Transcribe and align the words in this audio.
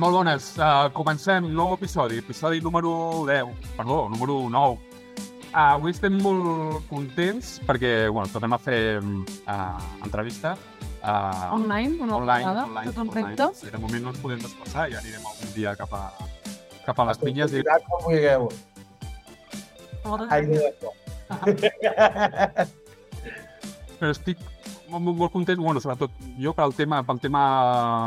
Molt 0.00 0.16
bones. 0.16 0.54
Uh, 0.56 0.88
comencem 0.96 1.44
nou 1.52 1.74
episodi, 1.76 2.16
episodi 2.22 2.62
número 2.64 3.26
10, 3.28 3.50
perdó, 3.76 4.08
número 4.08 4.48
9. 4.48 4.78
Uh, 5.50 5.74
avui 5.76 5.92
estem 5.92 6.14
molt 6.22 6.86
contents 6.88 7.58
perquè, 7.68 8.08
bueno, 8.08 8.30
tornem 8.32 8.54
a 8.56 8.58
fer 8.62 9.02
uh, 9.02 9.80
entrevista. 10.00 10.54
Uh, 11.00 11.52
online, 11.56 11.98
una 12.00 12.16
online, 12.16 12.44
vegada, 12.46 12.64
online, 12.64 12.92
tot 12.92 13.02
un 13.02 13.12
repte. 13.12 13.46
Sí, 13.60 13.68
de 13.74 13.80
moment 13.82 14.02
no 14.06 14.14
ens 14.14 14.22
podem 14.24 14.40
desplaçar 14.40 14.88
i 14.88 14.96
anirem 14.96 15.20
algun 15.20 15.52
dia 15.56 15.76
cap 15.76 15.92
a, 15.96 16.04
cap 16.86 16.96
a 16.96 17.08
les 17.10 17.20
pinyes. 17.20 17.52
I... 17.52 17.64
Com 17.88 18.00
vulgueu. 18.06 18.48
Ai. 20.30 20.42
Però 24.00 24.10
estic 24.14 24.40
molt, 24.90 25.16
molt, 25.16 25.32
content, 25.32 25.60
bueno, 25.60 25.80
sobretot 25.82 26.14
jo 26.40 26.52
pel 26.56 26.74
tema, 26.76 27.02
pel 27.06 27.20
tema 27.22 27.42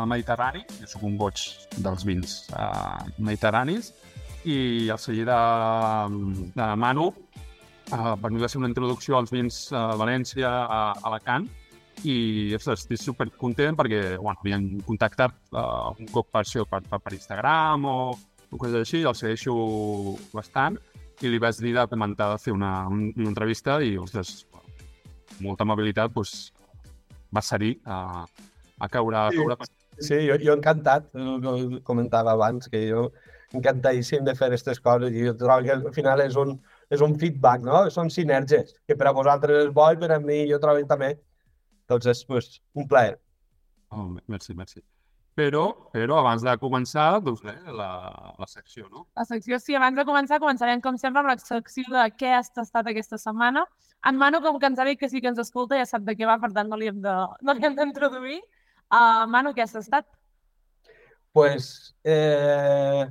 mediterrani, 0.10 0.64
jo 0.82 0.90
sóc 0.90 1.06
un 1.08 1.18
boig 1.20 1.42
dels 1.84 2.06
vins 2.08 2.36
uh, 2.52 3.04
mediterranis, 3.18 3.94
i 4.44 4.90
el 4.92 5.00
celler 5.00 5.26
de, 5.30 5.40
de 6.52 6.70
Manu 6.76 7.08
uh, 7.08 8.16
per 8.20 8.32
mi 8.32 8.42
va 8.42 8.50
ser 8.52 8.60
una 8.60 8.70
introducció 8.72 9.18
als 9.18 9.32
vins 9.32 9.66
a 9.72 9.94
València, 10.00 10.50
a, 10.50 10.82
Alacant, 11.08 11.48
i 12.04 12.52
ostres, 12.58 12.84
estic 12.84 13.00
super 13.00 13.30
content 13.40 13.78
perquè 13.80 14.18
bueno, 14.18 14.40
havien 14.42 14.66
contactat 14.84 15.36
uh, 15.54 15.94
un 15.96 16.10
cop 16.12 16.32
per, 16.34 16.44
per, 16.44 16.82
per, 16.90 17.00
per 17.00 17.14
Instagram 17.16 17.86
o, 17.88 17.98
o 18.50 18.60
coses 18.60 18.82
així, 18.82 19.04
el 19.08 19.16
segueixo 19.16 19.56
bastant, 20.34 20.80
i 21.24 21.30
li 21.32 21.40
vaig 21.40 21.60
dir 21.62 21.76
de 21.78 21.86
comentar 21.88 22.34
de 22.34 22.42
fer 22.42 22.56
una, 22.56 22.74
un, 22.92 23.08
una 23.16 23.32
entrevista 23.32 23.78
i, 23.84 23.96
ostres, 24.02 24.42
molta 25.42 25.66
amabilitat, 25.66 26.12
doncs, 26.14 26.53
va 27.36 27.42
ser-hi 27.42 27.76
a, 27.86 28.00
a 28.80 28.90
caure... 28.90 29.18
A 29.18 29.32
Sí. 29.32 29.42
caure... 29.42 29.58
Sí, 30.02 30.18
jo, 30.26 30.40
jo 30.42 30.56
encantat, 30.58 31.12
que 31.14 31.80
comentava 31.86 32.32
abans, 32.34 32.70
que 32.70 32.80
jo 32.90 33.12
encantadíssim 33.54 34.24
de 34.26 34.34
fer 34.36 34.48
aquestes 34.48 34.80
coses 34.82 35.14
i 35.14 35.28
jo 35.28 35.36
trobo 35.38 35.68
que 35.68 35.76
al 35.76 35.94
final 35.94 36.24
és 36.24 36.38
un, 36.40 36.56
és 36.90 37.04
un 37.06 37.14
feedback, 37.22 37.62
no? 37.68 37.84
Són 37.94 38.10
sinergies, 38.10 38.74
que 38.88 38.98
per 38.98 39.12
a 39.12 39.14
vosaltres 39.14 39.68
és 39.68 39.76
bo 39.76 39.92
i 39.94 40.00
per 40.02 40.10
a 40.16 40.20
mi 40.24 40.40
jo 40.50 40.58
trobo 40.64 40.82
també. 40.90 41.12
Entonces, 41.86 42.24
pues, 42.26 42.62
un 42.74 42.88
plaer. 42.88 43.20
Oh, 43.94 44.10
merci, 44.28 44.56
merci. 44.58 44.82
Però, 45.34 45.64
però 45.90 46.20
abans 46.22 46.44
de 46.46 46.54
començar, 46.62 47.08
doncs 47.26 47.42
bé, 47.42 47.56
la, 47.74 47.90
la 48.38 48.48
secció, 48.50 48.86
no? 48.92 49.08
La 49.18 49.24
secció, 49.26 49.58
sí, 49.58 49.74
abans 49.74 49.98
de 49.98 50.06
començar, 50.06 50.38
començarem, 50.44 50.82
com 50.84 50.98
sempre, 51.02 51.24
amb 51.24 51.32
la 51.32 51.38
secció 51.42 51.88
de 51.90 52.04
què 52.20 52.36
has 52.38 52.52
tastat 52.54 52.90
aquesta 52.92 53.18
setmana. 53.18 53.64
En 54.06 54.20
Manu, 54.22 54.44
com 54.46 54.60
que 54.62 54.70
ens 54.70 54.78
ha 54.78 54.86
dit 54.86 55.00
que 55.00 55.10
sí 55.10 55.22
que 55.24 55.32
ens 55.32 55.42
escolta, 55.42 55.80
ja 55.80 55.88
sap 55.90 56.06
de 56.06 56.14
què 56.20 56.28
va, 56.30 56.36
per 56.38 56.52
tant, 56.54 56.70
no 56.70 56.78
li 56.78 56.92
hem 56.92 57.00
de- 57.02 57.16
no 57.42 57.56
li 57.58 57.66
hem 57.66 57.80
d'introduir. 57.80 58.42
Uh, 58.94 59.26
Manu, 59.34 59.56
què 59.58 59.66
has 59.66 59.74
tastat? 59.74 60.06
Pues, 61.34 61.96
eh... 62.06 63.10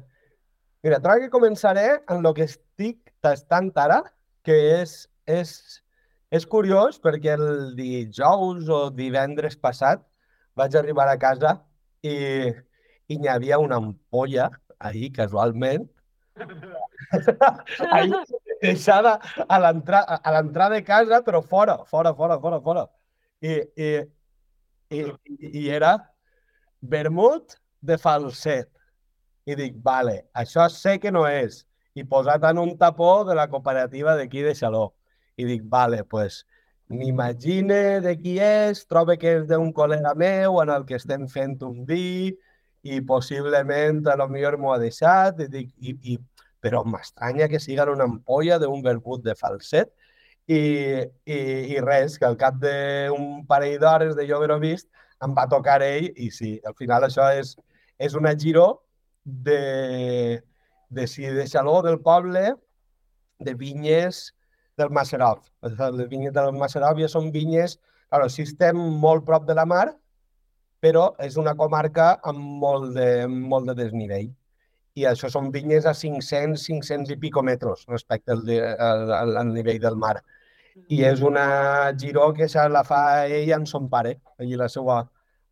mira, 0.87 1.01
trobo 1.03 1.25
que 1.25 1.33
començaré 1.33 1.89
amb 2.07 2.27
el 2.31 2.37
que 2.39 2.47
estic 2.47 3.11
tastant 3.21 3.73
ara, 3.83 3.99
que 4.47 4.55
és, 4.79 5.09
és, 5.27 5.83
és 6.31 6.47
curiós 6.47 7.03
perquè 7.03 7.35
el 7.35 7.75
dijous 7.75 8.71
o 8.71 8.81
divendres 8.95 9.59
passat 9.59 10.07
vaig 10.55 10.79
arribar 10.79 11.09
a 11.11 11.19
casa 11.19 11.57
i, 12.03 12.15
i 13.09 13.19
n'hi 13.19 13.31
havia 13.31 13.59
una 13.63 13.79
ampolla 13.83 14.51
ahir, 14.79 15.13
casualment, 15.17 15.89
ahí, 17.93 18.11
deixada 18.63 19.19
a 19.49 19.59
l'entrada 19.61 20.71
de 20.75 20.83
casa, 20.85 21.23
però 21.23 21.43
fora, 21.43 21.79
fora, 21.85 22.15
fora, 22.15 22.39
fora, 22.41 22.61
fora. 22.61 22.87
I, 23.43 23.59
i, 23.77 23.91
i, 24.91 25.03
i 25.63 25.69
era 25.69 25.97
vermut 26.81 27.59
de 27.81 27.99
falset. 27.99 28.71
I 29.47 29.57
dic, 29.59 29.79
vale, 29.83 30.23
això 30.39 30.69
sé 30.71 30.99
que 31.03 31.11
no 31.11 31.27
és. 31.27 31.65
I 31.99 32.05
posat 32.09 32.45
en 32.49 32.61
un 32.63 32.77
tapó 32.79 33.25
de 33.29 33.35
la 33.37 33.49
cooperativa 33.51 34.15
d'aquí 34.17 34.45
de 34.47 34.55
Xaló. 34.55 34.93
I 35.37 35.45
dic, 35.49 35.65
vale, 35.69 36.05
pues, 36.05 36.45
m'imagine 36.93 38.01
de 38.05 38.15
qui 38.21 38.37
és, 38.43 38.85
trobe 38.87 39.17
que 39.21 39.39
és 39.39 39.47
d'un 39.49 39.73
col·lega 39.75 40.13
meu 40.19 40.61
en 40.63 40.73
el 40.75 40.85
que 40.89 40.99
estem 41.01 41.27
fent 41.31 41.57
un 41.67 41.83
vi 41.89 42.35
i 42.83 43.01
possiblement 43.07 44.03
a 44.11 44.17
lo 44.19 44.29
millor 44.29 44.59
m'ho 44.59 44.75
ha 44.75 44.81
deixat 44.83 45.41
i 45.41 45.49
dic, 45.51 45.73
i, 45.81 45.97
i, 46.13 46.19
però 46.63 46.83
m'estranya 46.85 47.49
que 47.49 47.61
siga 47.63 47.89
una 47.91 48.09
ampolla 48.11 48.59
d'un 48.61 48.83
vermut 48.85 49.25
de 49.25 49.35
falset 49.39 49.91
i, 50.47 50.59
i, 51.25 51.39
i 51.75 51.81
res, 51.81 52.19
que 52.19 52.27
al 52.29 52.37
cap 52.39 52.59
d'un 52.61 53.47
parell 53.49 53.79
d'hores 53.81 54.17
de 54.19 54.27
jo 54.29 54.39
haver-ho 54.39 54.59
vist 54.63 54.89
em 55.23 55.35
va 55.39 55.49
tocar 55.49 55.81
ell 55.87 56.11
i 56.17 56.31
sí, 56.35 56.57
al 56.67 56.75
final 56.79 57.07
això 57.07 57.31
és, 57.39 57.55
és 57.99 58.19
una 58.19 58.35
giró 58.39 58.83
de, 59.25 60.43
de, 60.91 61.07
si 61.07 61.25
de 61.25 61.47
Xaló 61.47 61.81
del 61.87 62.01
poble 62.03 62.53
de 63.39 63.55
vinyes 63.55 64.33
del 64.79 64.91
Macerov. 64.91 65.43
Les 65.63 66.09
vinyes 66.11 66.35
del 66.35 66.53
Macerov 66.57 67.01
ja 67.01 67.09
són 67.11 67.31
vinyes, 67.35 67.79
claro, 68.09 68.29
sí 68.33 68.47
estem 68.47 68.79
molt 69.03 69.27
prop 69.29 69.47
de 69.49 69.57
la 69.59 69.67
mar, 69.69 69.89
però 70.83 71.13
és 71.23 71.39
una 71.39 71.55
comarca 71.59 72.17
amb 72.29 72.41
molt 72.63 72.93
de, 72.97 73.27
molt 73.29 73.71
de 73.71 73.77
desnivell. 73.85 74.31
I 74.99 75.07
això 75.09 75.31
són 75.33 75.49
vinyes 75.55 75.87
a 75.89 75.95
500, 75.97 76.67
500 76.67 77.15
i 77.15 77.19
pico 77.21 77.43
metres 77.47 77.87
respecte 77.89 78.35
al, 78.35 78.43
de, 78.45 78.59
al, 78.61 79.13
al, 79.17 79.37
al 79.45 79.53
nivell 79.55 79.81
del 79.81 79.97
mar. 79.97 80.19
I 80.89 81.03
és 81.09 81.23
una 81.25 81.47
giró 82.01 82.33
que 82.37 82.49
se 82.49 82.65
la 82.69 82.83
fa 82.85 83.03
ell 83.29 83.53
amb 83.57 83.69
son 83.69 83.89
pare, 83.93 84.19
allí 84.41 84.59
la 84.59 84.69
seva, 84.73 85.03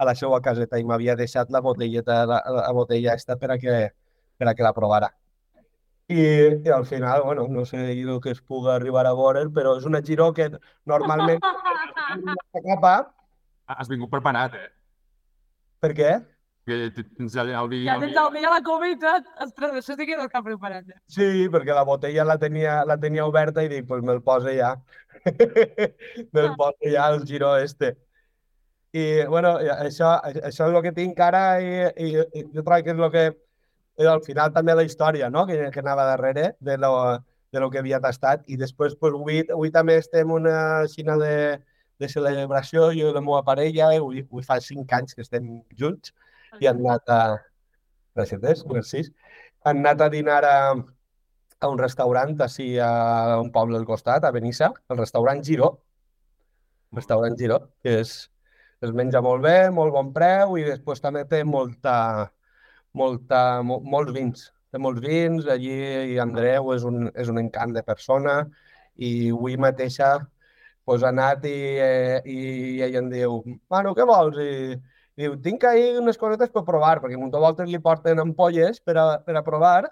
a 0.01 0.09
la 0.09 0.15
seva 0.17 0.41
caseta, 0.45 0.81
i 0.81 0.85
m'havia 0.85 1.17
deixat 1.17 1.53
la 1.53 1.61
botelleta, 1.65 2.25
la, 2.29 2.43
la 2.57 2.73
botella 2.77 3.17
esta 3.17 3.37
per 3.41 3.53
a 3.55 3.59
que, 3.61 3.81
per 4.37 4.49
a 4.49 4.55
que 4.57 4.67
la 4.67 4.75
provara. 4.77 5.13
I, 6.11 6.21
I 6.67 6.73
al 6.75 6.85
final, 6.87 7.23
bueno, 7.23 7.47
no 7.49 7.65
sé 7.65 7.79
el 7.93 8.21
que 8.21 8.33
es 8.35 8.41
pugui 8.43 8.73
arribar 8.73 9.07
a 9.07 9.15
veure, 9.15 9.45
però 9.55 9.77
és 9.79 9.85
una 9.87 10.01
giró 10.03 10.33
que 10.35 10.49
normalment 10.91 11.39
capa, 12.67 12.95
Has 13.71 13.87
vingut 13.87 14.11
preparat, 14.11 14.55
eh? 14.59 14.69
per 15.81 15.93
què? 15.95 16.11
Que 16.67 16.91
tens 16.97 17.37
el 17.39 17.53
vi... 17.71 17.85
Ja 17.87 17.95
vi- 17.99 18.09
tens 18.09 18.19
el 18.19 18.35
dia 18.35 18.49
a 18.51 18.57
la 18.57 18.63
cova 18.67 18.89
i 18.91 18.97
tot. 19.01 19.29
Ostres, 19.41 19.77
això 19.79 19.95
sí 19.97 20.07
que 20.09 20.17
que 20.19 20.39
ha 20.39 20.43
preparat. 20.43 20.85
Ja. 20.91 20.99
Sí, 21.07 21.47
perquè 21.49 21.75
la 21.75 21.85
botella 21.87 22.27
la 22.27 22.37
tenia, 22.39 22.81
la 22.85 22.99
tenia 23.01 23.25
oberta 23.27 23.63
i 23.65 23.71
dic, 23.71 23.87
pues 23.87 24.03
me'l 24.03 24.21
posa 24.27 24.53
ja. 24.57 24.75
me'l 26.35 26.51
posa 26.59 26.91
ja 26.93 27.09
el 27.15 27.25
giró 27.27 27.57
este. 27.57 27.97
I, 28.93 29.25
bueno, 29.31 29.55
això, 29.79 30.17
això 30.27 30.67
és 30.67 30.75
el 30.75 30.83
que 30.83 30.93
tinc 30.93 31.21
ara 31.23 31.45
i, 31.63 31.71
i, 31.95 32.11
i 32.35 32.45
jo 32.51 32.65
trobo 32.67 32.83
que 32.83 32.91
és 32.91 32.99
el 33.07 33.11
que 33.15 33.25
i 34.01 34.07
al 34.09 34.23
final 34.25 34.53
també 34.55 34.75
la 34.75 34.85
història, 34.87 35.29
no?, 35.31 35.45
que, 35.49 35.59
que 35.75 35.83
anava 35.83 36.07
darrere 36.09 36.55
de 36.61 36.79
lo, 36.81 36.93
de 37.53 37.61
lo 37.61 37.69
que 37.71 37.81
havia 37.83 38.01
tastat. 38.01 38.47
I 38.49 38.57
després, 38.61 38.97
pues, 38.97 39.15
avui, 39.17 39.43
avui 39.53 39.73
també 39.75 39.99
estem 40.01 40.33
una 40.33 40.87
xina 40.89 41.19
de, 41.21 41.35
de 42.01 42.09
celebració, 42.09 42.89
jo 42.97 43.11
i 43.11 43.15
la 43.17 43.21
meva 43.25 43.43
parella, 43.47 43.93
i 43.93 44.01
avui, 44.01 44.25
avui 44.25 44.47
fa 44.47 44.57
cinc 44.65 44.93
anys 44.97 45.17
que 45.17 45.27
estem 45.27 45.53
junts, 45.77 46.15
i 46.61 46.71
han 46.71 46.81
anat 46.81 47.13
a... 47.13 47.21
Gràcies, 48.17 48.65
merci. 48.67 49.05
Han 49.69 49.85
anat 49.85 50.01
a 50.03 50.09
dinar 50.11 50.41
a, 50.49 50.57
a 51.61 51.69
un 51.71 51.79
restaurant 51.79 52.35
així 52.43 52.73
a 52.83 53.39
un 53.39 53.53
poble 53.55 53.79
al 53.79 53.87
costat, 53.87 54.25
a 54.25 54.33
Benissa, 54.35 54.73
el 54.91 54.99
restaurant 54.99 55.45
Giró. 55.47 55.75
Restaurant 56.97 57.37
Giró, 57.39 57.61
que 57.85 58.01
és, 58.01 58.17
es 58.83 58.93
menja 58.97 59.21
molt 59.23 59.45
bé, 59.45 59.71
molt 59.71 59.95
bon 59.95 60.11
preu 60.17 60.57
i 60.59 60.67
després 60.67 61.05
també 61.05 61.27
té 61.29 61.45
molta, 61.45 61.95
molta, 62.97 63.63
mo, 63.67 63.81
molts 63.85 64.15
vins. 64.17 64.49
Té 64.71 64.79
molts 64.79 65.03
vins, 65.03 65.47
allí 65.51 65.75
i 66.15 66.19
Andreu 66.23 66.73
és 66.77 66.85
un, 66.87 67.09
és 67.19 67.31
un 67.33 67.41
encant 67.43 67.73
de 67.75 67.83
persona 67.87 68.45
i 68.97 69.31
avui 69.31 69.57
mateixa 69.59 70.13
pues, 70.85 71.03
ha 71.03 71.11
anat 71.11 71.45
i, 71.49 71.57
eh, 71.83 72.21
i 72.27 72.83
ell 72.87 72.99
em 73.03 73.11
diu, 73.13 73.41
Manu, 73.73 73.95
què 73.99 74.07
vols? 74.07 74.39
I, 74.43 74.77
i 75.17 75.25
diu, 75.25 75.37
tinc 75.45 75.67
ahí 75.69 75.97
unes 75.99 76.19
cosetes 76.21 76.53
per 76.55 76.65
provar, 76.67 76.99
perquè 77.03 77.19
moltes 77.19 77.43
voltes 77.43 77.71
li 77.71 77.81
porten 77.83 78.23
ampolles 78.23 78.81
per 78.85 78.97
a, 78.99 79.07
per 79.27 79.37
a 79.39 79.45
provar 79.47 79.91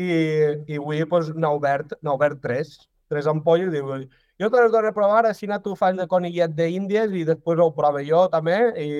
i, 0.00 0.10
i 0.10 0.80
avui 0.80 1.04
pues, 1.08 1.30
n'ha 1.36 1.52
obert, 1.56 1.94
obert 2.14 2.40
tres, 2.42 2.78
tres 3.12 3.28
ampolles, 3.30 3.72
diu, 3.74 3.92
jo 4.40 4.48
te 4.48 4.62
les 4.62 4.72
dono 4.72 4.88
a 4.88 4.96
provar, 4.96 5.24
així 5.28 5.48
tu 5.64 5.74
fas 5.76 5.96
de 5.96 6.06
conillet 6.08 6.52
d'Índies 6.56 7.12
i 7.12 7.24
després 7.28 7.60
ho 7.60 7.70
prove 7.76 8.04
jo 8.08 8.26
també 8.32 8.56
i, 8.80 8.90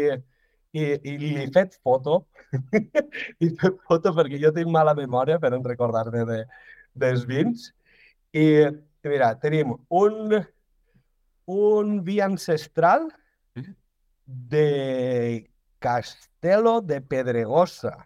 i, 0.72 0.82
i 1.00 1.16
li 1.18 1.34
he 1.40 1.46
fet 1.54 1.78
foto. 1.82 2.26
he 3.40 3.50
fet 3.60 3.78
foto 3.86 4.12
perquè 4.16 4.40
jo 4.42 4.52
tinc 4.54 4.70
mala 4.72 4.94
memòria 4.98 5.38
per 5.42 5.52
en 5.56 5.64
recordar-me 5.66 6.24
de, 6.28 6.40
dels 6.94 7.26
vins. 7.28 7.70
I, 8.32 8.46
i 8.68 9.12
mira, 9.12 9.32
tenim 9.42 9.74
un, 9.88 10.38
un 11.50 11.96
vi 12.06 12.20
ancestral 12.24 13.08
de 14.24 15.48
Castelo 15.80 16.80
de 16.80 17.00
Pedregosa. 17.00 17.96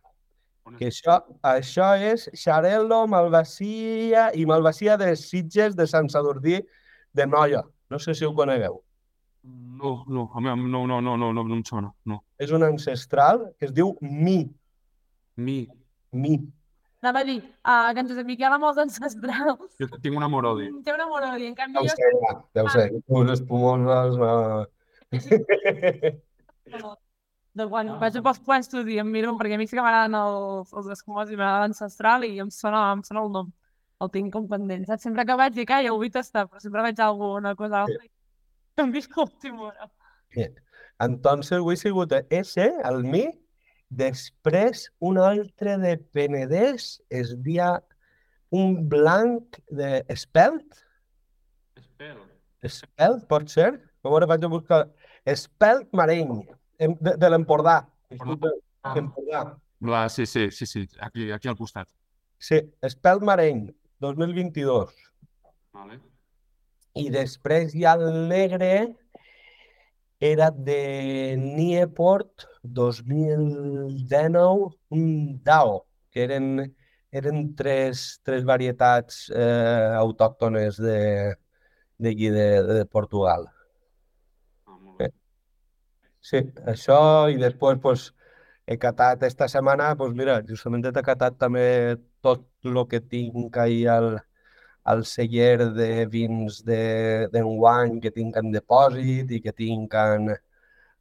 Que 0.79 0.89
això, 0.89 1.19
això 1.45 1.91
és 2.01 2.25
Xarel·lo, 2.41 3.03
Malvasia 3.13 4.31
i 4.33 4.47
Malvasia 4.49 4.97
de 4.97 5.11
Sitges 5.21 5.77
de 5.77 5.85
Sant 5.91 6.09
Sadurní 6.09 6.63
de 7.13 7.27
Noia. 7.29 7.61
No 7.93 8.01
sé 8.01 8.15
si 8.17 8.25
ho 8.25 8.33
conegueu. 8.35 8.81
No, 9.45 10.05
no, 10.09 10.31
a 10.35 10.41
mi, 10.41 10.49
no, 10.71 10.87
no, 10.87 11.01
no, 11.01 11.17
no, 11.17 11.33
no, 11.33 11.43
no 11.45 11.55
em 11.55 11.65
sona, 11.69 11.93
no. 12.09 12.23
És 12.41 12.51
un 12.57 12.63
ancestral 12.65 13.43
que 13.59 13.67
es 13.69 13.73
diu 13.77 13.93
Mi. 14.01 14.39
Mi. 15.37 15.69
Mi. 16.13 16.39
Anava 17.05 17.21
a 17.21 17.27
dir 17.29 17.37
uh, 17.43 17.93
que 17.93 18.01
en 18.01 18.09
Josep 18.09 18.25
Miquel 18.25 18.55
amb 18.57 18.65
els 18.65 18.79
ancestrals 18.81 19.75
Jo 19.77 19.89
tinc 20.01 20.17
una 20.17 20.29
morodi. 20.33 20.71
té 20.87 20.95
una 20.95 21.05
morodi. 21.11 21.51
En 21.51 21.57
canvi, 21.59 21.77
Deu 21.77 21.85
jo... 21.91 21.97
ser, 21.99 22.13
ja, 22.23 22.33
deu 22.57 22.71
ser. 22.73 22.87
Uns 23.21 23.35
espumoses... 23.35 24.17
Uh... 24.17 24.65
De 27.55 27.67
quan 27.71 27.93
vaig 28.01 28.17
pels 28.25 28.41
plans 28.47 28.67
d'estudi 28.67 28.97
em 28.99 29.11
miro, 29.15 29.37
perquè 29.39 29.55
a 29.55 29.61
mi 29.61 29.69
sí 29.69 29.77
que 29.77 29.85
m'agraden 29.85 30.17
els, 30.19 30.73
els 30.73 30.89
escumós 30.97 31.29
i 31.29 31.37
m'agrada 31.37 31.67
l'ancestral 31.67 32.25
i 32.27 32.33
em 32.43 32.49
sona, 32.51 32.81
em 32.97 33.05
sona 33.07 33.23
el 33.23 33.31
nom. 33.37 33.53
El 34.03 34.11
tinc 34.17 34.33
com 34.35 34.49
pendent. 34.51 34.89
Saps? 34.89 35.05
Sempre 35.07 35.23
que 35.29 35.37
vaig 35.39 35.55
dic, 35.55 35.71
ai, 35.71 35.87
ho 35.93 36.01
vull 36.01 36.11
tastar, 36.17 36.49
però 36.49 36.59
sempre 36.65 36.83
veig 36.89 36.99
alguna 37.05 37.53
cosa 37.55 37.85
altra. 37.85 38.01
i 38.01 38.11
Em 38.81 38.91
visc 38.95 39.13
l'última 39.17 39.69
hora. 39.69 39.89
Entonces, 41.05 41.59
ho 41.61 41.71
he 41.73 41.77
sigut 41.79 42.13
ese, 42.31 42.67
el 42.89 43.03
Mi, 43.07 43.25
després 43.91 44.89
un 45.01 45.19
altre 45.23 45.77
de 45.83 45.97
Penedès, 46.15 47.01
es 47.11 47.35
dia 47.43 47.77
un 48.55 48.89
blanc 48.89 49.59
de 49.71 50.05
Espelt. 50.11 50.81
Espelt, 52.65 53.27
pot 53.31 53.51
ser? 53.51 53.73
A 54.05 54.11
veure, 54.11 54.29
vaig 54.31 54.45
a 54.47 54.51
buscar... 54.53 54.85
Espelt 55.25 55.89
Mareny, 55.97 56.43
de, 56.79 57.15
de 57.17 57.31
l'Empordà. 57.31 57.83
Disculpa, 58.13 58.53
Ah. 58.85 58.93
Empordà. 59.01 59.39
La, 59.81 60.09
sí, 60.13 60.27
sí, 60.29 60.51
sí, 60.53 60.67
sí, 60.69 60.83
aquí, 61.01 61.31
aquí 61.33 61.49
al 61.49 61.57
costat. 61.57 61.89
Sí, 62.37 62.59
Espelt 62.85 63.23
Mareny, 63.25 63.71
2022. 64.05 64.93
Vale. 65.73 65.97
I 66.95 67.09
després 67.11 67.73
ja 67.75 67.97
el 67.99 68.29
negre 68.31 68.95
era 70.21 70.51
de 70.51 71.37
Nieport 71.37 72.47
2019, 72.63 74.77
un 74.91 75.43
DAO, 75.43 75.87
que 76.11 76.25
eren, 76.25 76.75
eren 77.11 77.55
tres, 77.59 78.21
tres 78.23 78.45
varietats 78.47 79.31
eh, 79.35 79.95
autòctones 79.99 80.77
de, 80.79 81.35
d'aquí 81.99 82.31
de, 82.31 82.63
de 82.63 82.87
Portugal. 82.87 83.51
Ah, 84.71 84.79
bé. 85.01 85.11
Sí, 86.23 86.47
això 86.71 87.27
i 87.29 87.37
després 87.43 87.79
pues, 87.83 88.15
he 88.71 88.79
catat 88.79 89.27
esta 89.27 89.51
setmana, 89.51 89.97
pues 89.99 90.15
mira, 90.15 90.39
justament 90.47 90.87
he 90.87 91.03
catat 91.03 91.43
també 91.43 91.99
tot 92.23 92.47
el 92.65 92.87
que 92.89 93.03
tinc 93.03 93.59
ahí 93.61 93.83
al, 93.91 94.23
al 94.93 95.05
celler 95.09 95.71
de 95.77 96.07
vins 96.13 96.61
de- 96.69 97.29
d'enguany 97.33 98.01
que 98.05 98.13
tinc 98.19 98.37
en 98.41 98.51
depòsit 98.53 99.31
i 99.33 99.41
que 99.45 99.53
tinc 99.53 99.95
en, 99.95 100.31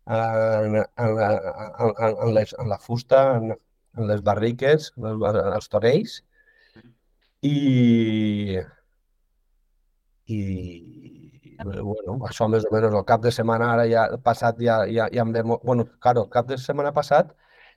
en, 0.08 0.78
en, 0.78 1.18
en, 1.18 1.96
en, 2.10 2.34
les, 2.38 2.56
en 2.60 2.70
la 2.70 2.80
fusta, 2.80 3.24
en, 3.40 3.56
en 3.98 4.08
les 4.12 4.22
barriques, 4.22 4.92
en 4.98 5.10
els, 5.12 5.68
torells. 5.74 6.22
I, 7.44 8.62
i 10.28 10.40
bueno, 11.64 12.18
això 12.28 12.48
més 12.52 12.66
o 12.68 12.72
menys 12.74 12.96
el 12.96 13.06
cap 13.08 13.22
de 13.24 13.32
setmana 13.36 13.70
ara 13.76 13.86
ja 13.90 14.06
passat 14.24 14.60
ja, 14.64 14.84
ja, 14.90 15.08
ja 15.14 15.26
en 15.26 15.34
vam... 15.36 15.58
Bueno, 15.64 15.86
claro, 16.00 16.26
el 16.26 16.32
cap 16.34 16.48
de 16.50 16.58
setmana 16.58 16.94
passat 16.96 17.34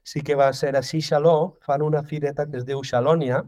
sí 0.07 0.23
que 0.23 0.37
va 0.39 0.53
ser 0.55 0.75
a 0.77 0.83
Xixaló, 0.83 1.59
fan 1.67 1.83
una 1.83 2.03
fireta 2.03 2.47
que 2.47 2.61
es 2.61 2.67
diu 2.67 2.83
Xalònia, 2.87 3.43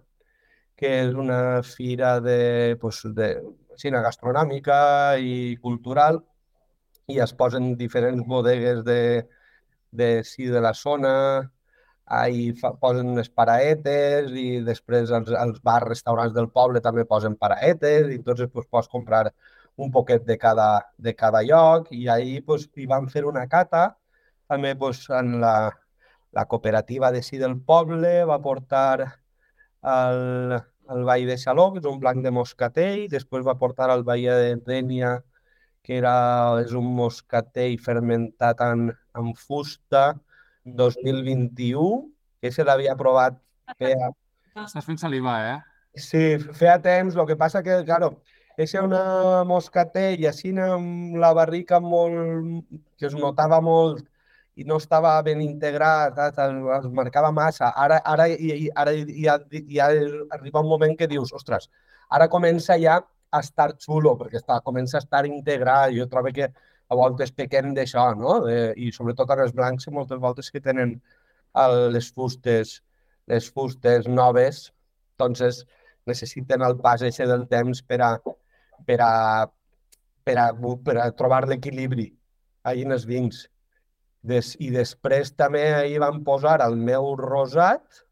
que 0.79 0.91
és 1.03 1.15
una 1.15 1.63
fira 1.67 2.19
de, 2.23 2.77
pues, 2.81 3.03
de 3.19 3.33
cine 3.79 4.03
gastronòmica 4.05 4.81
i 5.19 5.57
cultural 5.63 6.21
i 7.09 7.19
es 7.25 7.33
posen 7.35 7.73
diferents 7.81 8.27
bodegues 8.27 8.85
de, 8.85 9.27
de 9.91 10.09
sí, 10.25 10.47
de 10.47 10.61
la 10.61 10.75
zona, 10.75 11.15
ahí 12.09 12.53
fa, 12.57 12.73
posen 12.81 13.15
les 13.17 13.29
paraetes 13.29 14.33
i 14.33 14.61
després 14.65 15.13
els, 15.19 15.31
els 15.45 15.61
bars, 15.65 15.89
restaurants 15.89 16.35
del 16.37 16.51
poble 16.53 16.83
també 16.85 17.05
posen 17.09 17.37
paraetes 17.37 18.09
i 18.13 18.19
entonces 18.21 18.51
pues, 18.53 18.67
pots 18.71 18.89
comprar 18.89 19.33
un 19.77 19.93
poquet 19.93 20.25
de 20.27 20.39
cada, 20.39 20.69
de 20.97 21.15
cada 21.15 21.43
lloc. 21.43 21.93
I 21.93 22.09
ahí 22.09 22.41
pues, 22.41 22.69
hi 22.77 22.87
van 22.87 23.09
fer 23.13 23.25
una 23.29 23.47
cata 23.49 23.91
també 24.49 24.75
pues, 24.77 25.05
en 25.11 25.41
la, 25.41 25.73
la 26.33 26.47
cooperativa 26.47 27.13
de 27.13 27.23
sí 27.23 27.39
del 27.39 27.59
poble 27.61 28.25
va 28.25 28.41
portar 28.43 29.21
el, 29.83 30.59
el 30.91 31.05
Vall 31.05 31.27
de 31.27 31.39
Saló, 31.39 31.71
que 31.73 31.83
és 31.83 31.89
un 31.89 31.99
blanc 32.03 32.23
de 32.25 32.33
moscatell, 32.35 33.07
després 33.13 33.47
va 33.47 33.59
portar 33.61 33.91
el 33.95 34.05
Vall 34.07 34.27
de 34.29 34.55
Dénia, 34.67 35.19
que 35.83 35.99
era, 35.99 36.15
és 36.63 36.75
un 36.77 36.89
moscatell 36.97 37.79
fermentat 37.81 38.61
en, 38.67 38.89
en 39.17 39.35
fusta 39.35 40.13
2021, 40.65 42.09
que 42.43 42.53
se 42.53 42.65
l'havia 42.65 42.97
provat 42.99 43.39
feia, 43.79 44.11
Estàs 44.59 44.87
fent 44.87 44.99
saliva, 44.99 45.37
eh? 45.53 45.59
sí, 45.95 46.39
feia 46.59 46.79
temps, 46.83 47.15
el 47.15 47.27
que 47.29 47.37
passa 47.39 47.63
que, 47.63 47.83
claro, 47.87 48.17
és 48.59 48.75
una 48.75 49.45
moscatell 49.47 50.25
així 50.27 50.51
amb 50.59 51.19
la 51.23 51.31
barrica 51.37 51.79
molt, 51.81 52.65
que 52.99 53.07
es 53.07 53.15
notava 53.15 53.61
molt 53.63 54.03
i 54.59 54.65
no 54.67 54.79
estava 54.83 55.13
ben 55.23 55.41
integrat, 55.45 56.19
es, 56.29 56.89
marcava 57.01 57.31
massa. 57.35 57.71
Ara, 57.79 58.01
ara, 58.15 58.27
i, 58.29 58.69
ara 58.75 58.95
ja, 59.09 59.37
ja 59.71 59.87
arriba 60.35 60.65
un 60.65 60.71
moment 60.73 60.97
que 60.99 61.07
dius, 61.11 61.33
ostres, 61.37 61.69
ara 62.11 62.27
comença 62.33 62.79
ja 62.83 62.99
a 63.31 63.43
estar 63.45 63.71
xulo, 63.85 64.17
perquè 64.19 64.41
està, 64.41 64.59
comença 64.65 64.99
a 64.99 65.05
estar 65.05 65.25
integrat. 65.29 65.93
Jo 65.95 66.09
trobo 66.11 66.33
que 66.35 66.49
a 66.49 66.97
voltes 66.97 67.31
pequen 67.37 67.75
d'això, 67.77 68.09
no? 68.17 68.39
De, 68.47 68.73
I 68.77 68.91
sobretot 68.97 69.31
ara 69.31 69.45
els 69.47 69.55
blancs, 69.55 69.89
moltes 69.95 70.21
voltes 70.23 70.51
que 70.51 70.63
tenen 70.65 70.97
el, 71.65 71.77
les 71.95 72.09
fustes, 72.15 72.79
les 73.29 73.51
fustes 73.53 74.09
noves, 74.09 74.69
entonces 75.15 75.67
necessiten 76.09 76.65
el 76.65 76.79
pas 76.81 77.05
eixe 77.05 77.27
del 77.29 77.45
temps 77.53 77.83
per 77.85 78.01
a, 78.03 78.11
per 78.89 78.99
a, 79.05 79.13
per 80.25 80.39
a, 80.41 80.49
per 80.85 80.97
a 81.05 81.11
trobar 81.13 81.45
l'equilibri 81.47 82.09
ahí 82.65 82.83
en 82.87 82.97
els 82.97 83.07
vins. 83.09 83.45
Des, 84.27 84.55
I 84.59 84.73
després 84.75 85.31
també 85.39 85.63
ahir 85.77 86.01
van 86.03 86.23
posar 86.27 86.59
el 86.65 86.75
meu 86.77 87.13
rosat, 87.19 88.03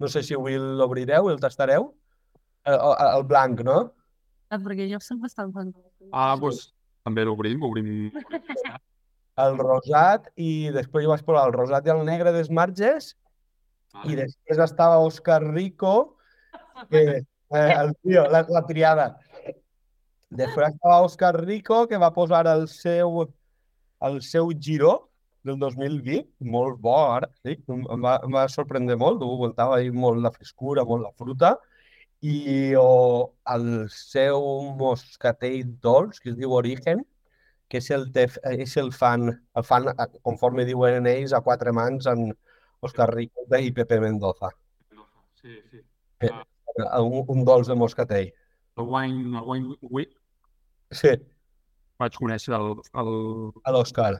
no 0.00 0.10
sé 0.12 0.22
si 0.22 0.36
avui 0.36 0.58
l'obrireu, 0.60 1.30
el 1.32 1.40
tastareu, 1.40 1.88
el, 2.68 2.74
el, 2.76 2.96
el 3.06 3.24
blanc, 3.30 3.62
no? 3.64 3.78
Ah, 4.52 4.60
perquè 4.60 4.88
jo 4.90 5.00
sempre 5.00 5.30
estava 5.30 5.50
fent... 5.54 5.72
Ah, 6.12 6.34
doncs 6.40 6.68
també 7.04 7.24
l'obrim, 7.24 7.64
obrim. 7.64 8.12
El 9.40 9.56
rosat 9.58 10.28
i 10.38 10.70
després 10.74 11.06
jo 11.06 11.10
vaig 11.10 11.24
posar 11.26 11.48
el 11.48 11.54
rosat 11.56 11.88
i 11.88 11.92
el 11.94 12.04
negre 12.06 12.30
dels 12.36 12.52
marges 12.54 13.14
i 14.06 14.14
després 14.18 14.60
estava 14.62 15.00
Òscar 15.02 15.40
Rico, 15.42 15.94
que 16.90 17.02
eh, 17.22 17.72
el 17.80 17.94
tio, 18.02 18.26
la, 18.30 18.44
la 18.50 18.62
triada. 18.68 19.08
Després 20.34 20.74
estava 20.74 21.00
Òscar 21.06 21.32
Rico, 21.40 21.84
que 21.90 21.98
va 21.98 22.12
posar 22.14 22.44
el 22.52 22.68
seu, 22.70 23.24
el 24.06 24.20
seu 24.22 24.52
giró 24.68 24.94
del 25.44 25.58
2020, 25.60 26.24
molt 26.54 26.80
bo 26.82 26.94
ara, 27.14 27.28
sí, 27.44 27.56
em 27.68 28.04
va, 28.04 28.16
em 28.24 28.34
va 28.34 28.46
sorprendre 28.52 28.96
molt, 29.00 29.22
ho 29.22 29.36
voltava 29.40 29.78
ahí 29.78 29.90
molt 29.92 30.22
la 30.24 30.32
frescura, 30.34 30.84
molt 30.88 31.04
la 31.04 31.12
fruta, 31.20 31.54
i 32.24 32.72
o, 32.80 33.34
el 33.54 33.66
seu 33.92 34.46
moscatell 34.80 35.74
dolç, 35.84 36.22
que 36.22 36.32
es 36.32 36.38
diu 36.40 36.56
Origen, 36.56 37.04
que 37.68 37.80
és 37.82 37.90
el, 37.96 38.08
tef, 38.14 38.38
és 38.48 38.76
el 38.80 38.90
fan, 38.92 39.28
el 39.56 39.66
fan, 39.68 39.90
conforme 40.22 40.64
diuen 40.68 41.08
ells, 41.10 41.36
a 41.36 41.42
quatre 41.44 41.72
mans 41.76 42.08
en 42.10 42.30
Òscar 42.84 43.10
Rico 43.12 43.44
i 43.60 43.72
Pepe 43.72 44.00
Mendoza. 44.00 44.50
Sí, 45.40 45.60
sí. 45.70 45.80
Un, 46.24 47.20
un 47.28 47.44
dolç 47.44 47.68
de 47.68 47.76
moscatell. 47.76 48.32
El 48.80 48.88
wine, 48.90 49.38
el 49.38 49.44
wine 49.46 49.76
week 49.94 50.14
Sí, 50.94 51.10
vaig 52.00 52.16
conèixer 52.18 52.54
el, 52.56 52.78
el... 53.00 53.10
a 53.64 53.72
l'Òscar. 53.74 54.12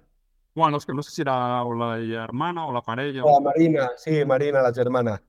Bueno, 0.54 0.78
és 0.78 0.87
que 0.87 0.94
no 0.94 1.02
sé 1.02 1.11
si 1.11 1.23
era 1.23 1.64
o 1.64 1.75
la 1.75 1.96
germana 1.99 2.66
o 2.66 2.73
la 2.73 2.80
parella. 2.80 3.25
O 3.25 3.40
la 3.40 3.50
Marina, 3.50 3.88
sí, 3.96 4.25
Marina, 4.25 4.62
la 4.62 4.73
germana. 4.73 5.20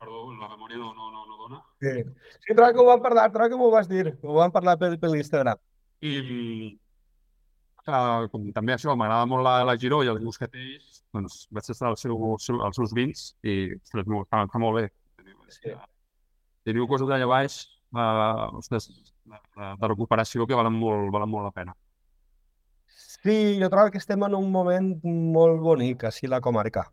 Perdó, 0.00 0.32
la 0.32 0.48
memòria 0.48 0.78
no, 0.80 0.94
no, 0.94 1.10
no, 1.10 1.26
no 1.26 1.36
dona. 1.36 1.60
Sí, 1.80 1.92
sí 2.40 2.54
trobo 2.54 2.72
que 2.72 2.80
ho 2.80 2.86
vam 2.88 3.02
parlar, 3.04 3.30
trobo 3.32 3.50
que 3.50 3.60
m'ho 3.60 3.70
vas 3.70 3.88
dir. 3.88 4.16
Ho 4.22 4.40
vam 4.40 4.52
parlar 4.52 4.78
per, 4.80 4.90
per 5.00 5.12
l'Instagram. 5.12 5.60
I 6.00 6.14
uh, 7.84 8.24
com 8.32 8.48
també 8.56 8.74
això, 8.74 8.96
m'agrada 8.96 9.28
molt 9.28 9.44
la, 9.44 9.58
la 9.68 9.76
Giró 9.80 10.02
i 10.04 10.10
els 10.12 10.24
moscatells, 10.24 11.02
doncs 11.12 11.46
vaig 11.52 11.70
estar 11.76 11.92
al 11.92 12.00
seu, 12.00 12.16
seu, 12.40 12.60
als 12.64 12.80
seus 12.80 12.96
vins 12.96 13.28
i 13.44 13.74
ostres, 13.76 14.08
molt, 14.08 14.28
està, 14.28 14.44
està 14.48 14.62
molt 14.62 14.80
bé. 14.80 14.86
Sí. 15.52 15.72
Teniu 16.66 16.88
coses 16.90 17.08
d'allà 17.08 17.28
baix 17.28 17.60
uh, 17.92 18.56
ostres, 18.56 18.88
de, 18.88 19.36
de, 19.36 19.74
de 19.82 19.92
recuperació 19.92 20.48
que 20.48 20.56
valen 20.58 20.80
molt, 20.80 21.12
valen 21.12 21.30
molt 21.30 21.50
la 21.50 21.54
pena. 21.60 21.76
Sí, 23.26 23.58
jo 23.60 23.66
trobo 23.68 23.90
que 23.90 23.98
estem 23.98 24.22
en 24.22 24.34
un 24.38 24.52
moment 24.54 24.84
molt 25.34 25.56
bonic, 25.58 26.04
així 26.06 26.28
la 26.30 26.38
comarca. 26.40 26.84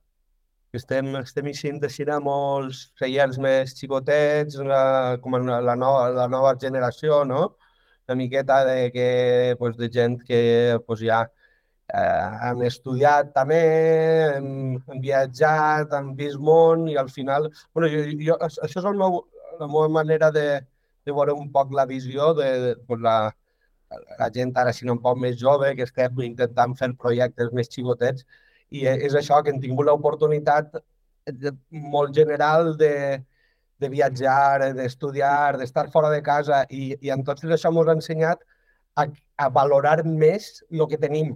Estem, 0.74 1.12
estem 1.20 1.50
així 1.52 1.70
a 2.10 2.16
molts 2.28 2.80
seients 2.98 3.38
més 3.38 3.76
xicotets, 3.78 4.56
la, 4.72 4.80
com 5.22 5.38
la, 5.38 5.60
la, 5.62 5.76
nova, 5.76 6.08
la 6.16 6.26
nova 6.28 6.56
generació, 6.64 7.20
no? 7.24 7.44
Una 8.08 8.16
miqueta 8.16 8.64
de, 8.66 8.90
que, 8.96 9.56
pues, 9.60 9.78
de 9.78 9.92
gent 9.94 10.24
que 10.24 10.80
pues, 10.88 11.04
ja 11.06 11.20
eh, 11.94 12.50
hem 12.50 12.66
estudiat 12.72 13.30
també, 13.38 13.62
hem, 14.40 14.50
hem 14.90 15.06
viatjat, 15.06 15.94
hem 15.94 16.16
vist 16.18 16.42
món 16.42 16.88
i 16.90 16.98
al 16.98 17.14
final... 17.14 17.52
Bueno, 17.76 17.92
jo, 17.94 18.08
jo, 18.32 18.40
això 18.50 18.82
és 18.82 18.90
el 18.90 18.98
meu, 19.04 19.22
la 19.62 19.70
meva 19.70 19.86
manera 20.02 20.34
de, 20.34 20.48
de 21.06 21.14
veure 21.14 21.38
un 21.38 21.54
poc 21.54 21.78
la 21.78 21.86
visió 21.86 22.34
de, 22.42 22.50
de 22.66 22.76
pues 22.90 23.06
la, 23.06 23.20
la 24.20 24.30
gent 24.34 24.54
ara, 24.58 24.74
si 24.74 24.86
no 24.86 24.98
un 24.98 25.04
poc 25.04 25.20
més 25.20 25.38
jove, 25.42 25.74
que 25.78 25.86
estem 25.88 26.24
intentant 26.28 26.76
fer 26.80 26.92
projectes 27.06 27.52
més 27.54 27.70
xicotets, 27.74 28.26
i 28.74 28.88
és 28.90 29.14
això, 29.16 29.42
que 29.44 29.54
hem 29.54 29.62
tingut 29.62 29.86
l'oportunitat 29.88 30.80
molt 31.94 32.14
general 32.16 32.74
de, 32.78 32.94
de 33.80 33.90
viatjar, 33.90 34.74
d'estudiar, 34.78 35.58
d'estar 35.60 35.90
fora 35.94 36.10
de 36.14 36.22
casa, 36.26 36.64
i, 36.70 36.94
i 37.02 37.14
en 37.14 37.24
tot 37.28 37.44
això 37.44 37.72
ens 37.72 37.90
ha 37.90 37.98
ensenyat 37.98 38.46
a, 38.96 39.08
a 39.38 39.50
valorar 39.50 40.00
més 40.06 40.64
el 40.72 40.88
que 40.90 41.02
tenim. 41.02 41.34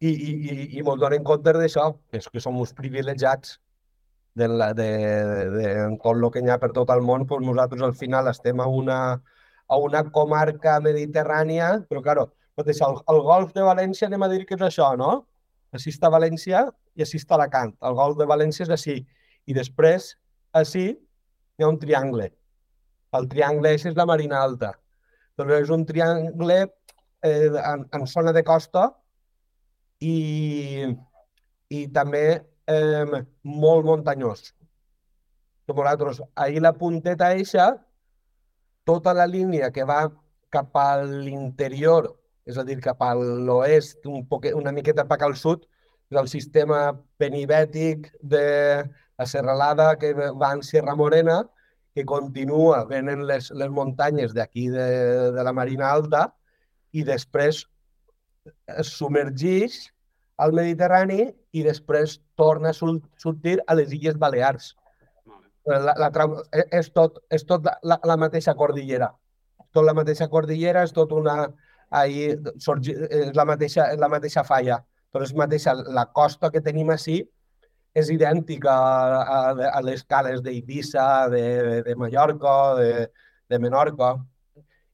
I, 0.00 0.08
i, 0.10 0.30
i, 0.32 0.54
i 0.78 0.80
ens 0.80 1.02
donem 1.02 1.26
compte 1.28 1.52
d'això, 1.52 1.90
que, 2.08 2.22
és 2.22 2.28
que 2.32 2.40
som 2.40 2.56
uns 2.56 2.72
privilegiats 2.76 3.58
de, 4.34 4.48
la, 4.48 4.72
de, 4.72 4.86
de, 4.86 5.50
de, 5.56 5.98
tot 6.00 6.16
el 6.16 6.30
que 6.32 6.40
hi 6.40 6.48
ha 6.50 6.56
per 6.62 6.70
tot 6.76 6.90
el 6.94 7.02
món, 7.04 7.26
doncs 7.28 7.46
nosaltres 7.46 7.84
al 7.84 7.96
final 7.98 8.30
estem 8.30 8.62
a 8.64 8.68
una, 8.80 8.98
a 9.70 9.78
una 9.78 10.02
comarca 10.10 10.78
mediterrània, 10.82 11.72
però, 11.88 12.02
claro, 12.04 12.26
tot 12.58 12.70
això, 12.72 12.90
el, 12.90 12.98
el 13.14 13.20
golf 13.26 13.54
de 13.56 13.64
València 13.66 14.08
anem 14.10 14.26
a 14.26 14.30
dir 14.32 14.42
que 14.48 14.58
és 14.58 14.66
això, 14.66 14.90
no? 14.98 15.12
Així 15.76 15.92
està 15.94 16.10
València 16.12 16.66
i 16.98 17.04
així 17.04 17.20
està 17.20 17.36
Alacant. 17.36 17.72
El 17.86 17.96
golf 17.98 18.18
de 18.18 18.26
València 18.28 18.66
és 18.66 18.74
així. 18.74 18.98
I 19.46 19.56
després, 19.56 20.10
així, 20.60 20.90
hi 20.90 21.64
ha 21.64 21.70
un 21.70 21.78
triangle. 21.78 22.30
El 23.16 23.28
triangle 23.30 23.74
és 23.76 23.86
la 23.96 24.06
Marina 24.10 24.42
Alta. 24.42 24.74
Doncs 25.38 25.56
és 25.56 25.70
un 25.74 25.86
triangle 25.86 26.58
eh, 27.22 27.48
en, 27.48 27.86
en 27.96 28.06
zona 28.10 28.34
de 28.36 28.42
costa 28.46 28.88
i, 30.00 30.86
i 31.70 31.86
també 31.94 32.24
eh, 32.66 33.22
molt 33.44 33.86
muntanyós. 33.86 34.50
Nosaltres, 35.70 36.18
ahir 36.34 36.62
la 36.64 36.74
punteta 36.74 37.30
eixa, 37.36 37.70
tota 38.88 39.14
la 39.14 39.26
línia 39.26 39.70
que 39.74 39.84
va 39.84 40.08
cap 40.50 40.76
a 40.76 41.02
l'interior, 41.04 42.10
és 42.46 42.58
a 42.58 42.64
dir, 42.66 42.80
cap 42.82 43.02
a 43.06 43.12
l'oest, 43.14 44.00
un 44.06 44.24
poquet, 44.26 44.56
una 44.58 44.72
miqueta 44.74 45.06
cap 45.06 45.22
al 45.22 45.36
sud, 45.38 45.66
és 46.10 46.18
el 46.18 46.28
sistema 46.28 46.80
penibètic 47.22 48.10
de 48.20 48.44
la 49.20 49.26
serralada 49.26 49.94
que 50.00 50.12
va 50.14 50.52
en 50.56 50.62
Sierra 50.66 50.96
Morena, 50.98 51.44
que 51.94 52.04
continua, 52.06 52.84
venen 52.88 53.26
les, 53.26 53.50
les 53.50 53.70
muntanyes 53.70 54.34
d'aquí 54.34 54.68
de, 54.70 54.86
de 55.34 55.44
la 55.46 55.52
Marina 55.52 55.90
Alta 55.90 56.28
i 56.92 57.04
després 57.06 57.64
es 58.80 58.92
submergeix 58.96 59.80
al 60.40 60.54
Mediterrani 60.56 61.26
i 61.52 61.64
després 61.66 62.18
torna 62.40 62.70
a 62.72 62.76
sortir 62.78 63.58
a 63.66 63.76
les 63.76 63.92
Illes 63.92 64.18
Balears. 64.18 64.72
La, 65.68 65.94
la, 65.98 66.08
e, 66.56 66.64
és 66.78 66.88
tot, 66.96 67.18
és 67.30 67.44
tot 67.44 67.66
la, 67.66 67.98
la 68.04 68.16
mateixa 68.16 68.54
cordillera. 68.56 69.10
Tot 69.74 69.84
la 69.84 69.94
mateixa 69.96 70.28
cordillera, 70.28 70.84
és 70.86 70.94
tot 70.96 71.12
una... 71.12 71.42
Ahí, 71.90 72.30
sorgi, 72.62 72.94
és 72.94 73.34
la 73.34 73.44
mateixa, 73.44 73.88
la 73.98 74.08
mateixa 74.08 74.44
falla, 74.46 74.76
però 75.10 75.26
és 75.26 75.32
mateixa, 75.34 75.74
la 75.90 76.04
costa 76.14 76.52
que 76.54 76.62
tenim 76.62 76.92
així 76.94 77.24
és 77.98 78.10
idèntica 78.14 78.70
a, 78.70 79.22
a, 79.22 79.70
a 79.74 79.80
les 79.82 80.04
cales 80.06 80.42
d'Eivissa, 80.44 81.26
de, 81.32 81.82
de 81.86 81.96
Mallorca, 81.98 82.54
de, 82.78 82.90
de 83.50 83.58
Menorca, 83.58 84.12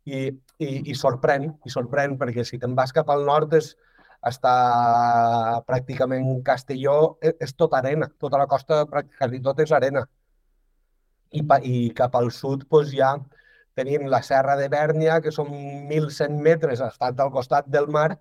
i, 0.06 0.30
i, 0.62 0.68
i 0.90 0.94
sorprèn, 0.96 1.50
i 1.66 1.72
sorprèn, 1.72 2.16
perquè 2.16 2.46
si 2.46 2.60
te'n 2.62 2.76
vas 2.78 2.94
cap 2.96 3.10
al 3.12 3.26
nord 3.28 3.52
és, 3.58 3.74
està 4.26 4.54
pràcticament 5.68 6.40
Castelló, 6.46 7.16
és, 7.20 7.36
és 7.44 7.52
tot 7.54 7.74
arena, 7.76 8.08
tota 8.18 8.40
la 8.40 8.48
costa 8.50 8.84
quasi 8.88 9.42
tot 9.44 9.60
és 9.62 9.74
arena. 9.76 10.06
I, 11.36 11.42
i 11.68 11.90
cap 11.96 12.16
al 12.18 12.30
sud 12.34 12.64
doncs, 12.70 12.92
ja 12.96 13.16
tenim 13.76 14.06
la 14.08 14.22
serra 14.24 14.56
de 14.56 14.70
Bèrnia, 14.72 15.20
que 15.20 15.32
són 15.34 15.50
1.100 15.52 16.40
metres, 16.42 16.80
estat 16.80 17.20
al 17.20 17.32
costat 17.34 17.68
del 17.68 17.90
mar, 17.92 18.14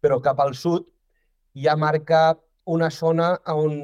però 0.00 0.20
cap 0.22 0.38
al 0.40 0.54
sud 0.54 0.86
ja 1.58 1.74
marca 1.76 2.36
una 2.70 2.90
zona 2.94 3.32
on 3.50 3.74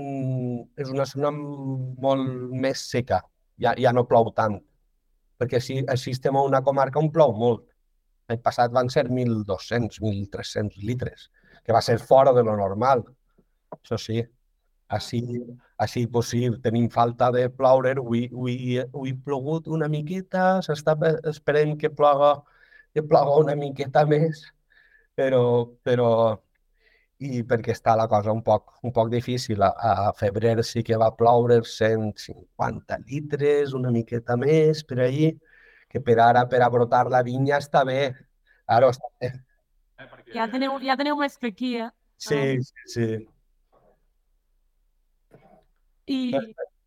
és 0.79 0.93
una 0.93 1.07
zona 1.11 1.33
molt 1.35 2.53
més 2.55 2.85
seca, 2.93 3.23
ja, 3.59 3.75
ja 3.75 3.93
no 3.93 4.07
plou 4.07 4.31
tant, 4.37 4.61
perquè 5.41 5.59
així 5.59 6.13
estem 6.15 6.37
a 6.37 6.45
una 6.47 6.63
comarca 6.63 7.03
on 7.03 7.11
plou 7.11 7.35
molt. 7.35 7.67
L'any 8.31 8.41
passat 8.43 8.73
van 8.75 8.89
ser 8.91 9.07
1.200, 9.09 9.99
1.300 10.03 10.87
litres 10.87 11.29
que 11.67 11.75
va 11.75 11.83
ser 11.83 11.99
fora 11.99 12.33
de 12.33 12.43
lo 12.47 12.55
normal. 12.59 13.03
Això 13.75 13.99
sí, 13.99 14.21
així, 14.95 15.21
així 15.77 16.07
pues 16.07 16.31
sí, 16.33 16.47
tenim 16.65 16.89
falta 16.91 17.31
de 17.35 17.47
ploure, 17.53 17.93
avui, 18.01 18.27
avui, 18.33 18.79
avui 18.83 19.13
plogut 19.27 19.69
una 19.69 19.89
miqueta, 19.93 20.63
s'està 20.65 20.97
esperant 21.29 21.77
que 21.81 21.91
ploga, 21.93 22.33
que 22.95 23.05
ploga 23.05 23.37
una 23.45 23.57
miqueta 23.61 24.07
més, 24.09 24.47
però, 25.17 25.43
però 25.85 26.11
i 27.25 27.43
perquè 27.49 27.73
està 27.73 27.95
la 27.97 28.07
cosa 28.09 28.33
un 28.33 28.43
poc, 28.45 28.75
un 28.85 28.93
poc 28.93 29.11
difícil. 29.13 29.63
A, 29.65 29.71
a 29.73 30.13
febrer 30.17 30.59
sí 30.65 30.83
que 30.85 30.99
va 31.01 31.13
ploure 31.17 31.63
150 31.65 32.99
litres, 33.09 33.73
una 33.77 33.93
miqueta 33.93 34.37
més 34.41 34.83
per 34.85 35.01
ahir, 35.07 35.35
que 35.89 36.01
per 36.01 36.19
ara, 36.21 36.45
per 36.49 36.61
a 36.65 36.71
brotar 36.73 37.07
la 37.13 37.23
vinya 37.25 37.61
està 37.61 37.85
bé. 37.89 38.11
Ara 38.67 38.91
està 38.93 39.09
bé. 39.21 39.33
Ja 40.35 40.49
teniu, 40.53 40.77
ja 40.85 40.97
teniu 40.99 41.17
més 41.17 41.39
que 41.41 41.53
aquí, 41.53 41.77
eh? 41.81 41.89
Sí, 42.21 42.41
sí, 42.65 42.93
sí. 42.93 43.09
I... 46.07 46.19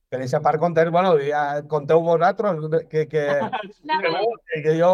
Per, 0.09 0.17
aquesta 0.17 0.39
part 0.41 0.59
conteu, 0.61 0.89
bueno, 0.91 1.13
ja 1.21 1.61
conteu 1.69 2.01
vosaltres 2.01 2.87
que, 2.89 3.05
que, 3.11 3.25
no. 3.89 3.99
que, 4.49 4.61
que 4.65 4.77
jo... 4.79 4.93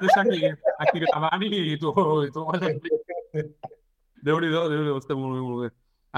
Deixa 0.00 0.22
aquí, 0.22 0.40
aquí 0.78 1.02
gravant 1.04 1.44
i 1.44 1.76
tu, 1.80 1.92
i 2.24 2.30
tu 2.32 2.46
Déu-n'hi-do, 4.20 4.62
déu 4.68 4.80
nhi 4.80 4.88
déu 4.90 4.98
està 5.00 5.16
molt 5.16 5.32
bé, 5.32 5.40
molt 5.40 5.60
bé. 5.64 5.68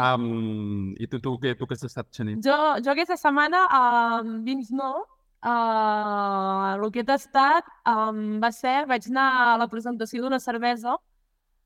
Um, 0.02 0.94
I 0.99 1.06
tu, 1.06 1.20
tu, 1.22 1.37
què, 1.38 1.52
tu 1.54 1.68
què 1.70 1.76
has 1.76 1.84
estat, 1.87 2.08
Xaní? 2.16 2.38
Jo, 2.42 2.56
jo 2.82 2.90
aquesta 2.94 3.18
setmana, 3.20 3.61
um, 3.78 4.38
dins 4.46 4.72
no, 4.75 5.04
Uh, 5.42 6.78
el 6.78 6.90
que 6.94 7.00
he 7.02 7.06
tastat 7.06 7.66
um, 7.90 8.37
va 8.38 8.52
ser, 8.54 8.84
vaig 8.87 9.08
anar 9.11 9.25
a 9.42 9.56
la 9.58 9.66
presentació 9.66 10.22
d'una 10.22 10.38
cervesa 10.38 10.94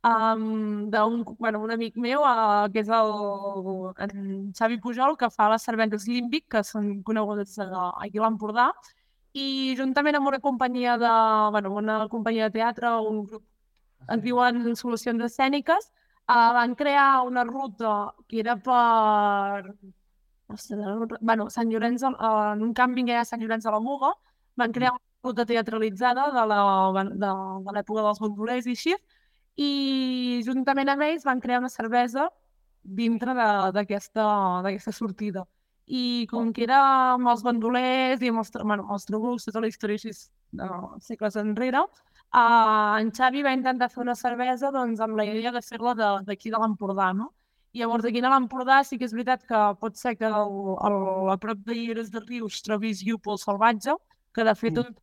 um, 0.06 0.88
d'un 0.90 1.24
bueno, 1.38 1.60
un 1.62 1.70
amic 1.70 1.96
meu, 1.96 2.22
uh, 2.22 2.68
que 2.72 2.82
és 2.84 2.88
el, 2.88 3.10
en 4.06 4.52
Xavi 4.56 4.78
Pujol, 4.82 5.16
que 5.18 5.30
fa 5.32 5.48
les 5.52 5.66
cerveses 5.66 6.06
Limbic, 6.08 6.46
que 6.54 6.62
són 6.64 7.02
conegudes 7.06 7.56
uh, 7.62 7.90
aquí 8.04 8.20
a 8.20 8.26
l'Empordà, 8.26 8.70
i 9.36 9.74
juntament 9.78 10.16
amb 10.16 10.30
una 10.30 10.40
companyia 10.40 10.96
de, 11.00 11.12
bueno, 11.52 11.74
una 11.82 11.98
companyia 12.12 12.48
de 12.48 12.58
teatre, 12.60 12.94
un 13.10 13.24
grup 13.26 13.44
es 14.14 14.22
diuen 14.22 14.76
Solucions 14.78 15.24
Escèniques, 15.26 15.90
uh, 16.30 16.52
van 16.56 16.74
crear 16.78 17.22
una 17.26 17.44
ruta 17.44 18.12
que 18.28 18.40
era 18.44 18.56
per 18.56 19.74
bueno, 21.20 21.50
Sant 21.50 21.72
Llorenç, 21.72 22.04
en 22.06 22.62
un 22.62 22.72
càmping 22.74 23.08
que 23.08 23.16
hi 23.16 23.20
ha 23.20 23.26
Sant 23.26 23.42
Llorenç 23.42 23.66
de 23.66 23.74
la 23.74 23.82
Muga, 23.82 24.12
van 24.56 24.72
crear 24.72 24.92
una 24.94 25.02
ruta 25.26 25.44
teatralitzada 25.48 26.30
de 26.30 26.44
l'època 26.52 28.00
de, 28.00 28.04
dels 28.06 28.20
gondolers 28.22 28.66
i 28.70 28.76
així, 28.76 28.94
i 29.56 30.42
juntament 30.46 30.90
amb 30.92 31.06
ells 31.06 31.24
van 31.24 31.40
crear 31.40 31.60
una 31.62 31.72
cervesa 31.72 32.28
dintre 32.86 33.34
d'aquesta 33.74 34.92
sortida. 34.92 35.46
I 35.86 36.26
com 36.30 36.52
que 36.52 36.64
era 36.66 36.80
amb 37.14 37.30
els 37.30 37.44
bandolers 37.46 38.22
i 38.22 38.30
amb 38.32 38.42
els, 38.42 38.50
bueno, 38.58 38.86
els 38.92 39.06
trabucs, 39.06 39.46
tota 39.46 39.62
la 39.62 39.70
història 39.70 39.98
així 40.00 40.12
de 40.56 40.68
segles 41.02 41.36
enrere, 41.38 41.82
uh, 42.34 42.98
en 42.98 43.12
Xavi 43.14 43.44
va 43.46 43.54
intentar 43.54 43.88
fer 43.92 44.02
una 44.02 44.16
cervesa 44.18 44.72
doncs, 44.74 45.00
amb 45.00 45.16
la 45.18 45.26
idea 45.28 45.52
de 45.54 45.62
fer-la 45.62 45.94
d'aquí 46.26 46.50
de, 46.50 46.56
de 46.56 46.62
l'Empordà, 46.62 47.12
no? 47.14 47.32
Llavors, 47.76 48.06
aquí 48.08 48.22
a 48.24 48.32
l'Empordà 48.32 48.80
sí 48.88 48.96
que 48.98 49.04
és 49.04 49.12
veritat 49.12 49.42
que 49.46 49.62
pot 49.80 49.98
ser 50.00 50.14
que 50.16 50.26
el, 50.26 50.54
el, 50.88 50.98
a 51.32 51.36
prop 51.38 51.60
de 51.66 51.74
Llires 51.76 52.10
de 52.10 52.22
Rius 52.24 52.62
trobis 52.64 53.02
llúpol 53.04 53.38
salvatge, 53.38 53.94
que 54.34 54.46
de 54.48 54.54
fet, 54.56 54.80
mm. 54.80 54.94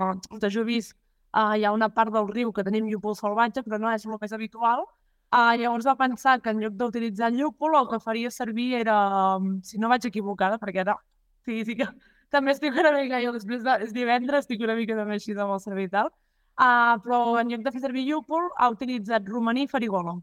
on, 0.00 0.22
jo 0.48 0.62
he 0.62 0.68
vist, 0.68 0.96
uh, 1.32 1.54
hi 1.56 1.64
ha 1.64 1.72
una 1.72 1.88
part 1.88 2.12
del 2.14 2.28
riu 2.28 2.52
que 2.52 2.64
tenim 2.64 2.88
llúpol 2.90 3.16
salvatge, 3.18 3.64
però 3.66 3.78
no 3.80 3.90
és 3.92 4.06
el 4.06 4.16
més 4.20 4.32
habitual. 4.32 4.84
Uh, 5.32 5.54
llavors 5.56 5.86
va 5.88 5.96
pensar 5.96 6.40
que 6.44 6.52
en 6.52 6.60
lloc 6.60 6.74
d'utilitzar 6.76 7.30
llúpol, 7.32 7.76
el 7.78 7.88
que 7.88 8.00
faria 8.04 8.30
servir 8.30 8.74
era, 8.82 8.96
um, 9.38 9.54
si 9.64 9.78
no 9.80 9.88
vaig 9.88 10.04
equivocada, 10.04 10.58
perquè 10.60 10.82
ara 10.84 10.98
sí, 11.46 11.62
sí 11.64 11.76
que 11.78 11.86
també 12.32 12.52
estic 12.52 12.76
una 12.76 12.92
mica, 12.96 13.20
jo 13.24 13.32
després 13.32 13.64
de, 13.64 13.78
és 13.86 13.94
divendres, 13.96 14.44
estic 14.44 14.60
una 14.64 14.76
mica 14.76 14.96
també 14.98 15.16
així 15.16 15.32
amb 15.32 15.54
el 15.56 15.62
cervell 15.64 15.88
i 15.88 15.92
tal, 15.94 16.12
uh, 16.60 17.00
però 17.04 17.22
en 17.40 17.48
lloc 17.48 17.64
de 17.64 17.72
fer 17.72 17.80
servir 17.80 18.04
llúpol, 18.10 18.50
ha 18.56 18.68
utilitzat 18.72 19.28
romaní 19.32 19.64
i 19.64 19.72
farigola. 19.72 20.18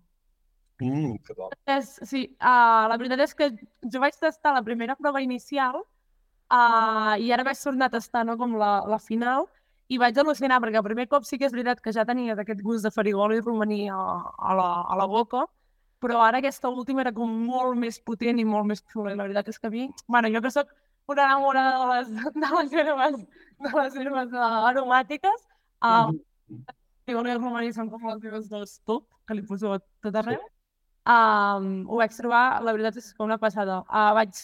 Mm, 0.80 1.18
que 1.26 1.36
bo. 1.36 1.50
És, 1.68 1.96
sí, 2.08 2.28
uh, 2.40 2.86
la 2.88 2.98
veritat 2.98 3.26
és 3.26 3.34
que 3.36 3.50
jo 3.84 4.02
vaig 4.02 4.16
tastar 4.16 4.54
la 4.56 4.64
primera 4.64 4.96
prova 4.96 5.22
inicial 5.26 5.82
uh, 5.82 7.16
i 7.20 7.34
ara 7.34 7.44
vaig 7.44 7.60
tornar 7.60 7.90
a 7.90 7.98
tastar 7.98 8.24
no, 8.30 8.38
com 8.40 8.56
la, 8.62 8.78
la 8.88 9.02
final 9.04 9.50
i 9.90 9.98
vaig 9.98 10.18
al·lucinar, 10.22 10.60
perquè 10.62 10.78
el 10.78 10.86
primer 10.86 11.08
cop 11.10 11.26
sí 11.26 11.40
que 11.40 11.48
és 11.48 11.54
veritat 11.56 11.80
que 11.82 11.94
ja 11.96 12.06
tenia 12.06 12.36
aquest 12.38 12.62
gust 12.66 12.86
de 12.86 12.92
farigola 12.94 13.38
i 13.38 13.42
romaní 13.42 13.88
a, 13.90 13.98
a, 13.98 14.54
la, 14.58 14.68
a 14.86 14.98
la 15.00 15.08
boca, 15.10 15.48
però 16.00 16.22
ara 16.24 16.40
aquesta 16.40 16.70
última 16.70 17.02
era 17.02 17.14
com 17.16 17.32
molt 17.48 17.78
més 17.78 17.98
potent 18.06 18.38
i 18.40 18.46
molt 18.46 18.70
més 18.70 18.84
xula, 18.94 19.14
i 19.14 19.18
la 19.18 19.26
veritat 19.26 19.50
és 19.50 19.58
que 19.60 19.68
a 19.68 19.74
mi, 19.74 19.88
bueno, 20.08 20.30
jo 20.36 20.44
que 20.46 20.54
sóc 20.54 20.70
una 21.10 21.26
enamorada 21.26 21.80
de 21.80 21.88
les, 21.90 22.36
de 22.38 22.52
les 22.54 22.78
herbes, 22.84 23.18
de 23.66 23.74
les 23.74 23.98
herbes 24.04 24.38
aromàtiques, 24.44 25.44
uh, 25.82 26.14
farigola 27.04 27.34
i 27.34 27.42
romaní 27.42 27.74
són 27.74 27.90
com 27.90 28.06
les 28.12 28.22
meves 28.22 28.48
dos 28.54 28.78
top, 28.86 29.08
que 29.26 29.38
li 29.38 29.46
poso 29.50 29.74
a 29.74 29.82
tot 30.06 30.22
arreu, 30.22 30.46
um, 31.10 31.70
ho 31.90 31.98
vaig 31.98 32.14
trobar, 32.14 32.62
la 32.62 32.78
veritat 32.78 33.02
és 33.02 33.10
que 33.10 33.26
una 33.26 33.42
passada. 33.42 33.82
Uh, 33.90 34.14
vaig 34.22 34.38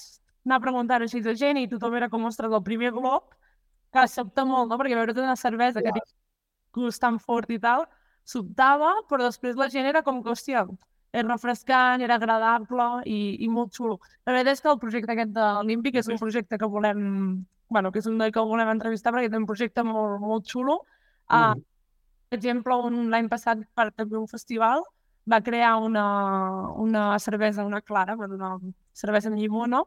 anar 0.46 0.58
a 0.58 0.66
preguntar 0.66 1.02
així 1.02 1.22
a 1.22 1.38
gent 1.38 1.62
i 1.62 1.70
tothom 1.70 2.02
era 2.02 2.10
com, 2.10 2.26
ostres, 2.26 2.54
el 2.54 2.66
primer 2.66 2.92
glob, 2.98 3.30
que 3.96 4.08
sobta 4.12 4.46
molt, 4.48 4.70
no? 4.70 4.80
Perquè 4.80 4.98
veure 4.98 5.16
una 5.24 5.38
cervesa 5.40 5.84
que 5.84 5.94
té 5.96 6.04
gust 6.76 7.02
tan 7.02 7.20
fort 7.24 7.52
i 7.56 7.60
tal, 7.64 7.86
sobtava, 8.28 8.92
però 9.10 9.30
després 9.30 9.56
la 9.60 9.70
gent 9.72 9.88
era 9.88 10.04
com 10.04 10.22
que, 10.24 10.34
hòstia, 10.34 10.66
és 11.16 11.24
refrescant, 11.24 12.04
era 12.04 12.18
agradable 12.20 12.88
i, 13.08 13.20
i 13.46 13.48
molt 13.52 13.76
xulo. 13.78 14.00
La 14.26 14.34
veritat 14.36 14.58
és 14.58 14.64
que 14.64 14.72
el 14.74 14.82
projecte 14.82 15.14
aquest 15.14 15.32
de 15.36 15.46
l'Olímpic 15.58 16.02
és 16.02 16.10
un 16.12 16.20
projecte 16.20 16.60
que 16.60 16.70
volem, 16.72 17.06
bueno, 17.72 17.92
que 17.92 18.02
és 18.02 18.10
un 18.12 18.20
que 18.20 18.44
volem 18.52 18.74
entrevistar 18.74 19.14
perquè 19.16 19.30
és 19.30 19.38
un 19.40 19.48
projecte 19.48 19.86
molt, 19.88 20.20
molt 20.24 20.52
xulo. 20.52 20.82
Uh, 21.32 21.54
per 22.30 22.40
exemple, 22.40 22.76
un, 22.90 23.06
l'any 23.14 23.30
passat, 23.32 23.64
per 23.78 23.92
també 23.94 24.20
un 24.20 24.28
festival, 24.28 24.84
va 25.32 25.40
crear 25.42 25.78
una, 25.82 26.06
una 26.82 27.06
cervesa, 27.20 27.66
una 27.66 27.82
clara, 27.82 28.18
una 28.20 28.58
cervesa 28.94 29.32
amb 29.32 29.40
llimona, 29.40 29.82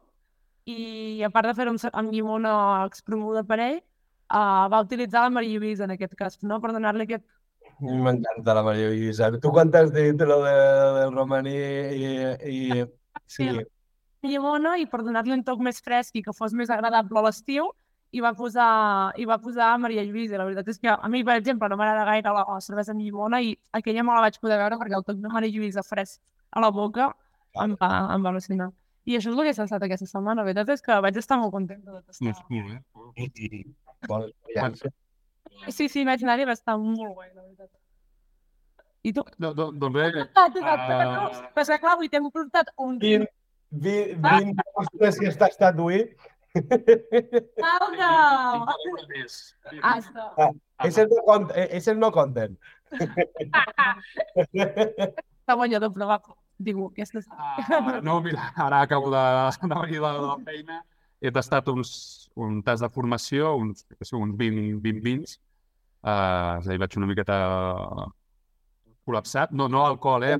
i 0.69 1.21
a 1.25 1.29
part 1.33 1.49
de 1.49 1.55
fer-ho 1.57 1.75
amb 1.93 2.11
llimona 2.13 2.51
expromuda 2.87 3.45
per 3.47 3.59
ell, 3.63 3.79
uh, 4.29 4.69
va 4.71 4.83
utilitzar 4.85 5.25
la 5.25 5.33
Maria 5.33 5.59
Lluïsa 5.59 5.85
en 5.87 5.95
aquest 5.95 6.15
cas, 6.19 6.39
no? 6.43 6.61
per 6.63 6.73
donar-li 6.75 7.07
aquest... 7.07 7.25
M'encanta 7.79 8.55
la 8.57 8.63
Maria 8.63 8.89
Lluïsa. 8.91 9.31
Tu 9.39 9.51
quan 9.55 9.71
t'has 9.71 9.91
dit 9.95 10.21
lo 10.21 10.39
de, 10.45 10.55
del 10.99 11.13
romaní 11.15 11.57
i... 11.57 12.15
i... 12.53 12.87
Sí. 13.29 13.49
Llimona 14.25 14.73
i 14.81 14.87
per 14.89 14.99
donar-li 15.05 15.31
un 15.31 15.45
toc 15.47 15.61
més 15.63 15.77
fresc 15.79 16.17
i 16.19 16.23
que 16.25 16.33
fos 16.35 16.51
més 16.57 16.71
agradable 16.73 17.21
a 17.21 17.29
l'estiu, 17.29 17.69
i 18.11 18.21
va 18.25 18.31
posar, 18.33 19.13
i 19.21 19.25
va 19.29 19.37
posar 19.41 19.69
Maria 19.81 20.03
Lluïsa. 20.05 20.37
La 20.39 20.47
veritat 20.47 20.69
és 20.73 20.81
que 20.81 20.89
a 20.91 21.09
mi, 21.11 21.21
per 21.25 21.37
exemple, 21.39 21.69
no 21.69 21.77
m'agrada 21.77 22.07
gaire 22.09 22.33
la, 22.33 22.45
la 22.47 22.61
cervesa 22.65 22.93
amb 22.95 23.03
llimona 23.05 23.41
i 23.45 23.53
aquella 23.79 24.03
me 24.03 24.15
la 24.15 24.23
vaig 24.25 24.39
poder 24.41 24.57
veure 24.61 24.79
perquè 24.81 24.97
el 24.97 25.05
toc 25.05 25.19
de 25.21 25.33
Maria 25.33 25.53
Lluïsa 25.53 25.85
fresc 25.85 26.19
a 26.49 26.63
la 26.63 26.71
boca 26.73 27.11
em 27.65 27.75
va, 27.77 27.91
em 28.15 28.25
va 28.25 28.33
al·lucinar. 28.33 28.71
I 29.09 29.17
això 29.17 29.31
és 29.31 29.37
el 29.37 29.45
que 29.45 29.53
s'ha 29.57 29.67
estat 29.69 29.85
aquesta 29.85 30.09
setmana. 30.09 30.41
La 30.41 30.47
veritat 30.49 30.73
és 30.75 30.83
que 30.85 30.97
vaig 31.05 31.21
estar 31.21 31.37
molt 31.41 31.53
contenta 31.53 31.93
de 31.93 32.01
tastar. 32.01 32.33
És 32.33 32.41
cool, 32.49 32.73
eh? 32.73 33.63
Sí, 35.75 35.89
sí, 35.91 36.05
vaig 36.07 36.23
anar-hi 36.23 36.45
va 36.47 36.55
estar 36.55 36.77
molt 36.79 37.13
guai, 37.13 37.29
la 37.35 37.41
veritat. 37.43 37.69
I 39.03 39.13
tu? 39.15 39.23
No, 39.39 39.53
no, 39.55 39.69
doncs 39.71 39.95
bé, 39.95 40.07
Ah, 40.35 40.47
uh... 40.47 40.53
no. 40.55 41.27
Però 41.55 41.61
és 41.63 41.69
que 41.73 41.79
clar, 41.83 41.93
avui 41.97 42.09
t'hem 42.11 42.25
portat 42.31 42.71
un... 42.77 42.97
Vin, 42.99 43.25
vin, 43.71 44.15
vin, 44.23 44.53
ostres, 44.81 45.17
si 45.19 45.27
està 45.29 45.47
estat 45.51 45.75
avui. 45.79 46.01
Au, 46.55 47.85
no! 47.95 48.09
Ah, 49.81 49.95
està. 49.99 50.49
Ese 50.87 51.05
no, 51.07 51.21
cont- 51.27 51.51
eh, 51.55 51.67
ese 51.79 51.95
no 51.95 52.09
conten. 52.15 52.57
Està 54.59 55.55
guanyador, 55.55 55.91
però 55.95 56.07
va, 56.09 56.17
digo, 56.57 56.89
aquesta 56.91 57.19
és... 57.21 57.27
Uh, 57.29 57.99
no, 58.05 58.19
mira, 58.25 58.49
ara 58.55 58.81
acabo 58.87 59.11
de, 59.13 59.23
de 59.61 59.75
venir 59.75 59.99
de 60.03 60.13
la 60.27 60.37
feina. 60.45 60.81
He 61.19 61.31
tastat 61.35 61.67
uns, 61.71 61.91
un 62.39 62.61
tast 62.63 62.85
de 62.85 62.89
formació, 62.95 63.53
uns, 63.59 63.83
que 63.91 64.07
sé, 64.07 64.15
uns 64.15 64.37
20, 64.39 64.79
20 64.83 65.03
vins. 65.03 65.35
Uh, 65.99 66.59
és 66.61 66.67
a 66.67 66.71
dir, 66.71 66.79
vaig 66.79 66.95
una 66.95 67.09
miqueta 67.09 67.37
col·lapsat. 69.07 69.51
No, 69.51 69.67
no 69.71 69.83
alcohol, 69.85 70.23
eh? 70.23 70.37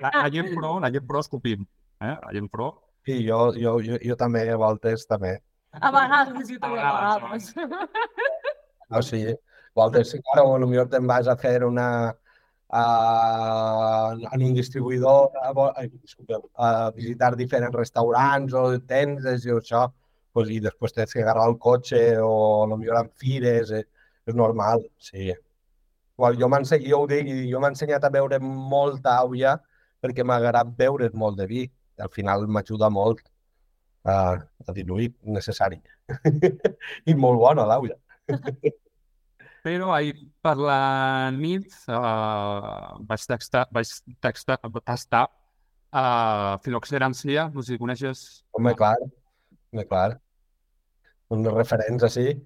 La, 0.00 0.10
la 0.16 0.28
gent 0.32 0.48
pro, 0.54 0.78
la 0.82 0.90
gent 0.94 1.06
pro 1.06 1.20
escopim. 1.22 1.66
Eh? 2.02 2.14
La 2.14 2.32
gent 2.34 2.48
pro. 2.50 2.72
Sí, 3.06 3.18
jo, 3.26 3.50
jo, 3.58 3.76
jo, 3.84 3.98
jo 4.02 4.16
també, 4.18 4.46
a 4.50 4.58
voltes, 4.58 5.04
també. 5.10 5.36
A 5.72 5.90
vegades, 5.92 6.46
sí, 6.48 6.58
també 6.62 6.80
a 6.80 6.92
vegades. 6.96 7.52
O 8.92 9.00
sigui, 9.00 9.32
voltes, 9.74 10.12
claro, 10.20 10.50
a 10.54 10.58
lo 10.60 10.68
millor 10.68 10.90
te'n 10.92 11.06
vas 11.08 11.28
a 11.28 11.36
fer 11.40 11.62
una... 11.64 11.86
En 12.72 14.44
un 14.46 14.54
distribuïdor, 14.56 15.34
ai, 15.76 15.88
disculpeu, 15.92 16.46
a 16.56 16.90
visitar 16.96 17.34
diferents 17.36 17.76
restaurants 17.76 18.54
o 18.56 18.62
tendes 18.88 19.44
i 19.44 19.52
això, 19.52 19.86
pues, 20.32 20.48
i 20.48 20.60
després 20.64 20.96
tens 20.96 21.12
que 21.12 21.20
agarrar 21.20 21.48
el 21.50 21.58
cotxe 21.60 22.00
o 22.24 22.66
millor 22.72 23.02
en 23.02 23.10
fires, 23.20 23.72
eh, 23.76 23.84
és 24.26 24.38
normal, 24.38 24.86
sí. 24.98 25.32
Igual, 26.16 26.38
jo 26.38 26.48
jo 26.86 27.02
ho 27.02 27.06
dic, 27.06 27.28
jo 27.50 27.60
m'he 27.60 27.68
ensenyat 27.68 28.04
a 28.04 28.10
beure 28.10 28.38
molta 28.40 29.18
àuia 29.18 29.58
perquè 30.00 30.24
m'agrada 30.24 30.64
beure 30.64 31.10
molt 31.14 31.38
de 31.38 31.46
vi. 31.46 31.70
Al 31.98 32.08
final 32.10 32.46
m'ajuda 32.46 32.88
molt 32.90 33.20
a, 34.04 34.14
a 34.66 34.72
diluir, 34.72 35.12
necessari. 35.22 35.80
I 37.10 37.14
molt 37.14 37.38
bona 37.38 37.66
l'àuia. 37.66 37.98
Però 39.62 39.92
ahir 39.94 40.16
per 40.42 40.56
la 40.58 41.30
nit 41.34 41.70
uh, 41.86 42.98
vaig 43.06 43.26
tastar, 43.30 43.68
vaig 43.70 43.90
tastar, 44.24 44.58
tastar 44.82 45.26
uh, 45.28 46.58
filoxerancia, 46.64 47.46
no 47.54 47.62
sé 47.62 47.76
si 47.76 47.82
coneixes, 47.82 48.24
Home, 48.58 48.74
clar, 48.74 48.96
home, 49.70 49.86
clar. 49.86 50.08
Uns 51.32 51.46
referents 51.54 52.02
així. 52.10 52.42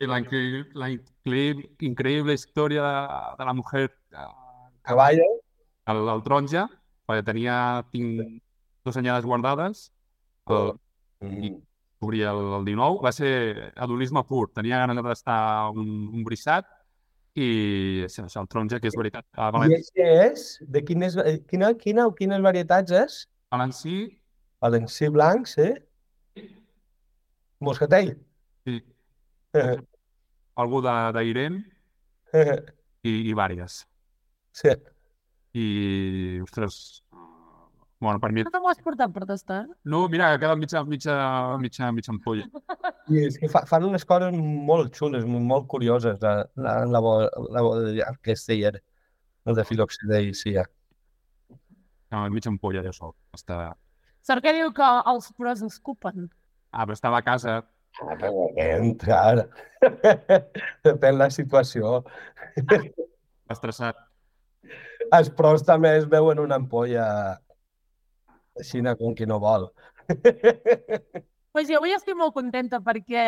y 0.00 0.06
la, 0.06 0.24
la 0.72 0.90
increíble, 0.90 1.70
increíble 1.78 2.32
historia 2.32 2.82
de, 2.82 3.36
de 3.38 3.44
la 3.44 3.52
mujer 3.52 3.92
uh, 4.12 4.70
Cavalla, 4.80 5.26
el, 5.92 6.08
el 6.08 6.22
taronja, 6.24 6.62
perquè 7.04 7.24
tenia 7.26 7.56
tinc 7.92 8.22
dues 8.86 8.96
anyades 8.96 9.26
guardades, 9.28 9.90
el, 10.48 10.72
mm. 11.20 11.58
Obria 12.00 12.30
el, 12.32 12.40
el 12.58 12.64
19, 12.64 13.00
va 13.04 13.12
ser 13.12 13.72
adonisme 13.76 14.22
pur, 14.28 14.48
tenia 14.56 14.80
ganes 14.82 14.96
de 14.96 15.04
tastar 15.04 15.40
un, 15.76 15.90
un 16.08 16.24
brissat 16.24 16.68
i 17.38 18.04
això, 18.06 18.24
el 18.40 18.48
taronja, 18.50 18.80
que 18.82 18.90
és 18.90 18.96
veritat, 18.98 19.26
a 19.36 19.50
I 19.50 19.54
València, 19.54 20.06
això 20.06 20.30
és? 20.32 20.46
De 20.76 20.82
quines, 20.86 21.16
eh, 21.22 21.36
quina, 21.50 21.70
quina, 21.78 22.08
quines 22.16 22.42
varietats 22.42 22.96
és? 23.04 23.18
Valencí, 23.52 23.98
Valencí 24.60 25.08
blanc, 25.12 25.46
sí? 25.48 25.68
Moscatell? 27.60 28.14
sí, 28.64 28.80
algú 30.60 30.80
d'Irem 30.84 31.60
i, 33.10 33.12
i 33.12 33.36
vàries. 33.36 33.84
sí. 34.56 34.74
I, 35.50 35.64
ostres, 36.44 37.02
bueno, 38.00 38.18
per 38.20 38.30
mi... 38.32 38.42
No 38.46 38.50
t'ho 38.54 38.68
has 38.70 38.80
portat 38.84 39.12
per 39.12 39.26
tastar? 39.28 39.60
No, 39.84 40.06
mira, 40.08 40.30
ha 40.32 40.38
quedat 40.40 40.58
mitja, 40.60 40.82
mitja, 40.88 41.14
mitja, 41.60 41.90
mitja 41.92 42.12
ampolla. 42.14 42.46
I 43.12 43.24
és 43.26 43.36
que 43.40 43.48
fa, 43.52 43.62
fan 43.68 43.84
unes 43.88 44.04
coses 44.08 44.32
molt 44.40 44.94
xules, 44.96 45.26
molt 45.28 45.66
curioses, 45.68 46.16
la, 46.24 46.34
la, 46.56 46.78
la, 46.88 47.00
bo- 47.04 47.28
la 47.52 47.64
bodega 47.66 48.08
aquesta 48.14 48.56
hi 48.56 48.64
era, 48.70 48.80
el 49.46 49.58
de 49.58 49.64
filoxidell, 49.68 50.30
sí. 50.38 50.54
ja. 50.56 50.64
No, 52.10 52.24
mitja 52.32 52.50
ampolla, 52.50 52.82
jo 52.86 52.92
sol. 52.96 53.12
Està... 53.36 53.70
Sort 54.26 54.42
que 54.44 54.52
diu 54.56 54.72
que 54.76 54.86
els 55.12 55.30
pros 55.36 55.60
escupen. 55.64 56.26
Ah, 56.72 56.84
però 56.86 56.96
estava 56.98 57.20
a 57.20 57.26
casa, 57.26 57.60
Ah, 58.00 58.14
però 58.14 58.44
Entra. 58.62 59.16
Depèn 60.86 61.16
la 61.18 61.26
situació. 61.34 62.04
estressat. 63.50 63.96
Els 65.16 65.30
pros 65.34 65.64
també 65.66 65.90
es 65.98 66.06
veuen 66.08 66.38
una 66.38 66.54
ampolla 66.60 67.06
així 68.58 68.82
com 68.98 69.14
qui 69.14 69.26
no 69.26 69.38
vol. 69.38 69.70
Pues 71.50 71.66
jo 71.66 71.80
avui 71.80 71.90
estic 71.90 72.14
molt 72.14 72.30
contenta 72.30 72.78
perquè 72.78 73.22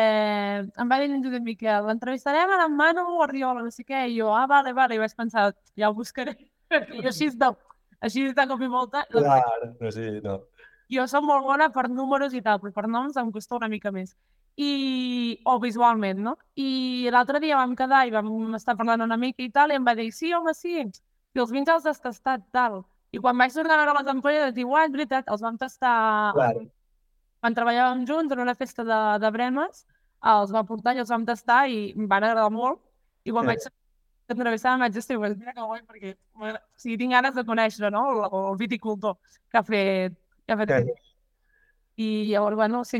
em 0.63 0.91
va 0.91 0.99
dir 1.01 1.09
en 1.11 1.23
Josep 1.25 1.43
Miquel, 1.43 1.89
l'entrevistarem 1.89 2.53
a 2.55 2.59
la 2.61 2.69
Manu 2.71 3.03
Guardiola, 3.17 3.59
no 3.65 3.71
sé 3.71 3.83
què, 3.83 4.05
i 4.07 4.15
jo, 4.15 4.29
ah, 4.31 4.45
vale, 4.47 4.71
vale, 4.77 4.95
i 4.95 5.01
vaig 5.01 5.11
pensar, 5.17 5.49
ja 5.75 5.89
ho 5.89 5.97
buscaré. 5.97 6.37
I 7.01 7.03
així 7.11 7.27
de, 7.35 7.49
així 7.99 8.23
de 8.31 8.45
cop 8.47 8.63
i 8.63 8.69
volta. 8.71 9.03
Clar, 9.11 9.41
no, 9.81 9.91
sí, 9.91 10.07
no. 10.23 10.37
Jo 10.93 11.03
som 11.11 11.27
molt 11.27 11.43
bona 11.43 11.67
per 11.75 11.89
números 11.89 12.31
i 12.37 12.41
tal, 12.45 12.61
però 12.63 12.71
per 12.77 12.85
noms 12.87 13.19
em 13.19 13.31
costa 13.35 13.59
una 13.59 13.67
mica 13.67 13.91
més. 13.91 14.15
I, 14.55 14.71
o 15.49 15.57
visualment, 15.59 16.23
no? 16.23 16.37
I 16.55 17.09
l'altre 17.11 17.43
dia 17.43 17.59
vam 17.59 17.75
quedar 17.75 18.05
i 18.07 18.15
vam 18.15 18.55
estar 18.55 18.77
parlant 18.79 19.03
una 19.03 19.19
mica 19.19 19.43
i 19.43 19.51
tal, 19.51 19.73
i 19.73 19.79
em 19.81 19.83
va 19.83 19.97
dir, 19.99 20.07
sí, 20.15 20.31
home, 20.31 20.55
sí, 20.55 20.79
i 20.79 21.43
els 21.43 21.51
vins 21.51 21.75
els 21.75 21.91
has 21.91 21.99
tastat, 21.99 22.47
tal. 22.55 22.85
I 23.13 23.21
quan 23.21 23.37
vaig 23.37 23.53
tornar 23.53 23.77
a 23.77 23.83
veure 23.83 23.93
les 23.99 24.09
ampolles, 24.09 24.43
vaig 24.47 24.55
dir, 24.57 24.65
uah, 24.65 24.87
és 24.87 24.93
veritat, 24.95 25.27
els 25.29 25.43
vam 25.45 25.57
tastar... 25.61 25.97
Clar. 26.33 26.53
Quan 27.43 27.55
treballàvem 27.57 28.05
junts 28.07 28.31
en 28.33 28.39
una 28.39 28.55
festa 28.55 28.85
de, 28.87 28.99
de 29.19 29.29
bremes, 29.35 29.83
els 30.31 30.51
va 30.55 30.63
portar 30.63 30.93
i 30.95 31.01
els 31.03 31.11
vam 31.11 31.25
tastar 31.27 31.65
i 31.69 31.79
em 31.91 32.07
van 32.09 32.23
agradar 32.23 32.49
molt. 32.55 32.79
I 33.27 33.33
quan 33.35 33.45
Sí. 33.45 33.51
vaig 33.53 33.67
entrevistar 34.33 34.73
em 34.73 34.85
vaig 34.85 34.93
dir, 34.95 35.17
"Pues 35.17 35.37
mira 35.37 35.53
que 35.53 35.61
guai, 35.61 35.81
perquè 35.83 36.15
o 36.39 36.53
sigui, 36.77 36.97
tinc 36.97 37.11
ganes 37.11 37.35
de 37.35 37.43
conèixer 37.43 37.91
no? 37.91 38.03
el, 38.13 38.51
el 38.51 38.57
viticultor 38.57 39.17
que 39.51 39.57
ha 39.59 39.63
fet, 39.63 40.15
que 40.47 40.53
ha 40.53 40.57
fet 40.57 40.69
Sí. 40.69 40.93
I 41.97 42.31
llavors, 42.31 42.55
bueno, 42.55 42.83
sí, 42.83 42.99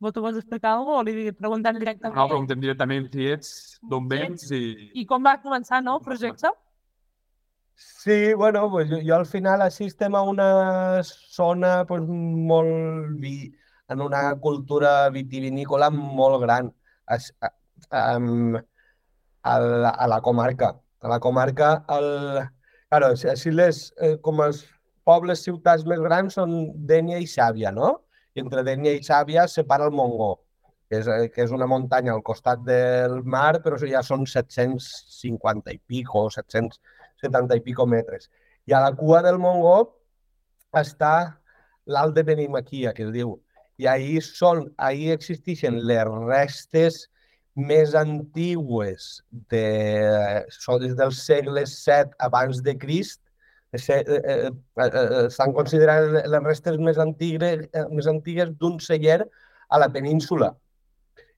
tu 0.00 0.20
vols 0.22 0.36
explicar 0.38 0.72
alguna 0.72 0.86
cosa 0.86 1.00
o 1.00 1.02
li 1.04 1.32
preguntem 1.32 1.78
directament? 1.78 2.16
No, 2.16 2.28
preguntem 2.28 2.60
directament 2.60 3.10
qui 3.10 3.26
ets, 3.32 3.78
d'on 3.82 4.08
vens 4.08 4.50
i... 4.52 4.90
I 4.94 5.04
com 5.04 5.22
va 5.22 5.36
començar, 5.42 5.82
no, 5.82 5.98
el 5.98 6.04
projecte? 6.04 6.48
Sí, 7.76 8.34
bueno, 8.34 8.70
pues 8.70 8.88
jo, 8.88 8.98
jo 9.04 9.16
al 9.16 9.26
final 9.26 9.62
així 9.64 9.88
estem 9.90 10.14
a 10.14 10.22
una 10.22 11.02
zona 11.04 11.84
pues, 11.88 12.02
molt 12.06 13.18
vi, 13.20 13.52
en 13.88 14.00
una 14.00 14.34
cultura 14.40 15.08
vitivinícola 15.10 15.90
molt 15.90 16.42
gran 16.42 16.70
a, 17.06 17.18
a, 17.90 18.02
a, 19.42 19.58
la, 19.58 19.90
a 19.90 20.06
la 20.08 20.20
comarca. 20.20 20.74
A 21.00 21.08
la 21.08 21.18
comarca, 21.20 21.84
el, 21.92 22.06
claro, 22.88 23.10
així 23.32 23.50
les, 23.52 23.90
eh, 24.00 24.14
com 24.24 24.40
els 24.40 24.62
pobles, 25.04 25.42
ciutats 25.44 25.84
més 25.84 26.00
grans 26.00 26.38
són 26.38 26.54
Dènia 26.88 27.18
i 27.20 27.28
Xàbia, 27.28 27.74
no? 27.74 27.90
I 28.34 28.40
entre 28.44 28.64
Dènia 28.64 28.94
i 28.96 29.02
Xàbia 29.04 29.44
separa 29.50 29.90
el 29.90 29.92
Montgó, 29.92 30.30
que 30.88 31.02
és, 31.02 31.10
eh, 31.10 31.28
que 31.34 31.44
és 31.44 31.52
una 31.52 31.68
muntanya 31.68 32.14
al 32.14 32.24
costat 32.24 32.64
del 32.64 33.20
mar, 33.24 33.58
però 33.64 33.76
ja 33.82 34.02
són 34.06 34.24
750 34.30 35.76
i 35.76 35.80
pico, 35.84 36.28
770 37.22 37.60
i 37.60 37.64
pico 37.64 37.86
metres. 37.86 38.30
I 38.66 38.74
a 38.74 38.82
la 38.84 38.92
cua 38.96 39.22
del 39.24 39.38
Montgó 39.38 39.78
està 40.74 41.40
l'Alt 41.86 42.14
de 42.16 42.24
Benimaquia, 42.26 42.94
que 42.96 43.06
es 43.06 43.12
diu. 43.14 43.36
I 43.78 43.88
ahir, 43.90 44.22
són, 44.22 44.68
ahir 44.78 45.12
existeixen 45.14 45.80
les 45.88 46.08
restes 46.28 47.04
més 47.54 47.94
antigues 47.94 49.22
de, 49.50 49.66
són 50.50 50.80
des 50.82 50.94
del 50.98 51.12
segle 51.14 51.64
VII 51.70 52.16
abans 52.26 52.62
de 52.66 52.74
Crist, 52.78 53.20
estan 53.74 54.02
eh, 54.06 54.50
eh, 54.78 55.28
eh, 55.28 55.52
considerant 55.54 56.12
les 56.14 56.42
restes 56.44 56.78
més 56.78 56.98
antigues, 57.02 57.66
més 57.90 58.06
antigues 58.10 58.52
d'un 58.60 58.78
celler 58.80 59.24
a 59.70 59.80
la 59.82 59.90
península. 59.90 60.52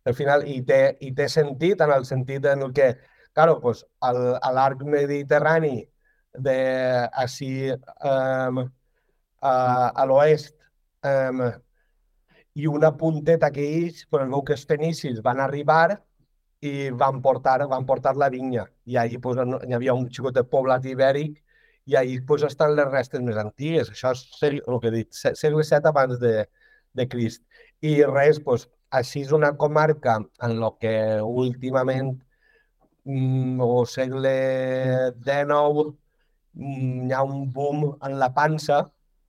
Al 0.07 0.15
final, 0.15 0.45
i 0.47 0.61
té, 0.63 0.97
i 1.01 1.13
té 1.17 1.29
sentit 1.33 1.81
en 1.83 1.93
el 1.93 2.05
sentit 2.07 2.45
en 2.47 2.63
el 2.69 2.75
que, 2.77 2.93
claro, 3.37 3.61
pues, 3.61 3.85
al, 4.01 4.39
a 4.41 4.51
l'arc 4.57 4.81
mediterrani 4.89 5.85
de 6.47 6.57
així 7.23 7.51
um, 7.71 8.63
a, 9.45 9.53
a 9.93 10.07
l'oest 10.09 10.55
um, 11.05 11.43
i 12.57 12.67
una 12.73 12.95
punteta 12.97 13.51
que 13.53 13.67
ells, 13.77 14.07
però 14.09 14.25
veu 14.31 14.45
que 14.49 14.57
els 14.57 14.65
fenicis 14.71 15.21
van 15.27 15.43
arribar 15.45 15.99
i 16.65 16.89
van 17.03 17.21
portar, 17.27 17.59
van 17.69 17.85
portar 17.85 18.15
la 18.17 18.31
vinya. 18.33 18.65
I 18.89 18.97
allà 19.03 19.21
pues, 19.27 19.43
hi 19.69 19.77
havia 19.77 19.97
un 20.01 20.09
xicot 20.09 20.41
de 20.41 20.45
poblat 20.57 20.89
ibèric 20.89 21.37
i 21.93 21.97
ahir 22.01 22.23
pues, 22.27 22.47
estan 22.49 22.73
les 22.79 22.89
restes 22.89 23.21
més 23.21 23.37
antigues. 23.37 23.93
Això 23.93 24.15
és 24.17 24.25
el 24.49 24.81
que 24.81 24.89
he 24.89 24.95
dit, 24.95 25.13
segle 25.13 25.61
VII 25.61 25.93
abans 25.93 26.17
de, 26.25 26.47
de 26.97 27.09
Crist. 27.13 27.45
I 27.85 27.99
res, 28.09 28.41
pues, 28.41 28.65
així 28.97 29.27
és 29.27 29.37
una 29.37 29.53
comarca 29.61 30.23
en 30.49 30.57
la 30.63 30.73
que 30.81 30.97
últimament, 31.21 32.17
o 33.07 33.85
segle 33.87 34.35
XIX, 35.23 35.95
mm, 36.55 37.07
hi 37.09 37.13
ha 37.13 37.23
un 37.23 37.53
boom 37.53 37.85
en 38.03 38.19
la 38.19 38.33
pansa, 38.35 38.83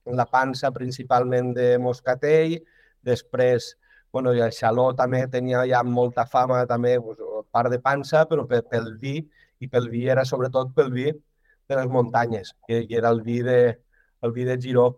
en 0.04 0.16
la 0.16 0.26
pansa 0.26 0.72
principalment 0.72 1.54
de 1.54 1.76
Moscatell, 1.78 2.58
després 3.02 3.76
bueno, 4.12 4.32
i 4.34 4.40
el 4.40 4.52
Xaló 4.56 4.92
també 4.96 5.20
tenia 5.32 5.64
ja 5.68 5.82
molta 5.84 6.24
fama, 6.26 6.62
també, 6.66 6.96
pues, 7.00 7.18
part 7.52 7.70
de 7.72 7.78
pansa, 7.80 8.24
però 8.28 8.46
pel 8.48 8.94
vi, 9.02 9.18
i 9.60 9.68
pel 9.68 9.88
vi 9.92 10.06
era 10.08 10.24
sobretot 10.24 10.72
pel 10.76 10.90
vi 10.92 11.10
de 11.12 11.76
les 11.76 11.86
muntanyes, 11.92 12.54
que, 12.66 12.86
que 12.88 12.96
era 12.96 13.10
el 13.10 13.22
vi 13.22 13.40
de, 13.42 13.60
el 14.22 14.32
vi 14.32 14.44
de 14.48 14.56
Giró. 14.60 14.88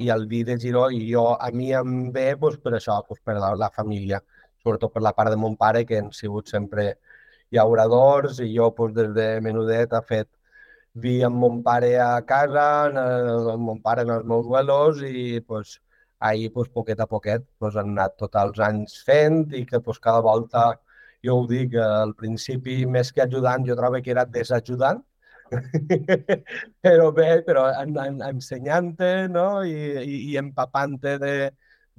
I 0.00 0.08
el 0.10 0.26
vi 0.26 0.42
de 0.44 0.56
Giró, 0.58 0.88
i 0.90 1.04
jo, 1.12 1.26
a 1.36 1.50
mi 1.52 1.70
em 1.76 2.10
ve 2.12 2.34
pues, 2.40 2.58
per 2.58 2.74
això, 2.78 2.98
pues, 3.06 3.20
per 3.24 3.36
la, 3.38 3.54
la 3.54 3.70
família, 3.70 4.22
sobretot 4.64 4.92
per 4.94 5.02
la 5.04 5.14
part 5.16 5.30
de 5.30 5.38
mon 5.38 5.56
pare, 5.56 5.84
que 5.86 6.00
han 6.00 6.10
sigut 6.16 6.48
sempre 6.50 6.96
llauradors, 7.52 8.40
i 8.40 8.50
jo 8.56 8.70
pues, 8.76 8.94
des 8.94 9.12
de 9.16 9.28
menudet 9.44 9.92
ha 9.92 10.02
fet 10.02 10.28
vi 10.94 11.20
amb 11.22 11.36
mon 11.42 11.62
pare 11.62 11.92
a 12.02 12.10
casa, 12.26 12.66
amb 13.54 13.62
mon 13.68 13.80
pare 13.82 14.02
en 14.06 14.10
els 14.16 14.26
meus 14.26 14.46
vuelos, 14.46 15.02
i 15.02 15.40
pues, 15.40 15.80
ahir, 16.20 16.52
pues, 16.52 16.68
poquet 16.68 17.00
a 17.00 17.06
poquet, 17.06 17.44
pues, 17.58 17.76
han 17.76 17.94
anat 17.96 18.16
tots 18.18 18.36
els 18.42 18.58
anys 18.66 18.98
fent 19.06 19.44
i 19.54 19.64
que 19.66 19.80
pues, 19.80 19.98
cada 19.98 20.20
volta, 20.20 20.64
jo 21.24 21.38
ho 21.40 21.46
dic, 21.48 21.76
al 21.84 22.14
principi 22.14 22.84
més 22.86 23.12
que 23.12 23.22
ajudant, 23.24 23.64
jo 23.66 23.76
trobo 23.78 24.02
que 24.02 24.12
era 24.16 24.26
desajudant, 24.26 25.02
però 26.84 27.10
bé, 27.12 27.30
però 27.46 27.64
en, 27.82 27.96
en, 27.98 28.20
ensenyant-te 28.22 29.10
no? 29.32 29.64
I, 29.66 29.74
i, 30.04 30.20
i 30.30 30.36
empapant-te 30.38 31.16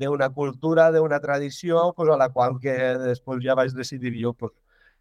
d'una 0.02 0.30
cultura, 0.34 0.90
d'una 0.92 1.20
tradició, 1.20 1.92
pues, 1.98 2.10
a 2.10 2.18
la 2.22 2.30
qual 2.34 2.60
que 2.64 2.78
després 3.06 3.44
ja 3.44 3.58
vaig 3.60 3.74
decidir 3.76 4.14
jo 4.22 4.34
pues, 4.38 4.54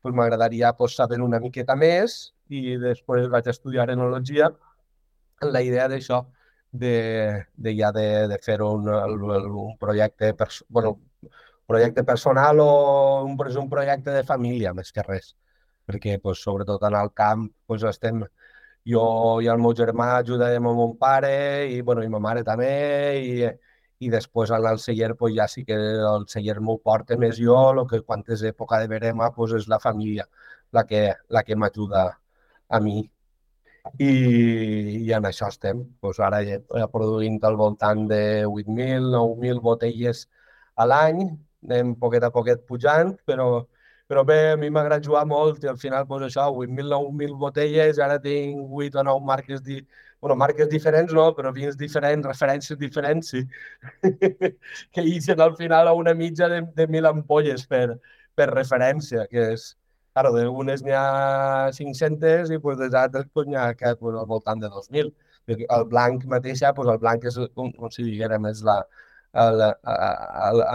pues 0.03 0.15
m'agradaria 0.15 0.73
pues, 0.77 0.97
saber 0.97 1.21
una 1.21 1.41
miqueta 1.41 1.77
més 1.77 2.33
i 2.49 2.77
després 2.81 3.29
vaig 3.33 3.49
estudiar 3.53 3.91
enologia 3.93 4.51
amb 4.51 5.53
la 5.55 5.63
idea 5.65 5.87
d'això, 5.89 6.25
de, 6.73 7.47
de 7.57 7.75
ja 7.79 7.91
de, 7.93 8.07
de 8.29 8.39
fer 8.43 8.61
un, 8.63 8.89
un 8.89 9.77
projecte, 9.81 10.33
pers 10.39 10.63
bueno, 10.69 10.99
projecte 11.67 12.05
personal 12.05 12.61
o 12.61 13.25
un, 13.25 13.39
un 13.63 13.71
projecte 13.71 14.11
de 14.11 14.25
família, 14.25 14.75
més 14.75 14.93
que 14.93 15.05
res. 15.07 15.35
Perquè 15.87 16.19
pues, 16.23 16.43
sobretot 16.43 16.83
en 16.87 16.97
el 16.99 17.13
camp 17.15 17.49
pues, 17.67 17.85
estem 17.87 18.25
jo 18.91 19.05
i 19.45 19.49
el 19.53 19.61
meu 19.61 19.75
germà 19.77 20.13
ajudàvem 20.19 20.67
a 20.67 20.75
mon 20.77 20.97
pare 20.99 21.35
i, 21.71 21.81
bueno, 21.83 22.05
i 22.05 22.09
ma 22.13 22.21
mare 22.23 22.45
també 22.47 22.71
i, 23.21 23.35
i 24.01 24.09
després 24.13 24.51
el 24.57 24.67
celler 24.81 25.15
pues, 25.17 25.35
ja 25.37 25.47
sí 25.49 25.65
que 25.65 25.77
el 25.77 26.27
celler 26.29 26.59
m'ho 26.61 26.79
porta 26.85 27.19
més 27.21 27.39
jo, 27.39 27.57
el 27.73 27.87
que 27.89 28.01
quan 28.07 28.25
és 28.29 28.43
època 28.49 28.81
de 28.81 28.89
verema 28.89 29.31
pues, 29.37 29.53
és 29.61 29.69
la 29.69 29.79
família 29.79 30.27
la 30.73 30.85
que, 30.87 31.15
la 31.29 31.43
que 31.45 31.57
m'ajuda 31.57 32.05
a 32.69 32.81
mi. 32.81 33.01
I, 33.99 34.11
i 35.07 35.13
en 35.17 35.27
això 35.27 35.49
estem. 35.49 35.83
Pues 36.01 36.21
ara 36.21 36.41
ja 36.45 36.89
produint 36.93 37.39
al 37.45 37.57
voltant 37.57 38.07
de 38.11 38.23
8.000, 38.47 39.11
9.000 39.15 39.63
botelles 39.65 40.27
a 40.77 40.87
l'any, 40.87 41.25
anem 41.67 41.95
poquet 42.01 42.25
a 42.25 42.33
poquet 42.35 42.67
pujant, 42.69 43.15
però 43.27 43.67
però 44.11 44.25
bé, 44.27 44.37
a 44.53 44.57
mi 44.59 44.67
m'agrada 44.75 45.05
jugar 45.07 45.21
molt 45.31 45.63
i 45.63 45.69
al 45.71 45.77
final, 45.79 46.03
doncs 46.09 46.25
això, 46.27 46.49
8.000, 46.51 46.89
9.000 46.91 47.37
botelles, 47.39 47.99
ara 48.03 48.17
tinc 48.19 48.59
8 48.59 48.99
o 48.99 49.05
9 49.07 49.27
marques, 49.29 49.61
di... 49.63 49.77
bueno, 50.21 50.37
marques 50.37 50.69
diferents 50.69 51.13
no, 51.17 51.31
però 51.37 51.53
vins 51.57 51.77
diferents, 51.81 52.27
referències 52.27 52.79
diferents, 52.79 53.33
sí. 53.33 53.41
que 54.95 55.05
ixen 55.17 55.41
al 55.41 55.57
final 55.57 55.89
a 55.89 55.95
una 55.97 56.15
mitja 56.15 56.49
de, 56.53 56.61
de 56.77 56.87
1.000 56.87 57.09
ampolles 57.09 57.67
per, 57.67 57.97
per 58.37 58.51
referència, 58.53 59.27
que 59.31 59.47
és, 59.55 59.67
claro, 60.13 60.33
d'unes 60.37 60.85
n'hi 60.85 60.93
ha 60.97 61.71
500 61.77 62.53
i 62.53 62.59
pues, 62.61 62.79
dels 62.81 62.97
altres 63.01 63.29
pues, 63.33 63.49
n'hi 63.49 63.57
ha 63.57 63.71
que, 63.75 63.95
pues, 64.01 64.19
al 64.21 64.29
voltant 64.29 64.61
de 64.61 64.69
2.000. 64.69 65.13
El 65.57 65.85
blanc 65.91 66.27
mateix, 66.31 66.63
pues, 66.77 66.91
el 66.93 66.99
blanc 67.03 67.25
és, 67.31 67.39
com, 67.57 67.71
com 67.73 67.93
si 67.95 68.05
diguérem, 68.05 68.45
és 68.51 68.61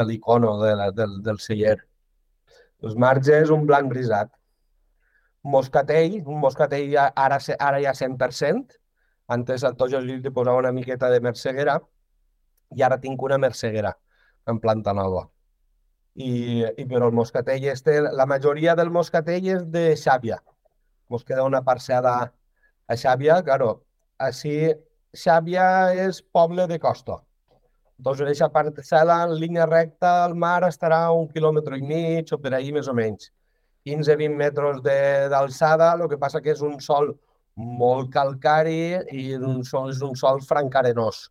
l'icono 0.09 0.55
de 0.63 0.73
la, 0.79 0.89
del, 0.91 1.19
del 1.27 1.39
celler. 1.43 1.77
Els 2.85 2.97
marges, 2.97 3.53
un 3.53 3.65
blanc 3.69 3.93
brisat. 3.93 4.33
Moscatell, 5.45 6.17
un 6.25 6.41
moscatell 6.41 6.97
ara, 6.97 7.37
ara 7.69 7.81
ja 7.83 7.93
100%. 7.93 8.79
Antes 9.27 9.63
al 9.63 9.75
Tojo 9.75 9.99
li 9.99 10.19
posava 10.29 10.59
una 10.61 10.71
miqueta 10.71 11.09
de 11.09 11.19
merceguera 11.19 11.79
i 12.75 12.83
ara 12.85 12.99
tinc 13.01 13.21
una 13.25 13.37
merceguera 13.41 13.95
en 14.47 14.59
planta 14.59 14.93
nova. 14.93 15.25
I, 16.15 16.63
i 16.77 16.85
però 16.87 17.09
el 17.09 17.15
moscatell 17.15 17.65
este, 17.71 17.99
la 18.01 18.25
majoria 18.29 18.75
del 18.75 18.91
moscatell 18.93 19.47
és 19.57 19.65
de 19.71 19.85
Xàbia. 19.99 20.37
Mos 21.09 21.25
queda 21.25 21.43
una 21.43 21.61
parcel·la 21.65 22.15
a 22.87 22.97
Xàbia, 23.01 23.41
claro, 23.43 23.81
així 24.17 24.73
Xàbia 25.15 25.65
és 26.05 26.21
poble 26.21 26.67
de 26.71 26.79
costa. 26.79 27.19
Doncs 27.97 28.21
aquesta 28.21 28.51
parcel·la 28.51 29.21
en 29.25 29.35
línia 29.39 29.65
recta 29.65 30.11
al 30.23 30.35
mar 30.35 30.61
estarà 30.67 31.07
un 31.15 31.27
quilòmetre 31.31 31.79
i 31.79 31.85
mig 31.89 32.33
o 32.35 32.39
per 32.39 32.53
ahir 32.53 32.73
més 32.75 32.89
o 32.91 32.95
menys. 32.95 33.31
15-20 33.85 34.35
metres 34.37 34.81
d'alçada, 35.31 35.93
el 35.93 36.09
que 36.09 36.19
passa 36.21 36.41
que 36.41 36.53
és 36.55 36.61
un 36.65 36.79
sol 36.81 37.13
molt 37.55 38.11
calcari 38.13 38.97
i 39.11 39.29
un 39.35 39.63
sol, 39.63 39.93
un 40.03 40.15
sol 40.19 40.41
francarenós. 40.43 41.29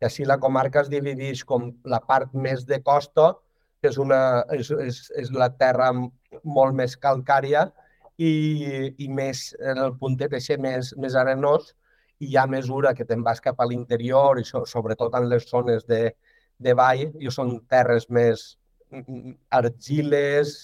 I 0.00 0.06
així 0.08 0.26
la 0.28 0.38
comarca 0.38 0.82
es 0.84 0.92
divideix 0.92 1.42
com 1.44 1.70
la 1.84 2.00
part 2.00 2.34
més 2.34 2.66
de 2.68 2.80
costa, 2.84 3.32
que 3.80 3.90
és, 3.90 3.98
una, 3.98 4.44
és, 4.52 4.70
és, 4.70 5.00
és 5.22 5.32
la 5.32 5.48
terra 5.58 5.90
molt 6.44 6.76
més 6.76 6.96
calcària, 6.96 7.66
i, 8.16 8.94
i 8.96 9.08
més 9.12 9.50
en 9.60 9.80
el 9.82 9.96
puntet 10.00 10.32
així 10.36 10.56
més, 10.60 10.92
més 10.96 11.16
arenós, 11.16 11.74
i 12.20 12.36
a 12.40 12.46
mesura 12.48 12.94
que 12.96 13.04
te'n 13.04 13.24
vas 13.24 13.42
cap 13.44 13.60
a 13.60 13.66
l'interior 13.68 14.40
i 14.40 14.44
so, 14.48 14.64
sobretot 14.64 15.14
en 15.18 15.28
les 15.28 15.44
zones 15.50 15.84
de, 15.88 16.14
de 16.58 16.72
vall, 16.76 17.10
i 17.20 17.32
són 17.32 17.58
terres 17.68 18.08
més 18.08 18.46
mm, 18.90 19.02
mm, 19.02 19.34
argiles, 19.58 20.54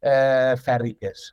eh, 0.00 0.54
fèrriques. 0.64 1.32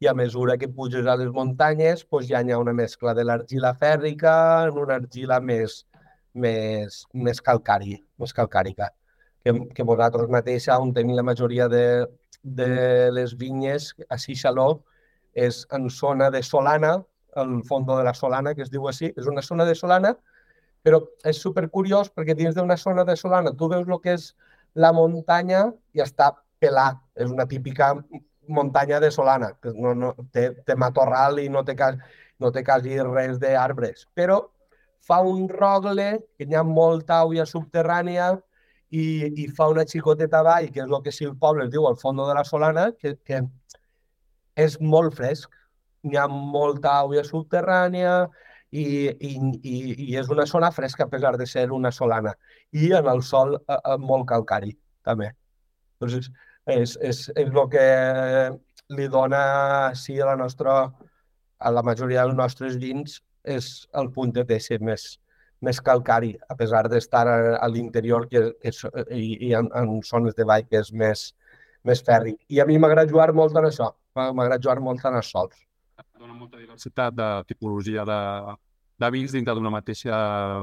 I 0.00 0.06
a 0.06 0.14
mesura 0.14 0.56
que 0.58 0.68
puges 0.68 1.06
a 1.06 1.16
les 1.18 1.30
muntanyes, 1.34 2.04
doncs 2.06 2.28
ja 2.30 2.42
hi 2.42 2.52
ha 2.54 2.60
una 2.62 2.72
mescla 2.72 3.14
de 3.18 3.24
l'argila 3.26 3.74
fèrrica 3.74 4.34
en 4.68 4.78
una 4.78 5.00
argila 5.02 5.40
més, 5.40 5.80
més, 6.34 7.02
més 7.14 7.42
calcari, 7.42 7.98
més 8.18 8.34
calcàrica. 8.36 8.92
que, 9.48 9.54
que 9.74 9.82
vosaltres 9.86 10.28
mateixa, 10.30 10.78
on 10.78 10.92
tenim 10.94 11.16
la 11.16 11.24
majoria 11.26 11.68
de, 11.68 12.06
de 12.42 13.10
les 13.14 13.34
vinyes, 13.38 13.92
a 14.08 14.18
Xixaló, 14.18 14.82
és 15.34 15.64
en 15.76 15.88
zona 15.90 16.30
de 16.34 16.42
Solana, 16.42 16.98
el 17.36 17.62
fondo 17.64 17.96
de 17.98 18.04
la 18.04 18.14
Solana, 18.14 18.54
que 18.54 18.64
es 18.66 18.72
diu 18.72 18.88
així, 18.88 19.12
és 19.16 19.28
una 19.30 19.44
zona 19.44 19.66
de 19.68 19.76
Solana, 19.78 20.14
però 20.82 21.00
és 21.26 21.40
supercuriós 21.42 22.10
perquè 22.14 22.36
dins 22.38 22.54
d'una 22.56 22.76
zona 22.78 23.04
de 23.04 23.16
Solana 23.18 23.52
tu 23.58 23.68
veus 23.70 23.86
el 23.86 24.00
que 24.02 24.14
és 24.14 24.30
la 24.78 24.92
muntanya 24.94 25.66
i 25.94 26.02
està 26.02 26.30
pelat. 26.62 26.98
És 27.18 27.30
una 27.30 27.46
típica 27.50 27.92
muntanya 28.48 29.00
de 29.00 29.10
Solana, 29.10 29.52
que 29.62 29.72
no, 29.74 29.94
no, 29.94 30.14
té, 30.32 30.50
té 30.66 30.76
matorral 30.76 31.38
i 31.42 31.48
no 31.52 31.64
té, 31.64 31.76
no 32.40 32.50
té 32.54 32.64
quasi 32.64 32.98
res 33.02 33.38
d'arbres. 33.42 34.06
Però 34.16 34.40
fa 35.08 35.20
un 35.24 35.46
rogle, 35.48 36.10
que 36.36 36.48
hi 36.48 36.56
ha 36.58 36.64
molta 36.66 37.22
aigua 37.22 37.46
subterrània 37.48 38.32
i, 38.90 39.04
i 39.44 39.46
fa 39.56 39.68
una 39.72 39.86
xicoteta 39.88 40.42
vall, 40.46 40.68
que 40.72 40.82
és 40.84 40.90
el 40.90 41.04
que 41.04 41.14
si 41.14 41.28
el 41.28 41.36
poble 41.38 41.68
es 41.68 41.72
diu 41.72 41.86
al 41.86 42.00
fons 42.00 42.24
de 42.24 42.34
la 42.34 42.44
Solana, 42.48 42.90
que, 42.98 43.14
que 43.24 43.44
és 44.58 44.76
molt 44.80 45.16
fresc. 45.18 45.54
Hi 46.08 46.16
ha 46.16 46.28
molta 46.30 47.00
aigua 47.02 47.24
subterrània 47.26 48.12
i, 48.70 48.84
i, 49.08 49.32
i, 49.62 49.76
i 50.10 50.16
és 50.20 50.28
una 50.32 50.46
zona 50.46 50.70
fresca 50.72 51.06
a 51.06 51.10
pesar 51.12 51.36
de 51.38 51.46
ser 51.46 51.70
una 51.72 51.92
solana. 51.92 52.34
I 52.72 52.92
en 52.98 53.08
el 53.08 53.22
sol 53.22 53.56
eh, 53.58 53.78
eh 53.78 53.96
molt 53.98 54.28
calcari, 54.28 54.74
també. 55.04 55.30
Doncs 56.00 56.30
és, 56.68 56.96
és, 57.00 57.22
és 57.34 57.48
el 57.48 57.70
que 57.72 57.86
li 58.96 59.08
dona 59.12 59.94
sí, 59.96 60.18
a 60.20 60.28
la 60.30 60.36
nostra, 60.36 60.74
a 61.58 61.72
la 61.72 61.84
majoria 61.84 62.24
dels 62.24 62.36
nostres 62.36 62.76
vins 62.80 63.18
és 63.48 63.88
el 63.96 64.10
punt 64.12 64.34
de 64.36 64.60
ser 64.60 64.80
més, 64.84 65.06
més 65.64 65.80
calcari, 65.80 66.34
a 66.48 66.56
pesar 66.58 66.84
d'estar 66.88 67.24
a, 67.26 67.38
a 67.56 67.68
l'interior 67.72 68.28
que, 68.28 68.44
que 68.60 68.72
i, 69.14 69.48
i 69.48 69.54
en, 69.58 69.70
en 69.74 70.02
zones 70.06 70.36
de 70.36 70.46
vall 70.48 70.66
que 70.68 70.82
és 70.82 70.92
més, 70.92 71.24
més 71.88 72.04
fèrric. 72.04 72.38
I 72.52 72.60
a 72.60 72.68
mi 72.68 72.78
m'agrada 72.78 73.10
jugar 73.10 73.32
molt 73.36 73.56
en 73.56 73.70
això, 73.70 73.90
m'agrada 74.14 74.60
jugar 74.62 74.78
molt 74.84 75.04
en 75.08 75.18
els 75.20 75.32
sols. 75.32 75.64
Dona 76.18 76.34
molta 76.34 76.58
diversitat 76.58 77.14
de 77.14 77.26
tipologia 77.46 78.04
de, 78.06 78.20
de 78.98 79.10
vins 79.14 79.34
dintre 79.34 79.54
d'una 79.54 79.70
mateixa 79.70 80.16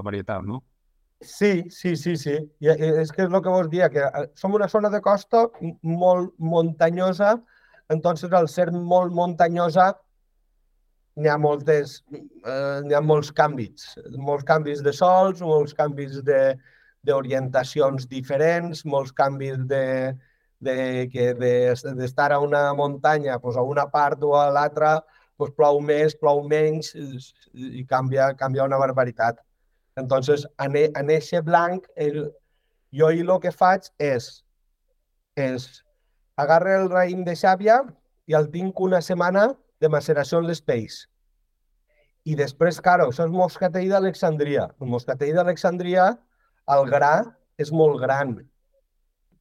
varietat, 0.04 0.44
no? 0.44 0.62
Sí, 1.26 1.70
sí, 1.70 1.96
sí, 1.96 2.16
sí. 2.18 2.36
I 2.62 2.70
és 2.70 3.12
que 3.12 3.26
és 3.26 3.32
el 3.32 3.42
que 3.42 3.50
vos 3.52 3.70
dia, 3.70 3.90
que 3.90 4.04
eh, 4.06 4.26
som 4.38 4.54
una 4.54 4.68
zona 4.70 4.92
de 4.94 5.02
costa 5.02 5.48
molt 5.82 6.34
muntanyosa, 6.38 7.36
entonces 7.90 8.32
al 8.32 8.48
ser 8.50 8.70
molt 8.72 9.14
muntanyosa 9.14 9.88
n'hi 11.16 11.32
ha 11.32 11.38
moltes, 11.40 11.98
eh, 12.14 12.94
ha 12.94 13.02
molts 13.02 13.32
canvis, 13.34 13.96
molts 14.30 14.46
canvis 14.46 14.84
de 14.86 14.94
sols, 14.94 15.42
molts 15.42 15.74
canvis 15.74 16.22
de 16.30 16.56
d'orientacions 17.06 18.08
diferents, 18.10 18.82
molts 18.86 19.12
canvis 19.14 19.60
de, 19.70 20.16
de 20.60 20.78
que 21.14 21.34
d'estar 21.38 22.32
a 22.34 22.40
una 22.42 22.74
muntanya 22.74 23.38
pues, 23.40 23.58
a 23.58 23.62
una 23.62 23.86
part 23.92 24.24
o 24.26 24.34
a 24.40 24.50
l'altra 24.50 24.96
pues, 25.38 25.52
plou 25.54 25.82
més, 25.82 26.18
plou 26.18 26.42
menys 26.50 26.96
i 27.54 27.86
canvia, 27.86 28.34
canvia 28.40 28.66
una 28.66 28.82
barbaritat. 28.82 29.45
Entonces, 29.96 30.48
en, 30.60 30.76
e, 30.76 30.92
en 30.96 31.10
ese 31.10 31.42
blanc, 31.42 31.88
el, 31.96 32.32
jo 32.92 33.12
i 33.12 33.24
el 33.24 33.32
que 33.44 33.52
faig 33.52 33.88
és, 34.00 34.28
és 35.36 35.68
agarre 36.40 36.76
el 36.82 36.90
raïm 36.92 37.24
de 37.28 37.36
xàbia 37.40 37.82
i 38.28 38.36
el 38.36 38.50
tinc 38.52 38.80
una 38.80 39.02
setmana 39.02 39.50
de 39.80 39.92
maceració 39.92 40.42
en 40.42 40.50
l'espeix. 40.50 41.06
I 42.26 42.36
després, 42.36 42.82
claro, 42.82 43.10
això 43.12 43.28
és 43.28 43.34
moscatell 43.34 43.92
d'Alexandria. 43.92 44.68
El 44.82 44.90
moscatell 44.90 45.36
d'Alexandria, 45.38 46.10
el 46.76 46.88
gra 46.90 47.14
és 47.62 47.72
molt 47.72 48.02
gran. 48.02 48.40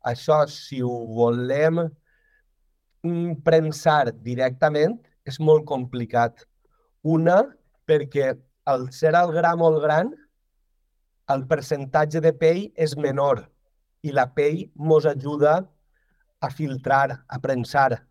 Això, 0.05 0.43
si 0.53 0.83
ho 0.85 0.93
volem 1.17 1.81
mm, 1.87 3.40
prensar 3.47 4.12
directament, 4.27 4.99
és 5.25 5.40
molt 5.40 5.64
complicat. 5.67 6.45
Una, 7.03 7.40
perquè 7.88 8.35
al 8.69 8.90
ser 8.93 9.14
el 9.17 9.33
gra 9.33 9.55
molt 9.57 9.81
gran, 9.83 10.12
el 11.32 11.46
percentatge 11.48 12.20
de 12.20 12.32
pell 12.37 12.66
és 12.76 12.96
menor 13.00 13.44
i 14.04 14.12
la 14.12 14.26
pell 14.37 14.66
ens 14.66 15.06
ajuda 15.08 15.54
a 16.44 16.50
filtrar, 16.50 17.24
a 17.28 17.38
prensar. 17.40 18.04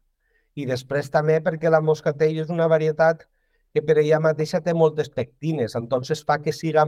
I 0.58 0.65
després 0.69 1.10
també 1.13 1.39
perquè 1.45 1.69
la 1.69 1.82
moscatell 1.82 2.39
és 2.41 2.49
una 2.54 2.67
varietat 2.69 3.28
que 3.73 3.82
per 3.82 3.97
ella 4.02 4.21
mateixa 4.21 4.62
té 4.62 4.73
moltes 4.73 5.10
pectines, 5.10 5.76
entonces 5.76 6.23
fa 6.26 6.39
que 6.41 6.54
siga 6.54 6.88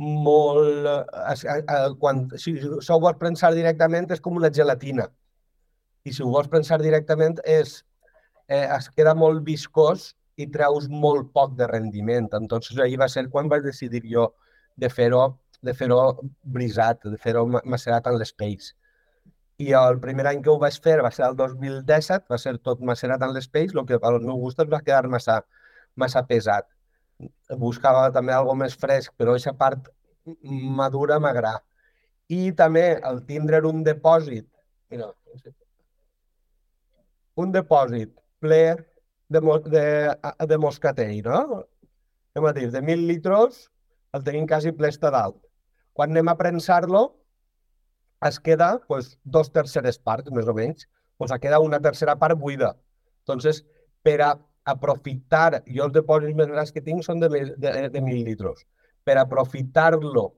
molt... 0.00 0.86
Quan, 2.00 2.24
si, 2.36 2.56
si 2.58 2.92
ho 2.92 2.98
vols 3.02 3.18
prensar 3.20 3.52
directament 3.54 4.10
és 4.10 4.22
com 4.22 4.38
una 4.38 4.50
gelatina. 4.50 5.06
I 6.06 6.14
si 6.14 6.24
ho 6.24 6.30
vols 6.32 6.48
prensar 6.48 6.80
directament 6.80 7.38
és, 7.44 7.80
eh, 8.48 8.64
es 8.64 8.88
queda 8.94 9.14
molt 9.14 9.44
viscós 9.46 10.14
i 10.40 10.46
treus 10.48 10.88
molt 10.88 11.30
poc 11.34 11.54
de 11.58 11.68
rendiment. 11.68 12.30
Entonces 12.38 12.78
ahir 12.78 12.98
va 13.02 13.10
ser 13.12 13.28
quan 13.28 13.50
vaig 13.50 13.66
decidir 13.66 14.02
jo 14.08 14.30
de 14.82 14.90
fer-ho 14.92 15.22
de 15.62 15.74
fer 15.76 15.88
brisat, 16.56 17.02
de 17.04 17.18
fer-ho 17.20 17.46
macerat 17.46 18.06
en 18.08 18.18
l'espeix. 18.20 18.72
I 19.60 19.74
el 19.76 19.98
primer 20.00 20.24
any 20.30 20.42
que 20.44 20.50
ho 20.52 20.58
vaig 20.60 20.76
fer 20.84 20.96
va 21.04 21.10
ser 21.12 21.26
el 21.26 21.36
2017, 21.36 22.30
va 22.32 22.38
ser 22.40 22.54
tot 22.68 22.80
macerat 22.90 23.22
en 23.26 23.34
l'espeix, 23.36 23.74
el 23.74 23.86
que 23.88 23.98
al 24.00 24.20
meu 24.24 24.38
gust 24.40 24.62
va 24.74 24.80
quedar 24.80 25.08
massa, 25.12 25.40
massa 26.00 26.22
pesat. 26.30 26.68
Buscava 27.60 28.06
també 28.14 28.32
algo 28.32 28.54
més 28.56 28.76
fresc, 28.84 29.12
però 29.20 29.34
aquesta 29.34 29.52
part 29.52 29.90
madura 30.80 31.18
m'agrada. 31.20 31.60
I 32.32 32.52
també 32.56 32.84
el 33.10 33.20
tindre 33.26 33.60
un 33.68 33.82
depòsit, 33.84 34.46
mira, 34.90 35.10
un 37.42 37.52
depòsit 37.52 38.14
ple 38.40 38.62
de, 39.28 39.40
de, 39.74 39.84
de 40.48 40.58
moscatell, 40.62 41.20
no? 41.26 41.64
Hem 42.38 42.46
a 42.46 42.52
dir, 42.56 42.68
de 42.70 42.80
1.000 42.80 43.06
litres 43.10 43.64
el 44.12 44.24
tenim 44.26 44.46
quasi 44.46 44.72
ple 44.72 44.90
dalt. 45.00 45.38
Quan 45.92 46.10
anem 46.10 46.28
a 46.28 46.36
prensar-lo, 46.36 47.02
es 48.26 48.38
queda 48.40 48.80
pues, 48.86 49.18
dos 49.24 49.50
terceres 49.52 49.98
parts, 49.98 50.30
més 50.30 50.48
o 50.48 50.54
menys. 50.54 50.86
Pues, 51.16 51.32
queda 51.40 51.60
una 51.60 51.80
tercera 51.80 52.16
part 52.16 52.38
buida. 52.38 52.76
Entonces, 53.24 53.64
per 54.02 54.20
a 54.22 54.34
aprofitar, 54.64 55.62
jo 55.66 55.86
els 55.86 55.94
depòsits 55.94 56.36
més 56.36 56.48
grans 56.48 56.72
que 56.72 56.82
tinc 56.84 57.04
són 57.04 57.20
de, 57.20 57.28
de, 57.56 57.88
de 57.92 58.00
mil 58.04 58.22
litres. 58.24 58.64
Per 59.04 59.16
aprofitar-lo 59.18 60.30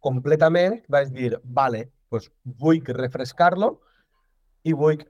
completament, 0.00 0.80
vaig 0.88 1.12
dir, 1.14 1.36
vale, 1.44 1.88
pues, 2.08 2.30
vull 2.44 2.80
refrescar-lo 2.96 3.74
i 4.64 4.72
vull 4.72 5.02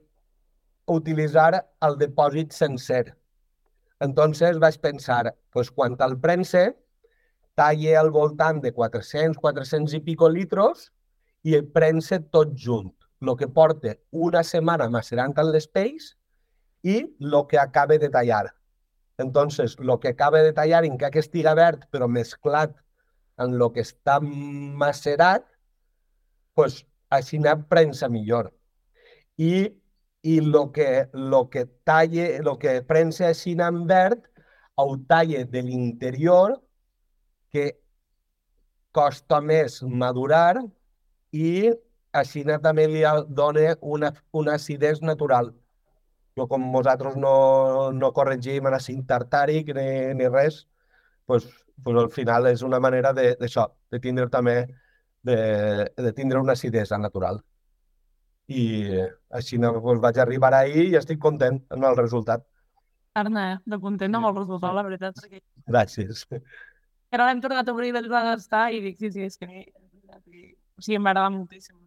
utilitzar 0.89 1.61
el 1.85 1.97
depòsit 2.01 2.53
sencer. 2.55 3.05
Entonces 4.01 4.57
vaig 4.59 4.79
pensar, 4.81 5.35
pues, 5.51 5.69
quan 5.71 5.97
el 6.05 6.17
prense, 6.19 6.73
talle 7.59 7.97
al 7.97 8.11
voltant 8.15 8.61
de 8.63 8.71
400, 8.71 9.37
400 9.37 9.97
i 9.97 9.99
pico 10.05 10.29
litros 10.31 10.87
i 11.43 11.55
el 11.57 11.67
prense 11.75 12.21
tot 12.35 12.55
junt. 12.55 12.93
El 13.19 13.35
que 13.35 13.49
porta 13.51 13.97
una 14.11 14.45
setmana 14.47 14.87
macerant 14.89 15.35
en 15.43 15.51
l'espeix 15.51 16.13
i 16.87 17.01
el 17.03 17.35
que 17.49 17.59
acaba 17.59 17.97
de 17.99 18.09
tallar. 18.09 18.45
Entonces, 19.19 19.75
el 19.79 19.99
que 19.99 20.13
acaba 20.15 20.39
de 20.39 20.53
tallar, 20.53 20.85
encara 20.87 21.11
que 21.11 21.19
estigui 21.19 21.51
verd, 21.59 21.83
però 21.91 22.07
mesclat 22.07 22.77
en 23.43 23.57
el 23.57 23.65
que 23.75 23.83
està 23.83 24.19
macerat, 24.23 25.43
pues, 26.55 26.85
així 27.11 27.39
n'ha 27.39 27.57
prensa 27.67 28.07
millor. 28.07 28.53
I, 29.35 29.67
i 30.23 30.37
el 30.39 30.55
que, 30.71 31.09
lo 31.13 31.49
que 31.49 31.65
talle, 31.83 32.37
el 32.37 32.49
que 32.63 32.79
prensa 32.87 33.27
així 33.27 33.57
en 33.59 33.85
verd, 33.87 34.23
ho 34.79 34.95
talle 35.11 35.43
de 35.43 35.61
l'interior 35.67 36.55
que 37.51 37.69
costa 38.95 39.39
més 39.41 39.79
madurar 39.83 40.61
i 41.31 41.69
així 42.11 42.43
també 42.63 42.87
li 42.89 43.03
dona 43.27 43.75
una, 43.81 44.11
una 44.33 44.55
acidesa 44.57 45.05
natural. 45.05 45.51
Jo, 46.37 46.47
com 46.47 46.69
nosaltres 46.71 47.17
no, 47.17 47.91
no 47.91 48.11
corregim 48.15 48.67
en 48.69 48.77
acid 48.77 49.03
tartàric 49.07 49.73
ni, 49.75 49.89
ni 50.15 50.29
res, 50.29 50.63
pues, 51.25 51.45
pues 51.83 51.97
al 51.97 52.09
final 52.09 52.47
és 52.47 52.63
una 52.65 52.79
manera 52.79 53.13
d'això, 53.13 53.67
de, 53.67 53.97
de 53.97 54.01
tindre 54.05 54.29
també 54.29 54.55
de, 55.23 55.39
de 55.95 56.13
tindre 56.13 56.39
una 56.39 56.53
acidesa 56.53 56.97
natural. 56.97 57.41
I 58.49 58.63
així 59.37 59.59
pues, 59.59 59.99
vaig 60.01 60.17
arribar 60.17 60.53
ahir 60.57 60.87
i 60.89 60.95
estic 60.97 61.19
content 61.21 61.59
amb 61.69 61.85
el 61.91 61.99
resultat. 61.99 62.45
Arna, 63.19 63.61
de 63.65 63.77
content 63.81 64.15
amb 64.15 64.29
el 64.29 64.35
resultat, 64.37 64.73
la 64.73 64.85
veritat. 64.85 65.21
Gràcies. 65.67 66.25
Que 67.09 67.17
ara 67.17 67.29
l'hem 67.29 67.41
tornat 67.41 67.67
a 67.67 67.73
obrir 67.73 67.93
a 67.95 68.03
gastar 68.05 68.67
i 68.73 68.81
dic, 68.83 68.99
sí, 68.99 69.11
sí, 69.11 69.25
és 69.25 69.37
que 69.37 69.47
o 69.49 70.81
sigui, 70.81 70.97
agradar 70.99 71.31
moltíssim. 71.33 71.77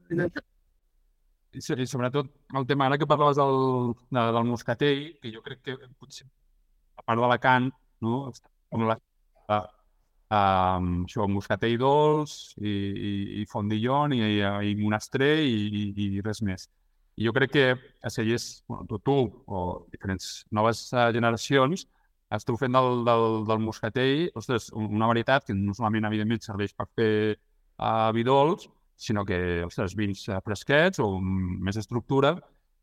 I, 1.53 1.61
I 1.61 1.87
sobretot 1.87 2.31
el 2.59 2.67
tema, 2.67 2.87
ara 2.89 2.99
que 2.99 3.07
parlaves 3.07 3.39
del, 3.39 3.95
de, 4.11 4.25
del 4.37 4.49
moscatell, 4.49 5.05
que 5.21 5.33
jo 5.35 5.45
crec 5.45 5.63
que 5.63 5.77
potser, 6.01 6.27
a 6.97 7.05
part 7.07 7.21
d'Alacant, 7.21 7.71
no? 8.03 8.25
com 8.73 8.87
la, 8.89 8.97
a, 9.53 9.61
Um, 10.33 11.03
això, 11.05 11.27
moscatell 11.29 11.75
dolç 11.77 12.55
i, 12.57 12.71
i, 12.73 13.11
i 13.43 13.49
fondillon 13.51 14.15
i, 14.17 14.21
i, 14.23 14.39
i 14.71 14.71
monastré 14.79 15.27
i, 15.45 15.59
i, 15.83 16.07
i 16.07 16.23
res 16.25 16.41
més. 16.47 16.71
I 17.21 17.27
jo 17.27 17.35
crec 17.37 17.53
que 17.53 17.65
a 17.77 18.13
cellers, 18.15 18.47
bueno, 18.65 18.87
tu, 18.89 18.97
tu 19.05 19.17
o 19.45 19.65
diferents 19.93 20.31
noves 20.49 20.87
uh, 20.95 21.11
generacions, 21.13 21.85
esteu 22.37 22.57
fent 22.61 22.75
del, 22.77 23.03
del, 23.09 23.27
del 23.49 23.65
moscatell, 23.65 24.29
ostres, 24.39 24.71
una 24.77 25.09
varietat 25.11 25.49
que 25.49 25.57
no 25.57 25.75
solament, 25.77 26.09
evidentment, 26.09 26.43
serveix 26.45 26.75
per 26.77 26.87
fer 26.97 27.13
uh, 27.35 28.11
vi 28.17 28.25
dolç, 28.29 28.69
sinó 28.97 29.25
que, 29.29 29.39
ostres, 29.67 29.97
vins 29.99 30.25
uh, 30.31 30.39
fresquets 30.45 31.03
o 31.03 31.09
més 31.21 31.79
estructura, 31.81 32.37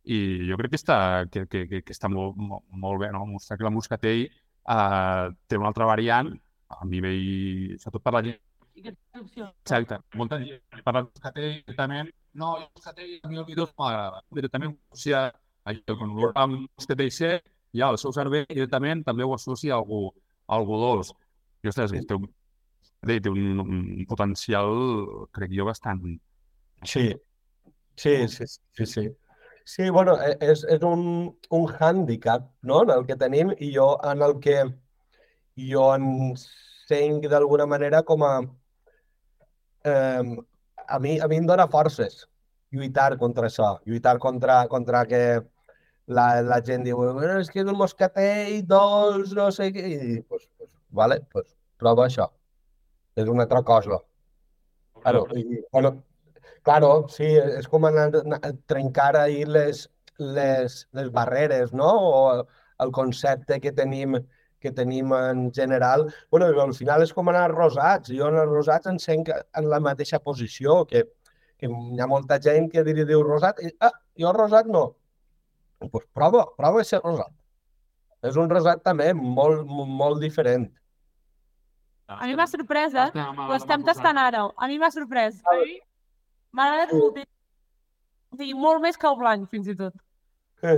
i 0.10 0.20
jo 0.50 0.58
crec 0.60 0.74
que 0.74 0.80
està, 0.80 1.00
que, 1.32 1.46
que, 1.52 1.66
que, 1.70 1.82
que 1.86 1.96
està 1.96 2.10
molt, 2.12 2.38
molt, 2.38 2.66
molt 2.84 3.02
bé, 3.02 3.12
no? 3.16 3.26
Mostrar 3.30 3.60
que 3.60 3.68
la 3.68 3.74
moscatell 3.74 4.26
uh, 4.28 5.30
té 5.48 5.60
una 5.60 5.70
altra 5.72 5.90
variant 5.90 6.32
a 6.70 6.86
nivell, 6.86 7.76
sobretot 7.82 8.06
per 8.06 8.16
la 8.16 8.24
gent. 8.30 8.40
Exacte, 8.80 9.98
molta 10.16 10.38
gent 10.40 10.84
parla 10.86 11.02
de 11.04 11.10
moscatell 11.10 11.52
directament, 11.52 12.12
no, 12.40 12.56
el 12.58 12.68
moscatell 12.70 13.16
a 13.24 13.32
mi 13.32 13.40
el 13.42 13.48
vidós 13.48 13.74
m'agrada. 13.78 14.22
Directament 14.38 14.76
associa 14.94 15.26
allò, 15.68 15.96
quan 16.00 16.14
amb 16.44 16.62
moscatell 16.68 17.12
sec, 17.12 17.50
ja 17.76 17.90
el 17.94 18.00
seu 18.02 18.14
cervell 18.16 18.48
directament 18.50 19.04
també 19.06 19.26
ho 19.26 19.34
associa 19.36 19.76
a 19.76 19.80
algú, 19.80 20.10
a 20.48 20.58
algú 20.58 20.80
dolç. 20.82 21.14
I, 21.64 21.70
ostres, 21.72 21.94
té 22.08 22.18
un, 22.18 22.28
té 23.06 23.32
un, 23.32 23.64
un 23.64 24.06
potencial, 24.10 24.70
crec 25.36 25.56
jo, 25.56 25.68
bastant... 25.68 26.04
Sí, 26.88 27.10
sí, 27.96 28.16
sí, 28.28 28.46
sí, 28.48 28.86
sí. 28.86 29.10
Sí, 29.70 29.90
bueno, 29.94 30.16
e, 30.18 30.32
és, 30.42 30.64
és 30.66 30.82
un, 30.88 31.02
un 31.54 31.66
hàndicap 31.70 32.48
no? 32.66 32.80
en 32.82 32.94
el 32.96 33.04
que 33.06 33.20
tenim 33.20 33.52
i 33.60 33.68
jo 33.76 33.92
en 34.08 34.24
el 34.26 34.40
que 34.42 34.64
jo 35.62 35.84
encenc 35.94 37.28
d'alguna 37.30 37.68
manera 37.70 38.02
com 38.08 38.26
a... 38.26 38.34
Eh, 39.86 40.24
a, 40.90 40.98
mi, 41.00 41.20
a 41.22 41.28
mi 41.30 41.38
em 41.38 41.46
dona 41.46 41.68
forces 41.70 42.24
lluitar 42.74 43.18
contra 43.22 43.46
això, 43.46 43.76
lluitar 43.86 44.18
contra, 44.18 44.64
contra 44.72 45.04
que 45.06 45.22
la, 46.18 46.42
la 46.42 46.60
gent 46.66 46.86
diu 46.88 47.00
bueno, 47.00 47.38
és 47.40 47.52
que 47.54 47.62
és 47.62 47.70
un 47.70 47.78
moscatell 47.78 48.60
dolç, 48.70 49.34
no 49.38 49.50
sé 49.56 49.70
què, 49.76 49.86
i 49.86 49.98
dic, 50.02 50.28
pues, 50.28 50.48
pues, 50.58 50.72
vale, 51.02 51.20
pues, 51.34 51.50
prova 51.82 52.08
això. 52.08 52.30
És 53.20 53.30
una 53.30 53.46
altra 53.46 53.62
cosa. 53.68 54.00
Claro, 55.04 55.26
i, 55.38 55.62
bueno, 55.72 55.94
claro, 56.68 56.92
sí, 57.14 57.30
és 57.60 57.70
com 57.72 57.86
anar 57.88 58.10
a 58.40 58.52
trencar 58.72 59.12
ahir 59.20 59.48
les, 59.48 59.86
les, 60.18 60.82
les 60.98 61.14
barreres, 61.14 61.74
no? 61.74 61.94
O 62.10 62.20
el 62.84 62.92
concepte 62.96 63.60
que 63.60 63.72
tenim 63.76 64.18
que 64.60 64.72
tenim 64.76 65.14
en 65.14 65.54
general. 65.54 66.14
bueno, 66.30 66.48
al 66.62 66.74
final 66.76 67.04
és 67.04 67.14
com 67.16 67.30
anar 67.32 67.46
rosats. 67.52 68.12
Jo 68.12 68.28
en 68.28 68.40
els 68.42 68.52
rosats 68.52 68.90
encenc 68.92 69.30
en 69.32 69.70
la 69.72 69.80
mateixa 69.80 70.20
posició, 70.20 70.82
que, 70.86 71.06
que 71.58 71.70
hi 71.70 72.02
ha 72.02 72.08
molta 72.08 72.40
gent 72.44 72.68
que 72.74 72.84
diu 72.84 73.24
rosat, 73.24 73.62
i, 73.64 73.72
ah, 73.80 73.94
jo 74.20 74.34
rosat 74.36 74.68
no. 74.68 74.84
Doncs 75.80 75.92
pues 75.92 76.06
prova, 76.14 76.46
prova 76.58 76.82
a 76.82 76.88
ser 76.88 77.00
rosat. 77.04 77.32
És 78.28 78.36
un 78.36 78.50
rosat 78.52 78.84
també 78.84 79.14
molt, 79.16 79.64
molt 79.68 80.20
diferent. 80.22 80.68
A 82.10 82.26
mi 82.26 82.36
m'ha 82.36 82.48
sorprès, 82.50 82.96
eh? 82.98 83.10
Ho 83.16 83.54
estem 83.56 83.84
tastant 83.86 84.18
ara. 84.18 84.48
A 84.58 84.68
mi 84.68 84.80
m'ha 84.82 84.90
sorprès. 84.92 85.40
M'ha 86.52 86.66
agradat 86.66 86.94
moltíssim. 86.98 88.58
molt 88.58 88.82
més 88.82 88.98
que 88.98 89.08
el 89.08 89.18
blanc, 89.20 89.48
fins 89.50 89.70
i 89.70 89.76
tot. 89.78 89.94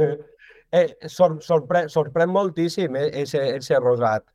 eh, 0.77 0.87
sor, 1.07 1.39
sorpre, 1.41 1.85
sorprèn 1.89 2.29
moltíssim 2.29 2.95
eh, 2.99 3.09
ese, 3.23 3.41
ese 3.57 3.79
rosat. 3.79 4.27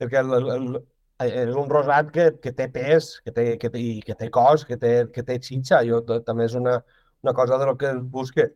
Perquè 0.00 0.22
el, 0.22 0.32
el, 0.38 0.50
el, 0.54 0.82
és 1.26 1.54
un 1.54 1.70
rosat 1.70 2.10
que, 2.14 2.30
que 2.42 2.52
té 2.56 2.68
pes, 2.72 3.18
que 3.26 3.34
té, 3.34 3.46
que 3.58 3.70
té, 3.74 3.82
que 4.06 4.16
té 4.18 4.30
cos, 4.34 4.64
que 4.68 4.78
té, 4.80 4.94
que 5.14 5.22
té 5.26 5.40
xitxa. 5.42 5.82
Jo 5.88 6.00
també 6.14 6.46
és 6.48 6.54
una, 6.58 6.78
una 7.26 7.34
cosa 7.34 7.58
de 7.58 7.66
lo 7.66 7.76
que 7.76 7.92
busque. 8.16 8.52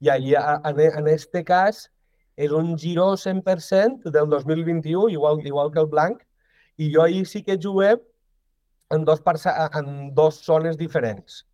I 0.00 0.10
allà, 0.14 0.60
en, 0.70 0.80
en 0.80 1.08
este 1.12 1.44
cas, 1.44 1.88
és 2.36 2.50
un 2.50 2.74
Giro 2.78 3.12
100% 3.20 4.10
del 4.10 4.28
2021, 4.30 5.08
igual, 5.14 5.44
igual 5.46 5.70
que 5.72 5.82
el 5.84 5.90
blanc, 5.92 6.22
i 6.76 6.90
jo 6.94 7.02
ahir 7.02 7.26
sí 7.30 7.42
que 7.42 7.58
jugué 7.62 7.94
en 8.90 9.04
dos, 9.04 9.22
en 9.26 10.14
dos 10.14 10.42
zones 10.42 10.76
diferents 10.76 11.44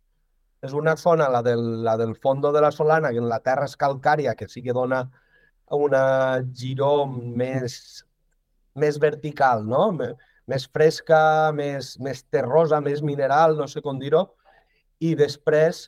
és 0.61 0.73
una 0.77 0.95
zona, 0.97 1.27
la 1.29 1.41
del, 1.41 1.83
la 1.83 1.97
del 1.97 2.15
fondo 2.15 2.51
de 2.51 2.61
la 2.61 2.71
Solana, 2.71 3.09
que 3.09 3.21
en 3.21 3.29
la 3.29 3.39
terra 3.41 3.65
és 3.65 3.77
calcària, 3.77 4.35
que 4.37 4.47
sí 4.47 4.61
que 4.61 4.75
dona 4.77 5.01
una 5.73 6.03
giró 6.53 7.07
més, 7.07 8.03
més 8.77 8.99
vertical, 9.01 9.65
no? 9.65 9.87
més 10.51 10.67
fresca, 10.69 11.51
més, 11.55 11.95
més 11.99 12.21
terrosa, 12.29 12.81
més 12.81 13.01
mineral, 13.01 13.57
no 13.57 13.67
sé 13.71 13.81
com 13.81 13.97
dir-ho, 13.99 14.27
i 15.01 15.15
després 15.17 15.87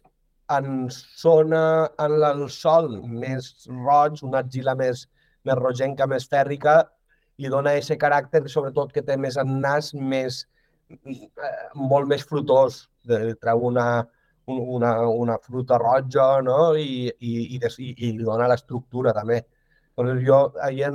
en 0.51 0.89
zona, 0.91 1.89
en 1.99 2.17
el 2.29 2.49
sol 2.49 2.89
més 3.07 3.67
roig, 3.69 4.19
una 4.23 4.41
argila 4.43 4.75
més, 4.75 5.07
més 5.47 5.59
rogenca, 5.59 6.07
més 6.07 6.27
fèrrica, 6.29 6.81
li 7.39 7.49
dona 7.49 7.73
aquest 7.73 7.99
caràcter, 8.01 8.43
sobretot 8.49 8.91
que 8.93 9.01
té 9.05 9.17
més 9.17 9.37
en 9.41 9.59
nas, 9.61 9.93
més, 9.93 10.43
eh, 10.89 11.29
molt 11.75 12.07
més 12.07 12.25
frutós, 12.29 12.83
de, 13.07 13.33
treu 13.41 13.65
una, 13.69 13.87
una, 14.45 14.93
una 15.07 15.37
fruta 15.41 15.79
roja, 15.81 16.27
no? 16.45 16.75
I, 16.75 17.09
i, 17.19 17.33
i, 17.55 17.59
i, 17.59 17.89
i 17.93 18.11
li 18.11 18.23
dona 18.23 18.49
l'estructura 18.51 19.15
també. 19.15 19.41
Doncs 19.97 20.23
jo, 20.27 20.39
ahir, 20.61 20.91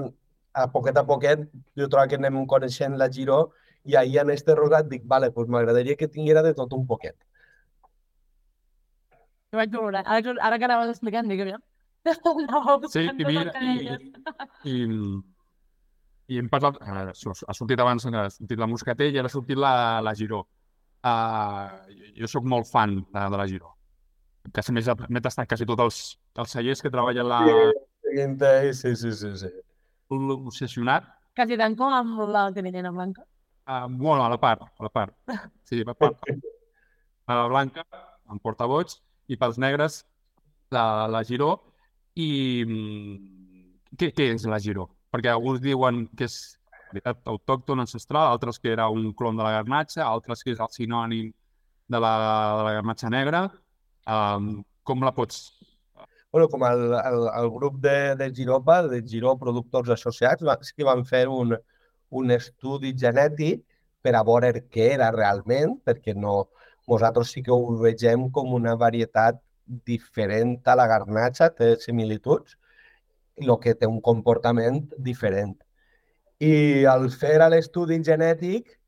a 0.58 0.66
poquet 0.72 0.96
a 0.98 1.06
poquet, 1.06 1.46
jo 1.78 1.88
trobo 1.88 2.08
que 2.10 2.18
anem 2.18 2.44
coneixent 2.50 2.96
la 2.98 3.10
Giro 3.12 3.48
i 3.84 3.96
ahir 3.96 4.20
en 4.24 4.30
este 4.34 4.54
rosat 4.58 4.88
dic, 4.90 5.04
vale, 5.06 5.30
pues 5.32 5.48
m'agradaria 5.48 5.96
que 5.96 6.08
tinguera 6.08 6.42
de 6.42 6.54
tot 6.54 6.72
un 6.76 6.86
poquet. 6.86 7.16
Jo 9.48 9.60
vaig 9.60 9.72
veure, 9.72 10.02
ara, 10.04 10.34
ara 10.44 10.58
que 10.60 10.66
anaves 10.68 10.92
explicant, 10.92 11.28
dic, 11.30 11.42
aviam. 11.46 11.64
Sí, 12.92 13.02
i 13.04 13.24
mira, 13.26 13.52
i, 13.60 13.96
i, 14.70 14.76
i 16.32 16.38
hem 16.40 16.48
parlat, 16.52 16.78
ha 16.80 17.54
sortit 17.56 17.80
abans, 17.80 18.06
ha 18.08 18.28
sortit 18.32 18.60
la 18.60 18.68
Moscatell 18.70 19.16
i 19.16 19.20
ara 19.20 19.28
ha 19.28 19.32
sortit 19.32 19.60
la, 19.60 19.72
la 20.04 20.14
Giró. 20.16 20.44
Uh, 21.08 21.68
jo 22.18 22.28
sóc 22.30 22.46
molt 22.48 22.68
fan 22.68 22.98
de, 23.00 23.20
de 23.20 23.40
la 23.40 23.46
Giro. 23.50 23.72
Quasi 24.54 24.72
més 24.74 24.88
m'he 25.08 25.22
tastat 25.24 25.48
quasi 25.50 25.66
tots 25.68 25.84
els, 25.84 26.00
els 26.42 26.54
cellers 26.56 26.82
que 26.84 26.92
treballen 26.92 27.28
la... 27.28 27.40
Sí, 28.08 28.94
sí, 28.96 29.12
sí, 29.12 29.32
sí. 29.42 29.50
Obsessionat. 30.08 31.08
Quasi 31.36 31.58
tant 31.60 31.76
com 31.78 31.92
amb 31.94 32.22
la 32.32 32.48
Caminera 32.56 32.92
Blanca. 32.94 33.24
Uh, 33.68 33.84
bueno, 33.90 34.24
a 34.24 34.30
la 34.32 34.40
part, 34.40 34.64
a 34.64 34.86
la 34.86 34.92
part. 34.92 35.14
Sí, 35.68 35.82
a 35.82 35.90
la 35.90 35.94
part. 35.94 36.24
A 37.28 37.34
la 37.36 37.42
blanca, 37.44 37.82
en 38.32 38.38
portavots, 38.40 39.02
i 39.28 39.36
pels 39.40 39.58
negres, 39.60 40.02
la, 40.74 41.06
la 41.10 41.22
Giró. 41.24 41.52
I 42.18 42.30
mm, 42.66 43.18
què, 43.96 44.12
què 44.16 44.30
és 44.34 44.46
la 44.50 44.60
Giró? 44.62 44.88
Perquè 45.12 45.32
alguns 45.32 45.62
diuen 45.64 46.06
que 46.16 46.28
és 46.28 46.38
veritat 46.88 47.20
autòcton, 47.28 47.82
ancestral, 47.84 48.32
altres 48.32 48.58
que 48.58 48.72
era 48.72 48.88
un 48.88 49.12
clon 49.16 49.36
de 49.36 49.44
la 49.44 49.52
garnatxa, 49.58 50.04
altres 50.06 50.42
que 50.44 50.54
és 50.54 50.60
el 50.64 50.72
sinònim 50.72 51.30
de 51.88 52.00
la, 52.00 52.12
de 52.58 52.66
la 52.66 52.74
garnatxa 52.78 53.12
negra. 53.12 53.46
Um, 54.08 54.58
com 54.88 55.04
la 55.04 55.12
pots... 55.16 55.42
Bueno, 56.32 56.48
com 56.52 56.64
el, 56.68 56.92
el, 56.92 57.22
el 57.40 57.50
grup 57.50 57.78
de, 57.84 58.14
de 58.20 58.28
Giropa, 58.36 58.82
de 58.88 59.00
Giró 59.08 59.36
Productors 59.40 59.88
Associats, 59.94 60.44
va, 60.44 60.58
sí 60.64 60.74
que 60.76 60.84
van 60.84 61.04
fer 61.08 61.24
un, 61.32 61.54
un 62.20 62.32
estudi 62.34 62.92
genètic 62.96 63.64
per 64.04 64.12
a 64.16 64.24
veure 64.28 64.52
què 64.68 64.90
era 64.96 65.08
realment, 65.14 65.78
perquè 65.84 66.14
no, 66.16 66.50
nosaltres 66.88 67.32
sí 67.34 67.42
que 67.44 67.52
ho 67.52 67.76
vegem 67.82 68.28
com 68.34 68.54
una 68.56 68.74
varietat 68.80 69.40
diferent 69.88 70.56
a 70.66 70.74
la 70.78 70.86
garnatxa, 70.90 71.50
té 71.54 71.74
similituds, 71.82 72.56
el 73.38 73.54
que 73.62 73.74
té 73.78 73.86
un 73.86 74.00
comportament 74.00 74.80
diferent. 75.08 75.54
I 76.40 76.84
al 76.86 77.08
fer 77.10 77.36
l'estudi 77.50 77.98
genètic 78.04 78.78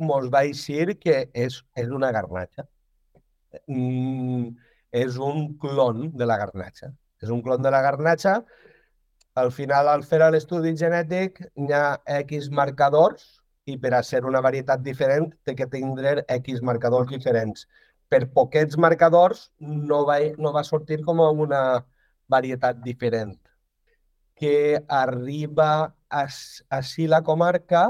mos 0.00 0.30
va 0.32 0.44
eixir 0.48 0.96
que 0.98 1.26
és, 1.34 1.60
és 1.76 1.90
una 1.92 2.10
garnatxa. 2.16 2.64
Mm, 3.66 4.54
és 4.92 5.18
un 5.18 5.52
clon 5.62 6.08
de 6.16 6.26
la 6.26 6.38
garnatxa. 6.40 6.92
És 7.20 7.28
un 7.28 7.42
clon 7.42 7.62
de 7.62 7.70
la 7.70 7.82
garnatxa. 7.84 8.40
Al 9.40 9.52
final, 9.52 9.88
al 9.88 10.02
fer 10.02 10.22
l'estudi 10.32 10.72
genètic, 10.76 11.42
hi 11.54 11.72
ha 11.76 12.00
X 12.22 12.48
marcadors 12.50 13.39
i 13.68 13.76
per 13.78 13.92
a 13.94 14.02
ser 14.06 14.24
una 14.28 14.40
varietat 14.44 14.82
diferent 14.82 15.30
té 15.44 15.54
que 15.58 15.68
tindre 15.70 16.24
X 16.38 16.62
marcadors 16.62 17.10
diferents. 17.12 17.66
Per 18.10 18.24
poquets 18.34 18.76
marcadors 18.80 19.50
no 19.60 20.04
va, 20.08 20.18
no 20.38 20.52
va 20.56 20.64
sortir 20.66 21.00
com 21.06 21.20
una 21.20 21.62
varietat 22.30 22.80
diferent 22.82 23.36
que 24.40 24.80
arriba 24.88 25.94
a, 26.08 26.22
així 26.78 27.06
la 27.06 27.20
comarca 27.22 27.82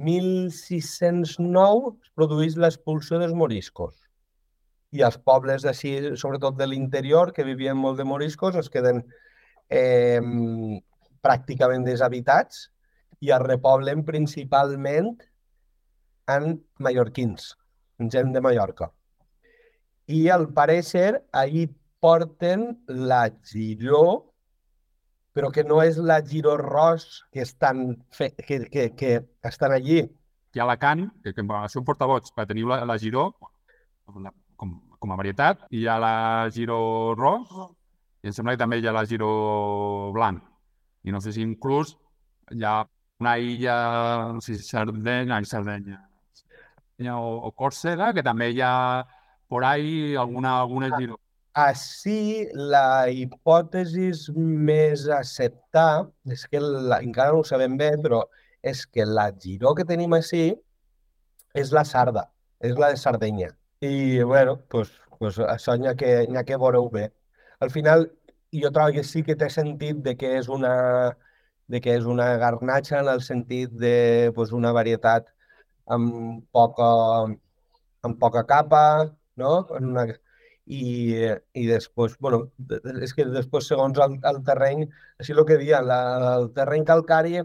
1609 0.00 1.92
es 1.92 2.12
produeix 2.16 2.56
l'expulsió 2.56 3.20
dels 3.20 3.36
moriscos. 3.36 3.94
I 4.96 5.04
els 5.04 5.18
pobles 5.20 5.66
d'ací, 5.66 5.92
sobretot 6.16 6.56
de 6.56 6.68
l'interior, 6.70 7.32
que 7.36 7.44
vivien 7.44 7.76
molt 7.76 8.00
de 8.00 8.06
moriscos, 8.08 8.56
es 8.56 8.72
queden 8.72 9.02
eh, 9.68 10.20
pràcticament 11.20 11.84
deshabitats 11.84 12.70
i 13.20 13.32
es 13.32 13.42
repoblen 13.42 14.04
principalment 14.04 15.14
amb 16.26 16.62
mallorquins, 16.82 17.54
amb 18.00 18.12
gent 18.12 18.32
de 18.34 18.42
Mallorca. 18.42 18.90
I 20.06 20.28
al 20.30 20.48
parecer 20.54 21.24
ahí 21.32 21.66
porten 22.00 22.68
la 22.86 23.28
giró, 23.42 24.32
però 25.34 25.50
que 25.52 25.64
no 25.64 25.80
és 25.82 25.98
la 25.98 26.20
giró 26.24 26.56
ros 26.60 27.24
que 27.32 27.42
estan, 27.42 28.04
fe, 28.10 28.30
que, 28.36 28.64
que, 28.70 28.90
que 28.94 29.12
estan 29.42 29.72
allí. 29.72 30.04
La 30.56 30.78
Can, 30.78 31.10
que, 31.22 31.34
que 31.34 31.42
un 31.42 31.84
portavots 31.84 32.32
per 32.32 32.46
tenir 32.48 32.64
la, 32.64 32.78
la 32.88 32.96
Giró 32.96 33.26
la, 34.16 34.32
com, 34.56 34.70
com 34.98 35.12
a 35.12 35.18
varietat, 35.20 35.66
i 35.68 35.82
hi 35.82 35.88
ha 35.90 35.98
la 36.00 36.48
Giró 36.54 37.14
Ros, 37.18 37.50
i 38.24 38.30
em 38.30 38.32
sembla 38.32 38.54
que 38.54 38.62
també 38.62 38.78
hi 38.80 38.86
ha 38.88 38.94
la 38.96 39.04
Giró 39.04 40.12
Blanc. 40.16 40.40
I 41.04 41.12
no 41.12 41.20
sé 41.20 41.34
si 41.36 41.44
inclús 41.44 41.92
hi 42.54 42.64
ha 42.64 42.78
una 43.20 43.38
illa, 43.38 44.32
no 44.32 44.40
sé 44.40 44.56
si 44.56 44.64
Sardenya, 44.64 45.36
ai, 45.36 45.44
Sardenya, 45.44 46.00
o, 47.12 47.30
o 47.48 47.52
Còrsega, 47.52 48.12
que 48.16 48.24
també 48.24 48.50
hi 48.52 48.60
ha 48.64 49.06
por 49.48 49.64
ahí 49.64 50.16
alguna, 50.16 50.58
alguna 50.60 50.90
Giró. 50.98 51.20
Així, 51.56 52.44
la 52.52 53.08
hipòtesi 53.08 54.10
més 54.36 55.06
a 55.08 55.22
acceptar, 55.22 56.04
és 56.28 56.44
que 56.50 56.60
la, 56.60 57.00
encara 57.00 57.32
no 57.32 57.40
ho 57.40 57.46
sabem 57.48 57.78
bé, 57.80 57.94
però 58.02 58.20
és 58.60 58.84
que 58.84 59.06
la 59.08 59.30
giró 59.40 59.72
que 59.78 59.86
tenim 59.88 60.12
així 60.12 60.50
és 61.56 61.72
la 61.72 61.86
sarda, 61.88 62.26
és 62.60 62.76
la 62.76 62.90
de 62.92 63.00
Sardenya. 63.00 63.54
I, 63.80 64.20
bueno, 64.20 64.58
pues, 64.68 64.92
pues 65.16 65.38
això 65.40 65.78
n'hi 65.80 65.88
ha, 65.88 65.94
que, 65.96 66.26
ha 66.28 66.44
que 66.44 66.60
veure-ho 66.60 66.90
bé. 66.92 67.08
Al 67.64 67.72
final, 67.72 68.10
jo 68.52 68.72
trobo 68.72 68.92
que 68.92 69.04
sí 69.04 69.22
que 69.24 69.36
té 69.40 69.48
sentit 69.48 70.04
de 70.04 70.16
que 70.20 70.34
és 70.36 70.50
una, 70.52 70.74
de 71.68 71.80
que 71.82 71.96
és 71.98 72.06
una 72.06 72.28
garnatxa 72.42 73.00
en 73.00 73.10
el 73.12 73.22
sentit 73.26 73.72
de 73.84 74.30
pues, 74.34 74.52
una 74.52 74.72
varietat 74.76 75.32
amb 75.96 76.44
poca, 76.54 76.90
amb 78.06 78.20
poca 78.22 78.44
capa, 78.46 78.84
no? 79.36 79.52
En 79.78 79.90
una, 79.92 80.06
i, 80.66 80.82
i 81.54 81.66
després, 81.66 82.16
bueno, 82.20 82.46
és 83.02 83.14
que 83.14 83.26
després, 83.30 83.68
segons 83.70 83.98
el, 84.02 84.18
el 84.30 84.40
terreny, 84.46 84.86
així 85.20 85.34
el 85.34 85.44
que 85.46 85.58
dia, 85.62 85.82
la, 85.82 86.00
el 86.36 86.50
terreny 86.56 86.86
calcari 86.88 87.38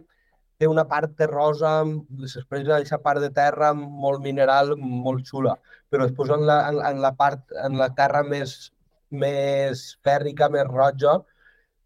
té 0.62 0.70
una 0.70 0.86
part 0.90 1.14
terrosa, 1.18 1.82
després 2.22 2.68
aquesta 2.68 3.00
part 3.02 3.22
de 3.22 3.32
terra 3.34 3.72
molt 3.78 4.22
mineral, 4.26 4.76
molt 4.78 5.26
xula, 5.30 5.56
però 5.90 6.06
després 6.06 6.34
en 6.34 6.46
la, 6.50 6.60
en, 6.70 6.82
en 6.92 7.02
la 7.02 7.14
part, 7.18 7.46
en 7.66 7.78
la 7.80 7.90
terra 7.98 8.22
més, 8.26 8.72
més 9.10 9.86
fèrrica, 10.06 10.50
més 10.54 10.68
roja, 10.70 11.20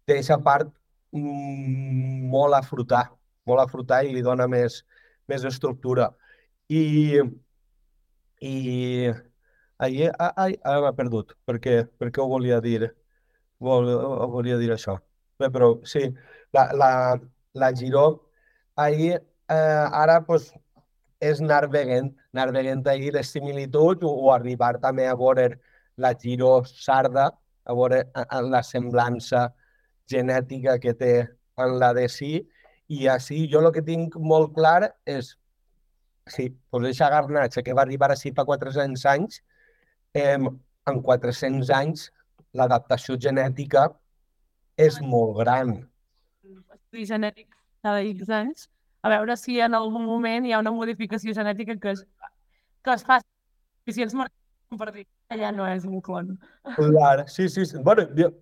té 0.06 0.18
aquesta 0.18 0.40
part 0.44 0.72
molt 1.16 2.56
a 2.56 2.62
frutar, 2.66 3.06
molt 3.46 3.62
a 3.62 3.66
frutar 3.70 4.02
i 4.04 4.12
li 4.14 4.22
dona 4.24 4.46
més, 4.50 4.82
més 5.28 5.44
estructura. 5.48 6.10
I, 6.68 7.20
i 8.42 8.54
ahir, 9.78 10.10
ah, 10.18 10.32
ai, 10.36 10.56
ara 10.64 10.84
m'ha 10.84 10.94
perdut, 10.96 11.34
perquè, 11.48 11.84
perquè 12.00 12.22
ho 12.22 12.28
volia 12.30 12.60
dir, 12.64 12.90
vol, 13.60 13.90
volia 14.32 14.58
dir 14.60 14.72
això. 14.74 14.98
Bé, 15.40 15.50
però 15.52 15.74
sí, 15.84 16.06
la, 16.56 16.70
la, 16.72 16.90
la 17.54 17.72
Giró 17.76 18.06
ahir, 18.76 19.22
eh, 19.48 19.86
ara 19.92 20.20
pues, 20.24 20.52
és 21.20 21.40
anar 21.40 21.66
veient, 21.72 22.12
anar 22.34 22.52
veient 22.52 22.86
ahir 22.88 23.12
les 23.14 23.32
similituds 23.32 24.04
o, 24.04 24.12
o 24.26 24.32
arribar 24.32 24.76
també 24.82 25.06
a 25.08 25.16
veure 25.16 25.48
la 25.96 26.12
Giro 26.14 26.60
sarda, 26.68 27.30
a 27.66 27.74
veure 27.74 28.04
la 28.50 28.62
semblança 28.62 29.48
genètica 30.10 30.78
que 30.82 30.94
té 30.94 31.14
en 31.56 31.78
la 31.80 31.92
de 31.96 32.06
sí, 32.12 32.32
i 32.88 33.08
així 33.10 33.46
jo 33.50 33.62
el 33.64 33.72
que 33.74 33.82
tinc 33.82 34.14
molt 34.16 34.52
clar 34.54 34.92
és 35.08 35.34
sí, 36.26 36.50
pues 36.70 36.84
aquesta 36.84 37.10
garnatxa 37.10 37.62
que 37.62 37.74
va 37.74 37.84
arribar 37.86 38.10
així 38.12 38.32
fa 38.34 38.44
400 38.46 39.04
anys, 39.12 39.42
eh, 40.14 40.38
en 40.38 41.02
400 41.02 41.70
anys 41.74 42.10
l'adaptació 42.56 43.18
genètica 43.20 43.88
és 44.76 44.98
molt 45.02 45.36
gran. 45.40 45.76
L'estudi 46.46 47.06
genètic 47.06 47.48
cada 47.82 48.02
X 48.02 48.30
anys, 48.32 48.66
a 49.02 49.12
veure 49.12 49.36
si 49.38 49.60
en 49.62 49.76
algun 49.78 50.06
moment 50.06 50.46
hi 50.46 50.54
ha 50.54 50.62
una 50.62 50.74
modificació 50.74 51.34
genètica 51.34 51.76
que 51.82 51.94
es, 51.94 52.02
que 52.82 52.94
es 52.94 53.04
fa 53.06 53.20
suficients 53.22 54.16
dir 54.94 55.06
que 55.06 55.38
ja 55.38 55.52
no 55.52 55.66
és 55.70 55.84
un 55.86 56.00
clon. 56.02 56.34
Clar, 56.74 57.28
sí, 57.28 57.48
sí. 57.48 57.66
sí. 57.66 57.78
Bueno, 57.78 58.08
jo, 58.18 58.32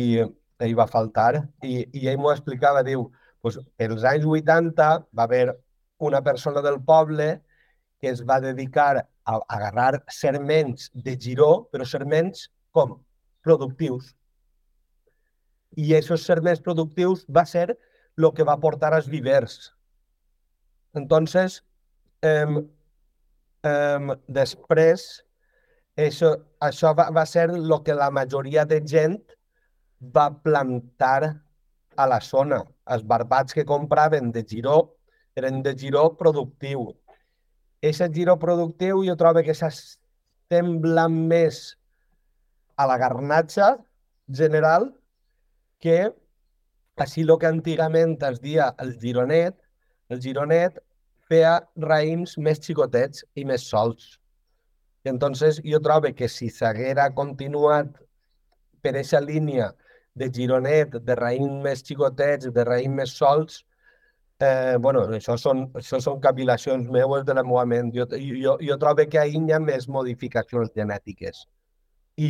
ell 0.67 0.75
va 0.79 0.87
faltar 0.91 1.33
i, 1.63 1.85
i 1.95 2.09
ell 2.11 2.19
m'ho 2.19 2.33
explicava, 2.33 2.83
diu, 2.87 3.09
pues, 3.43 3.59
els 3.79 4.05
anys 4.07 4.27
80 4.27 4.89
va 5.15 5.27
haver 5.27 5.53
una 5.99 6.23
persona 6.23 6.63
del 6.63 6.81
poble 6.83 7.29
que 8.01 8.11
es 8.11 8.23
va 8.27 8.41
dedicar 8.41 8.95
a 8.99 9.39
agarrar 9.49 10.05
serments 10.09 10.91
de 10.95 11.17
giró, 11.19 11.69
però 11.73 11.85
serments 11.85 12.49
com? 12.73 12.99
Productius. 13.43 14.15
I 15.79 15.95
aquests 15.99 16.27
serments 16.27 16.63
productius 16.65 17.25
va 17.29 17.45
ser 17.47 17.69
el 18.19 18.31
que 18.35 18.47
va 18.47 18.59
portar 18.59 18.93
als 18.95 19.09
vivers. 19.11 19.73
Entonces, 20.95 21.63
eh, 22.23 22.47
eh, 23.63 24.17
després, 24.27 25.09
això, 26.07 26.33
això 26.63 26.95
va, 26.95 27.09
va 27.15 27.25
ser 27.27 27.49
el 27.51 27.75
que 27.85 27.97
la 27.97 28.11
majoria 28.15 28.65
de 28.65 28.81
gent 28.87 29.19
va 30.15 30.29
plantar 30.31 31.35
a 31.99 32.07
la 32.07 32.21
zona. 32.23 32.63
Els 32.87 33.05
barbats 33.05 33.55
que 33.55 33.67
compraven 33.67 34.31
de 34.33 34.45
giró 34.47 34.79
eren 35.37 35.63
de 35.63 35.75
giró 35.79 36.17
productiu. 36.17 36.93
Aquest 37.83 38.15
giró 38.15 38.39
productiu 38.39 39.03
jo 39.07 39.17
trobo 39.19 39.43
que 39.47 39.55
s'assembla 39.55 41.09
més 41.11 41.61
a 42.79 42.87
la 42.91 42.99
garnatxa 42.99 43.75
general 44.41 44.89
que 45.83 45.99
així 46.99 47.23
el 47.23 47.35
que 47.39 47.51
antigament 47.51 48.17
es 48.31 48.41
dia 48.43 48.73
el 48.83 48.95
gironet, 49.03 49.55
el 50.11 50.23
gironet 50.23 50.79
feia 51.31 51.59
raïms 51.85 52.39
més 52.39 52.63
xicotets 52.65 53.25
i 53.39 53.45
més 53.45 53.67
sols. 53.71 54.17
I 55.05 55.13
entonces 55.15 55.63
jo 55.65 55.81
trobo 55.81 56.11
que 56.15 56.29
si 56.29 56.51
s'haguera 56.51 57.11
continuat 57.15 57.93
per 58.83 58.95
aquesta 58.97 59.21
línia 59.21 59.73
de 60.19 60.31
gironet, 60.35 60.99
de 61.03 61.15
raïms 61.15 61.63
més 61.63 61.85
xicotets, 61.87 62.51
de 62.53 62.65
raïms 62.67 63.03
més 63.03 63.15
sols, 63.15 63.63
Eh, 64.41 64.77
bueno, 64.79 65.01
això 65.17 65.35
són, 65.35 65.65
això 65.75 65.99
són 65.99 66.21
cavilacions 66.23 66.87
meues 66.95 67.25
de 67.27 67.35
la 67.35 67.43
meva 67.43 67.65
ment. 67.67 67.89
Jo, 67.95 68.05
jo, 68.15 68.53
jo 68.63 68.77
trobo 68.79 69.07
que 69.11 69.19
ahir 69.19 69.41
hi 69.43 69.55
ha 69.55 69.59
més 69.59 69.89
modificacions 69.91 70.71
genètiques. 70.77 71.41
I 72.19 72.29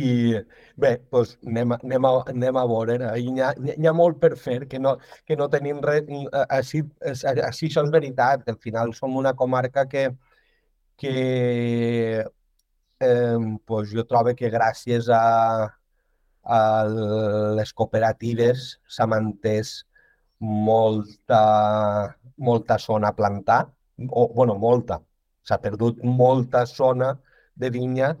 bé, 0.77 0.91
doncs 1.13 1.35
anem, 1.45 1.75
anem, 1.77 2.07
a, 2.09 2.11
anem 2.33 2.57
a 2.57 2.65
veure. 2.71 2.97
Ahir 3.11 3.35
hi 3.35 3.43
ha, 3.45 3.51
hi 3.75 3.87
ha 3.89 3.93
molt 3.93 4.17
per 4.23 4.31
fer, 4.41 4.57
que 4.71 4.81
no, 4.81 4.95
que 5.25 5.37
no 5.37 5.49
tenim 5.53 5.83
res... 5.85 6.09
Així, 6.57 6.81
així 7.13 7.69
això 7.69 7.85
és 7.85 7.93
veritat, 7.93 8.49
al 8.49 8.57
final 8.65 8.93
som 8.97 9.17
una 9.21 9.35
comarca 9.37 9.85
que, 9.93 10.07
que 10.97 11.15
eh, 12.99 13.37
doncs 13.67 13.93
jo 13.95 14.05
trobo 14.07 14.33
que 14.35 14.51
gràcies 14.51 15.09
a, 15.09 15.23
a 16.43 16.59
les 17.57 17.73
cooperatives 17.73 18.73
s'ha 18.87 19.07
mantès 19.07 19.73
molta, 20.39 22.15
molta 22.37 22.77
zona 22.79 23.11
a 23.11 23.15
plantar, 23.15 23.65
o, 24.09 24.27
bueno, 24.35 24.55
molta. 24.55 24.99
S'ha 25.43 25.59
perdut 25.59 26.03
molta 26.03 26.65
zona 26.65 27.15
de 27.55 27.69
vinya, 27.73 28.13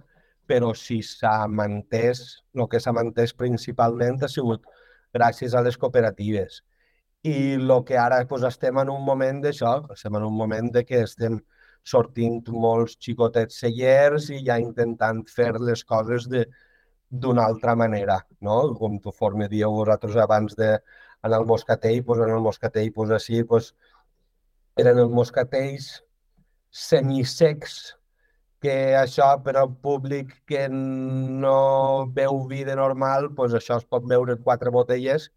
però 0.49 0.73
si 0.73 1.01
s'ha 1.05 1.45
mantès, 1.47 2.23
el 2.55 2.67
que 2.71 2.79
s'ha 2.81 2.95
mantès 2.95 3.35
principalment 3.37 4.23
ha 4.23 4.31
sigut 4.31 4.65
gràcies 5.15 5.53
a 5.53 5.61
les 5.65 5.77
cooperatives. 5.77 6.63
I 7.27 7.55
el 7.59 7.71
que 7.85 7.97
ara 7.99 8.23
pues, 8.27 8.43
estem 8.47 8.79
en 8.79 8.89
un 8.89 9.03
moment 9.05 9.41
d'això, 9.43 9.73
estem 9.93 10.15
en 10.15 10.25
un 10.25 10.35
moment 10.35 10.71
de 10.71 10.85
que 10.87 11.03
estem 11.03 11.39
sortint 11.91 12.49
molts 12.65 12.97
xicotets 13.05 13.61
cellers 13.63 14.29
i 14.35 14.41
ja 14.47 14.59
intentant 14.61 15.21
fer 15.35 15.51
les 15.59 15.83
coses 15.83 16.27
d'una 16.29 17.45
altra 17.45 17.75
manera, 17.75 18.19
no? 18.45 18.57
Com 18.79 18.99
tu 19.03 19.11
forma 19.11 19.49
dieu 19.51 19.73
vosaltres 19.81 20.17
abans 20.25 20.57
de 20.59 20.75
en 21.23 21.33
el 21.35 21.45
moscatell, 21.45 22.03
doncs 22.07 22.25
en 22.25 22.35
el 22.35 22.43
moscatell, 22.43 22.91
doncs 22.95 23.15
així, 23.17 23.41
doncs, 23.43 23.73
eren 24.79 25.01
els 25.03 25.11
moscatells 25.11 25.89
semisecs, 26.71 27.79
que 28.63 28.75
això 28.99 29.29
per 29.43 29.55
al 29.57 29.71
públic 29.83 30.33
que 30.49 30.65
no 30.69 32.05
veu 32.15 32.41
vi 32.47 32.63
de 32.67 32.75
normal, 32.75 33.29
doncs 33.35 33.55
això 33.59 33.79
es 33.79 33.87
pot 33.87 34.07
veure 34.07 34.35
en 34.35 34.43
quatre 34.43 34.71
botelles, 34.75 35.29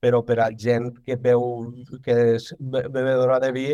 però 0.00 0.20
per 0.24 0.38
a 0.44 0.50
gent 0.64 0.90
que 1.04 1.16
veu, 1.16 1.44
que 2.04 2.16
és 2.36 2.50
bevedora 2.60 3.40
de 3.40 3.52
vi, 3.56 3.68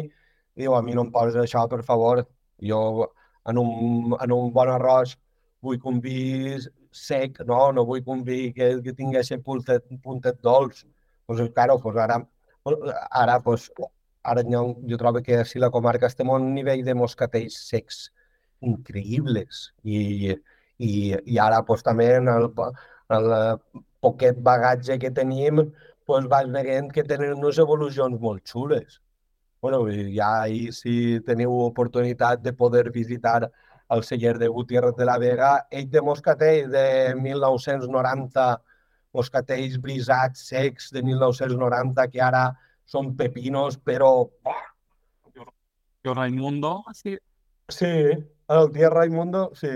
diu, 0.56 0.74
a 0.76 0.82
mi 0.82 0.94
no 0.96 1.06
em 1.06 1.12
poses 1.12 1.38
això, 1.40 1.64
per 1.68 1.82
favor. 1.88 2.24
Jo 2.62 2.82
en 3.50 3.58
un, 3.58 4.16
en 4.20 4.32
un 4.32 4.52
bon 4.54 4.70
arròs 4.70 5.16
vull 5.62 5.80
que 5.80 5.88
un 5.88 6.00
vi 6.02 6.58
sec, 6.92 7.40
no, 7.48 7.60
no 7.72 7.84
vull 7.88 8.02
que 8.04 8.14
un 8.14 8.22
vi 8.26 8.40
que, 8.56 8.74
que 8.84 8.94
tingui 8.98 9.18
aquest 9.20 9.42
puntet, 9.46 9.86
puntet 10.04 10.40
dolç. 10.42 10.84
Pues, 11.26 11.42
claro, 11.54 11.78
pues 11.80 11.96
ara, 11.96 12.18
ara, 13.10 13.38
pues, 13.42 13.70
ara 14.22 14.42
jo, 14.46 14.64
jo 14.88 14.98
trobo 14.98 15.22
que 15.22 15.44
si 15.44 15.58
la 15.58 15.70
comarca 15.70 16.10
estem 16.10 16.30
a 16.30 16.38
un 16.38 16.52
nivell 16.54 16.84
de 16.84 16.94
moscatells 16.94 17.58
secs 17.70 18.02
increïbles 18.62 19.62
i, 19.82 20.34
i, 20.78 20.90
i 21.14 21.38
ara 21.42 21.62
pues, 21.66 21.82
també 21.86 22.08
en 22.18 22.28
el, 22.30 22.50
en 23.10 23.30
el 23.30 23.56
poquet 24.02 24.38
bagatge 24.42 24.98
que 24.98 25.10
tenim 25.14 25.64
pues, 26.06 26.26
vas 26.28 26.50
veient 26.50 26.90
que 26.92 27.06
tenen 27.06 27.38
unes 27.38 27.58
evolucions 27.62 28.20
molt 28.20 28.46
xules. 28.54 29.00
Bueno, 29.62 29.86
ja 30.10 30.42
ahir 30.42 30.72
si 30.74 31.20
teniu 31.22 31.52
oportunitat 31.62 32.40
de 32.42 32.52
poder 32.52 32.90
visitar 32.90 33.46
el 33.94 34.02
celler 34.02 34.36
de 34.38 34.48
Gutiérrez 34.48 34.96
de 34.96 35.04
la 35.06 35.18
Vega, 35.22 35.68
ell 35.70 35.86
de 35.88 36.00
moscatell 36.02 36.70
de 36.72 37.14
1990, 37.14 38.46
moscatells 39.14 39.76
brisats, 39.80 40.48
secs 40.48 40.88
de 40.90 41.02
1990, 41.06 42.08
que 42.10 42.20
ara 42.20 42.48
són 42.84 43.12
pepinos, 43.14 43.76
però... 43.78 44.26
Tío 46.02 46.14
Raimundo. 46.18 46.72
Sí. 46.98 47.14
Sí, 47.68 47.92
el 48.48 48.72
tío 48.72 48.90
Raimundo, 48.90 49.52
sí. 49.54 49.70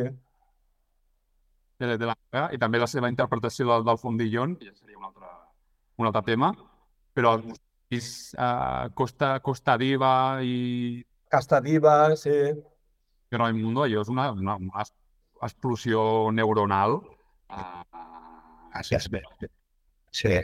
De, 1.79 1.93
de 1.95 2.11
la 2.11 2.17
Vega, 2.33 2.49
i 2.51 2.59
també 2.59 2.83
la 2.83 2.91
seva 2.91 3.13
interpretació 3.13 3.71
del, 3.71 3.87
del 3.87 4.03
fondillon, 4.03 4.59
ja 4.67 4.75
seria 4.75 4.99
un 4.99 5.07
altre, 5.13 5.31
un 6.03 6.11
altre 6.11 6.25
tema, 6.33 6.51
però 7.15 7.37
uh, 7.93 8.89
Costa, 8.95 9.41
Costa 9.41 9.77
Diva 9.79 10.41
i 10.43 11.05
Casta 11.29 11.61
Diva, 11.61 12.17
sí. 12.17 12.31
que 13.31 13.39
no, 13.39 13.49
el 13.49 13.55
mundo 13.55 13.83
allò 13.83 14.03
és 14.03 14.09
una, 14.09 14.31
una, 14.33 14.57
una 14.57 14.85
explosió 15.43 16.31
neuronal. 16.33 17.01
Uh, 17.51 17.83
Així 18.79 18.97
és 18.99 19.09
bé. 19.11 19.23
Sí. 20.15 20.39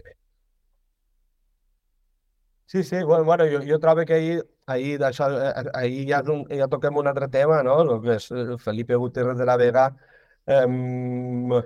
Sí, 2.73 2.83
sí, 2.83 3.03
bueno, 3.03 3.25
bueno 3.25 3.45
jo, 3.53 3.61
jo 3.69 3.79
trobo 3.79 4.05
que 4.09 4.15
ahir, 4.15 4.37
ahir, 4.67 4.99
d'això, 5.01 5.29
eh, 5.37 5.65
ahir 5.77 6.07
ja, 6.09 6.23
ja 6.57 6.69
toquem 6.73 6.97
un 6.97 7.11
altre 7.11 7.29
tema, 7.29 7.61
no? 7.67 7.75
El 7.85 7.99
que 8.01 8.17
és 8.17 8.31
eh, 8.33 8.57
Felipe 8.59 8.97
Gutiérrez 8.97 9.37
de 9.37 9.47
la 9.49 9.59
Vega, 9.61 9.91
eh, 10.47 11.63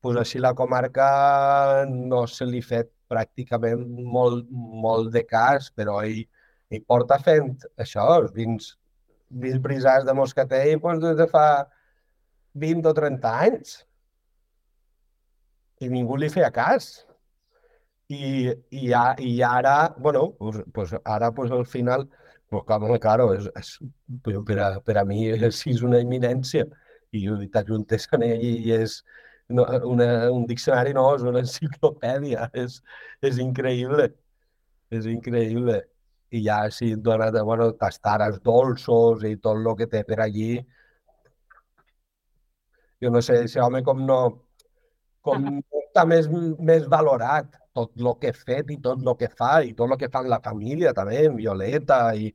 pues 0.00 0.16
així 0.16 0.40
la 0.40 0.54
comarca 0.54 1.84
no 1.90 2.26
se 2.26 2.46
li 2.48 2.62
fet 2.62 2.90
pràcticament 3.10 3.84
molt, 4.14 4.46
molt 4.50 5.12
de 5.14 5.24
cas, 5.26 5.70
però 5.74 5.98
ell, 6.04 6.22
ell 6.70 6.84
porta 6.86 7.18
fent 7.22 7.56
això, 7.80 8.06
vins, 8.34 8.74
vins 9.28 9.60
brisats 9.64 10.06
de 10.06 10.14
Moscatell 10.16 10.80
pues, 10.80 11.00
des 11.02 11.16
de 11.18 11.26
fa 11.30 11.48
20 12.58 12.88
o 12.90 12.94
30 12.96 13.34
anys. 13.48 13.76
I 15.80 15.90
ningú 15.92 16.16
li 16.18 16.30
feia 16.32 16.50
cas. 16.50 17.04
I, 18.08 18.48
i, 18.72 18.88
a, 18.96 19.12
i 19.20 19.34
ara, 19.44 19.94
bueno, 19.98 20.30
pues, 20.38 20.62
pues 20.72 20.94
ara 21.04 21.30
pues 21.32 21.50
al 21.52 21.66
final, 21.66 22.08
pues 22.48 22.64
claro, 22.66 22.98
claro 22.98 23.34
és, 23.34 23.50
és, 23.54 23.74
per, 24.24 24.58
a, 24.64 24.68
per 24.80 24.96
a 24.96 25.04
mi 25.04 25.26
és, 25.28 25.66
és 25.68 25.82
una 25.84 26.00
eminència 26.00 26.64
i 27.12 27.26
t'ajuntes 27.52 28.08
en 28.16 28.24
ell 28.24 28.44
i 28.48 28.72
és 28.72 29.02
no, 29.48 29.64
una, 29.90 30.08
un 30.32 30.46
diccionari, 30.46 30.94
no, 30.96 31.04
és 31.16 31.24
una 31.26 31.42
enciclopèdia, 31.44 32.48
és, 32.62 32.80
és 33.24 33.38
increïble, 33.44 34.10
és 34.94 35.08
increïble. 35.10 35.80
I 36.28 36.42
ja 36.44 36.58
si 36.74 36.90
et 36.92 37.00
dona, 37.04 37.30
de, 37.32 37.40
bueno, 37.44 37.70
tastar 37.80 38.18
els 38.26 38.42
dolços 38.44 39.24
i 39.24 39.36
tot 39.40 39.62
el 39.62 39.70
que 39.78 39.88
té 39.88 40.02
per 40.04 40.20
allí, 40.20 40.58
jo 43.00 43.10
no 43.14 43.22
sé, 43.22 43.44
ese 43.46 43.60
home 43.64 43.80
com 43.86 44.04
no, 44.04 44.18
com 45.24 45.44
no 45.46 45.82
està 45.86 46.04
més, 46.08 46.28
més 46.58 46.86
valorat 46.90 47.54
tot 47.78 47.94
el 48.00 48.10
que 48.20 48.32
he 48.32 48.36
fet 48.36 48.72
i 48.74 48.78
tot 48.82 49.04
el 49.04 49.14
que 49.20 49.30
fa 49.38 49.60
i 49.64 49.72
tot 49.78 49.90
el 49.90 49.98
que 50.00 50.10
fa 50.12 50.24
en 50.24 50.32
la 50.32 50.40
família 50.44 50.92
també, 50.96 51.20
en 51.26 51.36
Violeta 51.38 52.00
i 52.14 52.28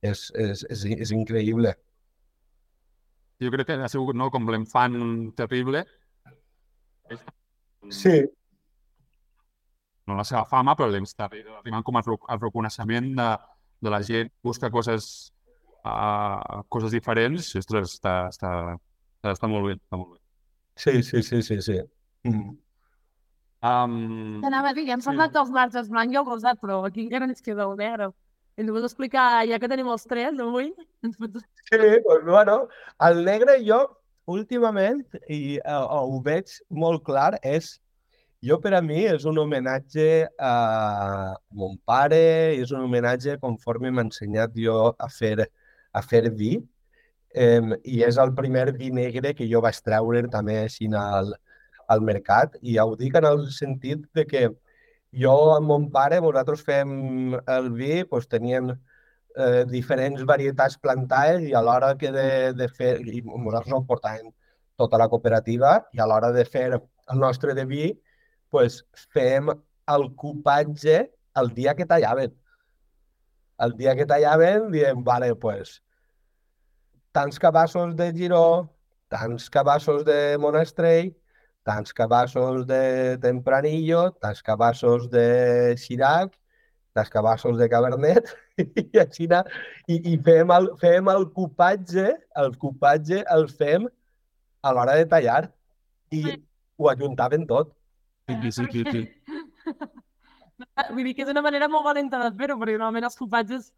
és, 0.00 0.30
és, 0.34 0.64
és, 0.72 0.84
és 1.06 1.12
increïble. 1.14 1.74
Jo 3.42 3.52
crec 3.52 3.68
que 3.68 3.76
ha 3.84 3.92
sigut 3.92 4.16
no, 4.16 4.30
com 4.32 4.48
l'enfant 4.48 4.96
terrible. 5.36 5.84
Sí. 7.90 8.16
No 10.06 10.16
la 10.18 10.24
seva 10.26 10.44
fama, 10.46 10.76
però 10.78 10.90
està 11.00 11.26
arribant 11.26 11.84
com 11.86 11.98
el, 11.98 12.04
reconeixement 12.40 13.08
de, 13.18 13.30
de 13.82 13.90
la 13.90 14.02
gent, 14.06 14.30
busca 14.42 14.70
coses, 14.70 15.32
uh, 15.84 16.62
coses 16.68 16.94
diferents. 16.94 17.54
Ostres, 17.58 17.96
està, 17.98 18.28
està, 18.30 18.52
està 19.32 19.50
molt 19.50 19.66
bé, 19.66 19.80
està 19.80 19.98
molt 19.98 20.14
bé. 20.14 20.20
Sí, 20.76 21.02
sí, 21.02 21.22
sí, 21.22 21.42
sí, 21.42 21.60
sí. 21.64 21.80
Mm. 22.28 22.54
Um, 23.66 24.44
Anava 24.44 24.70
a 24.70 24.76
dir, 24.76 24.86
hem 24.92 25.02
parlat 25.02 25.32
dels 25.34 25.50
marges 25.50 25.88
blanc 25.90 26.12
i 26.12 26.18
el 26.20 26.26
rosat, 26.28 26.60
però 26.62 26.82
aquí 26.86 27.06
encara 27.06 27.26
ens 27.26 27.42
queda 27.42 27.66
el 27.66 27.74
negre. 27.80 28.10
Ens 28.56 28.70
vols 28.72 28.86
explicar, 28.88 29.44
ja 29.48 29.58
que 29.60 29.68
tenim 29.68 29.88
els 29.92 30.06
tres 30.08 30.38
avui? 30.40 30.70
Ens 31.04 31.16
pots... 31.20 31.42
Sí, 31.66 31.78
doncs, 31.80 32.28
bueno, 32.28 32.60
el 33.08 33.24
negre 33.26 33.58
jo 33.66 33.80
últimament, 34.26 35.02
i 35.30 35.58
uh, 35.62 35.86
ho 36.06 36.20
veig 36.24 36.52
molt 36.70 37.04
clar, 37.06 37.36
és 37.42 37.76
jo 38.46 38.58
per 38.62 38.74
a 38.76 38.82
mi 38.84 39.04
és 39.08 39.24
un 39.26 39.38
homenatge 39.40 40.26
a 40.38 40.52
mon 41.56 41.76
pare, 41.88 42.20
és 42.58 42.72
un 42.74 42.84
homenatge 42.84 43.38
conforme 43.42 43.90
m'ha 43.90 44.06
ensenyat 44.06 44.54
jo 44.60 44.76
a 44.98 45.08
fer, 45.10 45.48
a 45.92 46.02
fer 46.02 46.28
vi, 46.34 46.58
eh, 47.34 47.62
i 47.84 48.02
és 48.06 48.18
el 48.22 48.34
primer 48.36 48.68
vi 48.76 48.90
negre 48.94 49.32
que 49.34 49.48
jo 49.50 49.62
vaig 49.64 49.80
treure 49.84 50.22
també 50.32 50.60
així 50.64 50.90
al, 51.00 51.32
al 51.88 52.04
mercat. 52.10 52.58
I 52.62 52.76
ja 52.76 52.86
ho 52.86 52.96
dic 52.98 53.16
en 53.18 53.28
el 53.30 53.46
sentit 53.54 54.04
de 54.14 54.26
que 54.28 54.48
jo 55.16 55.36
amb 55.56 55.70
mon 55.72 55.88
pare, 55.92 56.20
nosaltres 56.20 56.64
fem 56.66 57.38
el 57.56 57.70
vi, 57.72 58.02
doncs 58.10 58.28
teníem 58.28 58.74
eh, 59.36 59.64
diferents 59.68 60.24
varietats 60.28 60.78
plantades 60.82 61.44
i 61.44 61.54
a 61.54 61.62
l'hora 61.62 61.94
que 62.00 62.10
de, 62.12 62.28
de 62.56 62.68
fer, 62.68 62.96
i 63.04 63.22
nosaltres 63.26 63.76
ho 63.76 63.82
portàvem 63.88 64.32
tota 64.80 65.00
la 65.00 65.08
cooperativa 65.12 65.78
i 65.96 66.00
a 66.00 66.06
l'hora 66.08 66.32
de 66.32 66.44
fer 66.44 66.68
el 66.76 67.20
nostre 67.20 67.54
de 67.56 67.64
vi, 67.68 67.90
doncs 68.52 68.82
fem 69.14 69.50
el 69.92 70.08
cupatge 70.20 71.02
el 71.36 71.50
dia 71.54 71.74
que 71.76 71.86
tallaven. 71.86 72.32
El 73.60 73.76
dia 73.76 73.94
que 73.96 74.06
tallaven 74.08 74.70
diem, 74.72 75.02
vale, 75.04 75.34
pues, 75.36 75.80
tants 77.16 77.38
cabassos 77.40 77.94
de 77.96 78.10
Giró, 78.16 78.70
tants 79.08 79.48
cabassos 79.52 80.04
de 80.04 80.36
Monastrell, 80.40 81.14
tants 81.64 81.92
cabassos 81.92 82.66
de 82.66 83.16
Tempranillo, 83.22 84.10
tants 84.20 84.42
cabassos 84.42 85.08
de 85.10 85.74
Xirac, 85.80 86.36
tants 86.92 87.10
cabassos 87.10 87.56
de 87.58 87.68
Cabernet, 87.68 88.28
i 88.82 89.00
així 89.02 89.28
i, 89.28 89.96
i 90.12 90.16
fem, 90.24 90.50
el, 90.50 90.70
fem 90.80 91.08
el 91.12 91.28
cupatge, 91.36 92.08
el 92.42 92.56
cupatge 92.56 93.22
el 93.36 93.48
fem 93.48 93.88
a 94.62 94.72
l'hora 94.72 94.96
de 94.96 95.06
tallar 95.06 95.42
i 96.10 96.22
ho 96.76 96.90
ajuntaven 96.90 97.46
tot. 97.46 97.74
sí, 98.28 98.50
sí, 98.50 98.66
sí, 98.72 98.84
sí. 98.90 99.08
Vull 100.90 101.04
dir 101.04 101.12
que 101.16 101.24
és 101.24 101.30
una 101.30 101.42
manera 101.44 101.68
molt 101.68 101.84
valenta 101.84 102.18
de 102.22 102.30
fer-ho, 102.38 102.56
perquè 102.56 102.78
normalment 102.78 103.06
els 103.08 103.18
cupatges 103.18 103.72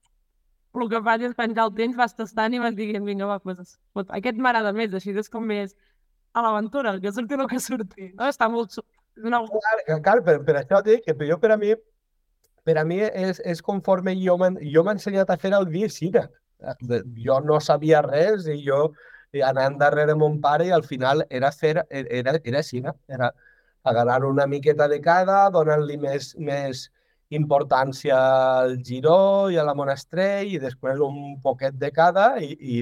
el 0.79 0.91
que 0.93 1.01
fas 1.03 1.25
és 1.27 1.35
penjar 1.35 1.67
el 1.67 1.75
temps, 1.75 1.97
vas 1.99 2.15
tastant 2.15 2.55
i 2.55 2.61
vas 2.63 2.75
dient, 2.77 3.05
vinga, 3.05 3.27
va, 3.27 3.39
pues, 3.43 3.79
aquest 4.19 4.39
m'agrada 4.39 4.73
més, 4.77 4.95
així 4.95 5.15
és 5.17 5.31
com 5.33 5.47
més 5.49 5.75
a 6.37 6.45
l'aventura, 6.45 6.99
que 7.03 7.13
surti 7.13 7.35
el 7.35 7.49
que 7.51 7.61
surti. 7.61 8.13
No? 8.15 8.29
Està 8.29 8.49
molt... 8.53 8.79
Una... 9.19 9.41
Clar, 9.51 10.01
clar 10.05 10.19
per, 10.27 10.37
per 10.47 10.59
això 10.61 10.79
dic 10.87 11.03
que 11.09 11.17
jo 11.27 11.39
per 11.43 11.51
a 11.51 11.59
mi, 11.59 11.73
per 12.69 12.77
a 12.77 12.85
mi 12.85 13.01
és, 13.01 13.41
és 13.41 13.63
conforme 13.65 14.13
jo 14.21 14.37
m'he 14.37 14.95
ensenyat 14.95 15.31
a 15.33 15.39
fer 15.41 15.55
el 15.57 15.69
així. 15.89 16.13
Jo 17.25 17.39
no 17.41 17.61
sabia 17.65 18.03
res 18.05 18.49
i 18.53 18.59
jo 18.67 18.91
anant 19.45 19.79
darrere 19.81 20.15
mon 20.19 20.41
pare 20.41 20.67
i 20.69 20.73
al 20.75 20.85
final 20.85 21.25
era 21.31 21.51
fer, 21.53 21.77
era, 21.89 22.37
era 22.45 22.59
així, 22.59 22.83
era 23.09 23.33
agarrar 23.85 24.25
una 24.25 24.47
miqueta 24.47 24.89
de 24.89 25.01
cada, 25.01 25.49
donant-li 25.51 25.97
més, 25.97 26.35
més 26.37 26.89
importància 27.31 28.19
al 28.63 28.79
giró 28.85 29.51
i 29.53 29.57
a 29.57 29.65
la 29.65 29.75
monastrell 29.77 30.55
i 30.55 30.61
després 30.61 31.01
un 31.05 31.39
poquet 31.45 31.77
de 31.77 31.91
cada 31.93 32.29
i, 32.41 32.53
i, 32.59 32.79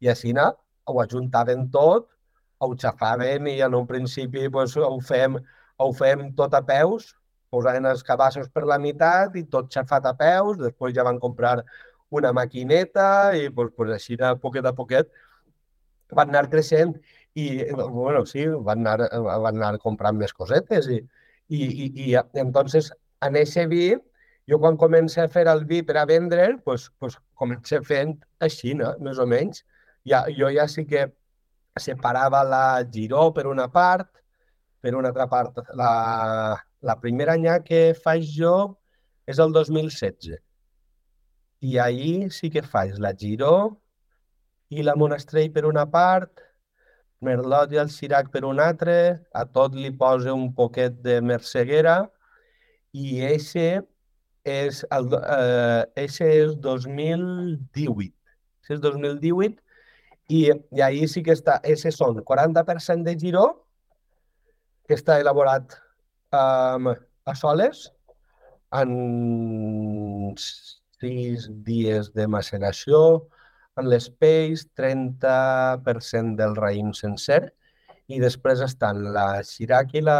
i 0.00 0.10
així 0.10 0.34
ho 0.34 1.00
ajuntaven 1.00 1.68
tot, 1.74 2.08
ho 2.58 2.74
xafaven 2.76 3.46
i 3.50 3.60
en 3.62 3.74
un 3.74 3.86
principi 3.86 4.48
pues, 4.48 4.76
ho, 4.76 4.98
fem, 5.00 5.38
ho 5.78 5.92
fem 5.92 6.30
tot 6.34 6.54
a 6.54 6.62
peus, 6.62 7.14
posant 7.54 7.86
els 7.90 8.02
cabassos 8.06 8.50
per 8.50 8.66
la 8.66 8.80
meitat 8.82 9.36
i 9.38 9.46
tot 9.56 9.70
xafat 9.72 10.10
a 10.10 10.14
peus, 10.18 10.58
després 10.60 10.94
ja 10.96 11.06
van 11.06 11.22
comprar 11.22 11.60
una 12.14 12.32
maquineta 12.36 13.34
i 13.38 13.48
pues, 13.50 13.72
pues 13.76 13.92
així 13.94 14.18
de 14.20 14.34
poquet 14.42 14.66
a 14.66 14.74
poquet 14.76 15.10
van 16.14 16.30
anar 16.30 16.48
creixent 16.50 16.94
i, 17.34 17.46
bueno, 17.74 18.24
sí, 18.30 18.46
van 18.46 18.86
anar, 18.86 19.08
van 19.24 19.56
anar 19.56 19.78
comprant 19.82 20.18
més 20.18 20.34
cosetes 20.36 20.90
i, 20.92 21.00
i, 21.48 21.62
i, 21.64 21.86
i 22.10 22.14
entonces 22.42 22.92
en 23.24 23.38
aquest 23.40 23.70
vi, 23.70 23.94
jo 24.50 24.60
quan 24.60 24.78
començo 24.80 25.22
a 25.22 25.30
fer 25.32 25.46
el 25.50 25.64
vi 25.68 25.80
per 25.82 25.96
a 25.98 26.06
vendre, 26.08 26.50
pues, 26.64 26.90
pues 27.00 27.16
començo 27.40 27.80
fent 27.86 28.18
així, 28.44 28.74
no? 28.78 28.92
més 29.00 29.18
o 29.18 29.26
menys. 29.26 29.64
Ja, 30.04 30.24
jo 30.28 30.50
ja 30.52 30.66
sí 30.68 30.84
que 30.86 31.06
separava 31.80 32.42
la 32.44 32.66
giró 32.92 33.30
per 33.34 33.46
una 33.48 33.70
part, 33.72 34.10
per 34.84 34.94
una 34.94 35.10
altra 35.10 35.26
part. 35.32 35.62
La, 35.80 35.90
la 36.84 36.98
primera 37.00 37.34
any 37.38 37.46
que 37.64 37.94
faig 37.96 38.26
jo 38.36 38.54
és 39.26 39.40
el 39.40 39.52
2016. 39.56 40.36
I 41.64 41.78
ahir 41.80 42.30
sí 42.36 42.50
que 42.52 42.62
faig 42.62 42.98
la 43.00 43.14
giró 43.16 43.54
i 44.68 44.84
la 44.84 44.96
monastrell 45.00 45.52
per 45.54 45.64
una 45.64 45.86
part, 45.90 46.42
Merlot 47.24 47.72
i 47.72 47.80
el 47.80 47.88
Sirac 47.88 48.28
per 48.32 48.44
un 48.44 48.60
altre, 48.60 48.96
a 49.32 49.44
tot 49.48 49.76
li 49.78 49.90
posa 49.96 50.34
un 50.36 50.50
poquet 50.52 50.98
de 51.06 51.20
merceguera 51.24 52.02
i 52.92 53.22
ese 53.24 53.80
és, 54.44 54.82
el, 54.92 55.08
eh, 55.16 55.84
ese 56.04 56.28
és 56.42 56.52
2018. 56.60 58.12
Ese 58.64 58.76
és 58.76 58.82
2018 58.84 59.56
i, 60.28 60.42
i 60.52 60.84
ahir 60.84 61.08
sí 61.08 61.24
que 61.24 61.32
està, 61.32 61.56
ese 61.64 61.94
són 61.96 62.20
40% 62.28 63.08
de 63.08 63.16
giró, 63.24 63.46
que 64.84 64.98
està 65.00 65.16
elaborat 65.22 65.78
um, 66.34 66.90
a 67.24 67.34
soles, 67.38 67.86
en 68.74 70.34
sis 70.40 71.48
dies 71.66 72.10
de 72.16 72.26
maceració, 72.30 73.00
en 73.80 73.88
l'Space 73.90 74.68
30% 74.78 76.38
del 76.38 76.54
raïm 76.58 76.92
sencer 76.94 77.42
i 78.12 78.20
després 78.22 78.62
estan 78.62 79.00
la 79.14 79.42
Xirac 79.46 79.96
i 79.98 80.02
la, 80.04 80.18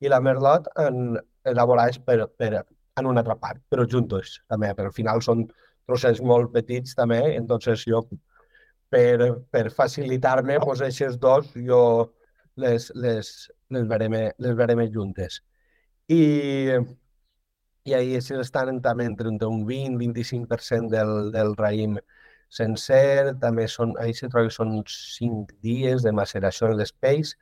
i 0.00 0.10
la 0.12 0.20
Merlot 0.22 0.68
en, 0.78 1.16
elaborats 1.50 1.98
per, 2.06 2.20
per, 2.38 2.52
en 3.00 3.08
una 3.10 3.24
altra 3.24 3.36
part, 3.40 3.62
però 3.72 3.86
juntos 3.88 4.38
també, 4.50 4.70
però 4.76 4.90
al 4.90 4.96
final 4.96 5.22
són 5.24 5.46
trossets 5.88 6.20
molt 6.22 6.52
petits 6.54 6.94
també, 6.94 7.20
entonces 7.34 7.82
jo 7.88 8.04
per, 8.90 9.32
per 9.50 9.70
facilitar-me, 9.74 10.60
pues, 10.62 10.82
aquests 10.84 11.18
dos 11.22 11.50
jo 11.66 11.82
les, 12.62 12.88
les, 12.94 13.30
les, 13.74 13.86
verem, 13.92 14.16
les 14.46 14.56
verem 14.58 14.82
juntes. 14.94 15.40
I, 16.10 16.22
i 17.88 17.94
ahir 17.96 18.20
estan 18.20 18.80
també 18.84 19.06
entre 19.08 19.30
un 19.30 19.64
20-25% 19.68 20.90
del, 20.92 21.30
del 21.34 21.54
raïm 21.58 21.98
sencer, 22.50 23.34
també 23.42 23.66
són, 23.70 23.94
ahir 24.02 24.16
se 24.18 24.28
troba 24.28 24.50
són 24.50 24.80
5 24.90 25.54
dies 25.62 26.02
de 26.06 26.12
maceració 26.12 26.70
en 26.70 26.78
l'Space, 26.80 27.36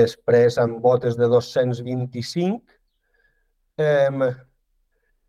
després 0.00 0.58
amb 0.60 0.80
botes 0.84 1.16
de 1.20 1.28
225, 1.28 2.78
eh, 3.84 4.30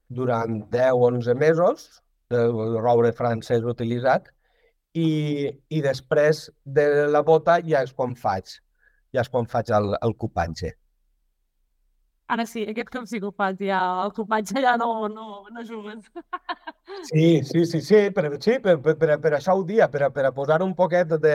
durant 0.09 0.61
10-11 0.71 1.35
mesos, 1.35 1.89
del 2.31 2.77
roure 2.79 3.11
francès 3.17 3.65
utilitzat, 3.65 4.31
i, 4.97 5.51
i 5.69 5.81
després 5.85 6.47
de 6.65 6.85
la 7.13 7.21
bota 7.25 7.59
ja 7.65 7.83
és 7.85 7.93
quan 7.93 8.15
faig, 8.17 8.57
ja 9.15 9.23
és 9.25 9.31
quan 9.31 9.49
faig 9.49 9.71
el, 9.75 9.95
el 10.01 10.15
copatge. 10.17 10.73
Ara 12.29 12.45
sí, 12.45 12.61
aquest 12.69 12.91
cop 12.93 13.07
sí 13.09 13.17
que 13.17 13.25
ho 13.25 13.31
faig, 13.33 13.63
ja 13.71 13.79
el 14.03 14.11
copatge 14.13 14.61
ja 14.61 14.75
no, 14.77 15.07
no, 15.09 15.45
no 15.49 15.63
jugues. 15.65 16.05
Sí, 17.07 17.41
sí, 17.43 17.65
sí, 17.65 17.81
sí, 17.81 18.03
per, 18.13 18.29
sí, 18.37 18.59
per, 18.61 18.77
per, 18.85 18.95
per, 19.01 19.17
per 19.23 19.33
això 19.37 19.55
ho 19.57 19.63
dia, 19.65 19.89
per, 19.89 20.11
per 20.13 20.29
posar 20.35 20.61
un 20.65 20.75
poquet 20.77 21.15
de, 21.23 21.33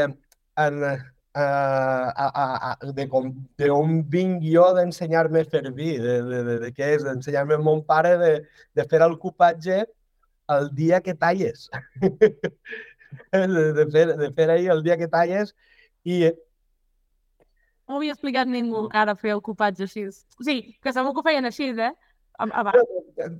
en, 0.63 0.79
uh, 0.85 0.95
a, 1.35 2.29
a, 2.29 2.47
a, 2.71 2.93
de, 2.95 3.09
com, 3.11 3.33
de 3.59 3.71
on 3.75 3.99
vinc 4.11 4.47
jo 4.47 4.69
d'ensenyar-me 4.77 5.43
a 5.43 5.51
fer 5.51 5.65
vi, 5.75 5.97
de, 5.99 6.17
de, 6.31 6.43
de, 6.47 6.57
de 6.63 6.73
què 6.77 6.95
és, 6.95 7.03
d'ensenyar-me 7.03 7.59
a 7.59 7.63
mon 7.63 7.83
pare 7.87 8.15
de, 8.23 8.33
de 8.79 8.87
fer 8.91 9.03
el 9.03 9.19
copatge 9.19 9.83
el 10.55 10.71
dia 10.79 11.01
que 11.01 11.15
talles. 11.19 11.71
de, 13.35 13.73
de, 13.81 13.91
fer, 13.91 14.09
de 14.19 14.31
fer 14.37 14.51
ahir 14.51 14.71
el 14.79 14.87
dia 14.87 14.99
que 15.01 15.11
talles 15.11 15.57
i... 16.05 16.31
No 17.89 17.97
ho 17.97 18.01
havia 18.01 18.15
explicat 18.17 18.49
ningú 18.49 18.87
ara 18.97 19.15
fer 19.19 19.37
copatge 19.45 19.85
així. 19.85 20.07
O 20.09 20.47
sigui, 20.47 20.77
que 20.81 20.93
segur 20.93 21.13
que 21.13 21.21
ho 21.21 21.27
feien 21.27 21.49
així, 21.49 21.71
eh? 21.77 21.93
Abans. 22.41 22.81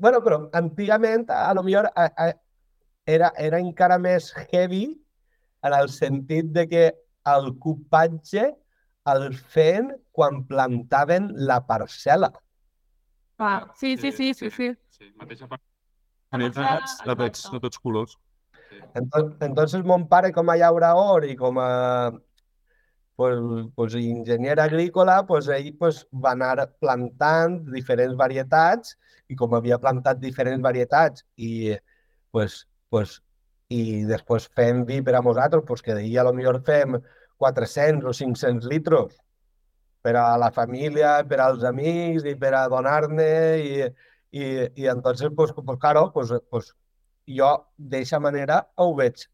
Bueno, 0.01 0.21
però 0.23 0.39
antigament, 0.55 1.25
a 1.33 1.55
lo 1.57 1.65
millor, 1.67 1.89
a, 1.97 2.05
a, 2.07 2.29
era, 3.07 3.33
era 3.41 3.61
encara 3.61 3.99
més 3.99 4.31
heavy 4.51 4.85
en 5.65 5.75
el 5.77 5.89
sentit 5.93 6.53
de 6.53 6.67
que 6.69 6.85
el 7.33 7.55
copatge 7.61 8.51
el 9.13 9.35
feien 9.35 9.91
quan 10.13 10.45
plantaven 10.49 11.31
la 11.49 11.59
parcel·la. 11.67 12.31
Ah, 13.39 13.73
sí, 13.77 13.97
sí, 13.97 14.13
sí, 14.13 14.33
sí, 14.35 14.51
sí. 14.51 14.71
Sí, 14.95 15.11
mateixa 15.21 15.49
parcel·la. 15.49 15.71
De, 16.35 17.17
tots, 17.17 17.49
de 17.53 17.61
tots 17.63 17.81
colors. 17.81 18.17
Entonces, 18.95 19.37
entonces 19.41 19.85
mon 19.85 20.09
pare 20.09 20.33
com 20.33 20.49
a 20.51 20.57
llaurador 20.59 21.27
i 21.29 21.37
com 21.39 21.59
a 21.63 21.69
pues, 23.17 23.39
pues, 23.75 23.95
enginyer 23.95 24.61
agrícola, 24.61 25.25
pues, 25.27 25.49
ell 25.49 25.75
pues, 25.79 26.05
va 26.13 26.33
anar 26.33 26.69
plantant 26.81 27.61
diferents 27.71 28.17
varietats 28.19 28.97
i 29.29 29.37
com 29.39 29.55
havia 29.55 29.79
plantat 29.79 30.21
diferents 30.21 30.63
varietats 30.63 31.25
i 31.37 31.77
pues, 32.35 32.65
pues, 32.91 33.21
i 33.71 34.05
després 34.09 34.49
fem 34.59 34.83
vi 34.89 35.01
per 35.03 35.15
a 35.17 35.23
nosaltres, 35.23 35.65
pues, 35.67 35.83
que 35.83 35.95
d'ahir 35.95 36.19
a 36.21 36.25
lo 36.29 36.33
millor 36.35 36.61
fem 36.67 36.99
400 37.39 38.11
o 38.11 38.13
500 38.13 38.67
litros 38.71 39.15
per 40.03 40.17
a 40.21 40.37
la 40.39 40.51
família, 40.53 41.17
per 41.29 41.41
als 41.41 41.65
amics 41.65 42.27
i 42.29 42.35
per 42.41 42.53
a 42.59 42.67
donar-ne 42.69 43.29
i, 43.63 43.87
i, 44.37 44.45
i 44.83 44.89
entonces, 44.93 45.31
pues, 45.37 45.55
pues, 45.57 45.79
claro, 45.79 46.11
pues, 46.13 46.33
pues, 46.51 46.75
jo 47.39 47.53
d'aquesta 47.79 48.21
manera 48.21 48.61
ho 48.77 48.91
veig. 48.99 49.25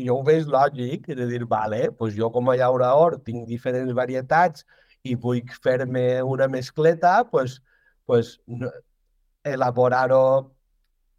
Jo 0.00 0.14
ho 0.16 0.24
veig 0.24 0.46
lògic 0.48 1.10
de 1.12 1.26
dir, 1.28 1.44
vale, 1.44 1.90
pues 1.98 2.14
jo 2.16 2.30
com 2.32 2.48
a 2.48 2.56
llaurador 2.56 3.18
tinc 3.24 3.46
diferents 3.48 3.92
varietats 3.92 4.64
i 5.04 5.14
vull 5.14 5.42
fer-me 5.64 6.22
una 6.24 6.48
mescleta, 6.48 7.18
pues, 7.30 7.58
pues, 8.08 8.38
elaborar-ho 9.44 10.22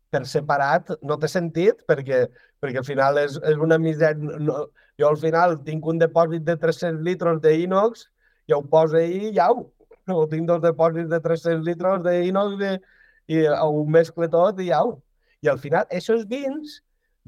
per 0.09 0.25
separat 0.25 0.89
no 1.05 1.17
té 1.21 1.29
sentit 1.29 1.83
perquè, 1.87 2.23
perquè 2.61 2.81
al 2.81 2.87
final 2.87 3.19
és, 3.21 3.37
és 3.45 3.61
una 3.61 3.77
misèria. 3.81 4.39
No, 4.41 4.63
jo 4.99 5.11
al 5.11 5.19
final 5.21 5.59
tinc 5.65 5.85
un 5.87 6.01
depòsit 6.01 6.43
de 6.47 6.57
300 6.59 7.03
litres 7.05 7.39
d'inox 7.43 8.07
i 8.49 8.55
ho 8.55 8.63
poso 8.71 8.97
ahí 8.97 9.29
i 9.33 9.43
au. 9.45 9.67
O 10.09 10.23
tinc 10.25 10.47
dos 10.49 10.61
depòsits 10.63 11.05
de 11.11 11.19
300 11.21 11.61
litres 11.67 11.99
d'inox 12.01 12.63
i, 13.29 13.43
ho 13.45 13.83
mescle 13.85 14.25
tot 14.33 14.57
i 14.65 14.71
au. 14.73 14.95
I 15.45 15.51
al 15.51 15.59
final, 15.61 15.85
aquests 15.85 16.25
vins, 16.31 16.79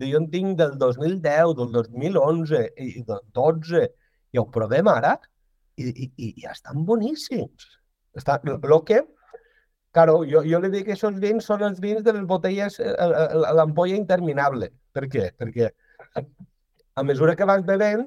jo 0.09 0.21
en 0.21 0.29
tinc 0.31 0.57
del 0.59 0.77
2010, 0.79 1.55
del 1.59 1.71
2011 1.75 2.63
i 2.81 3.03
del 3.07 3.23
12, 3.37 3.85
i 4.31 4.39
ho 4.39 4.45
provem 4.53 4.89
ara 4.91 5.15
i, 5.77 5.87
i, 5.89 6.11
i, 6.15 6.29
estan 6.49 6.85
boníssims. 6.87 7.67
Està, 8.17 8.39
lo 8.43 8.83
que 8.87 9.03
Claro, 9.91 10.21
jo, 10.23 10.39
jo 10.47 10.59
li 10.63 10.69
dic 10.71 10.85
que 10.87 10.95
aquests 10.95 11.19
vins 11.19 11.47
són 11.49 11.65
els 11.67 11.79
vins 11.83 12.03
de 12.03 12.13
les 12.15 12.23
botelles, 12.23 12.77
eh, 12.79 12.93
l'ampolla 13.57 13.97
interminable. 13.97 14.69
Per 14.95 15.03
què? 15.11 15.25
Perquè 15.35 15.67
a 16.95 17.03
mesura 17.03 17.35
que 17.35 17.47
vas 17.49 17.65
bevent, 17.67 18.05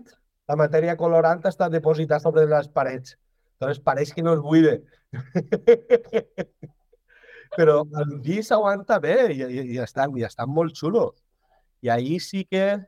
la 0.48 0.56
matèria 0.56 0.96
colorant 0.96 1.44
està 1.50 1.68
depositada 1.72 2.24
sobre 2.24 2.46
les 2.48 2.70
parets. 2.72 3.18
Llavors 3.60 3.82
pareix 3.84 4.14
que 4.16 4.24
no 4.24 4.32
es 4.38 4.40
buide. 4.44 4.78
Però 7.58 7.82
el 8.00 8.16
vi 8.24 8.40
s'aguanta 8.42 8.98
bé 9.00 9.18
i, 9.34 9.42
i, 9.44 9.60
i, 9.74 9.78
estan, 9.84 10.16
i 10.18 10.24
estan 10.24 10.50
molt 10.50 10.74
xulos. 10.80 11.20
I 11.84 11.90
ahir 11.92 12.20
sí 12.24 12.44
que 12.48 12.80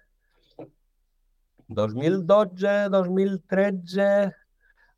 2012, 1.69 2.89
2013, 2.95 4.33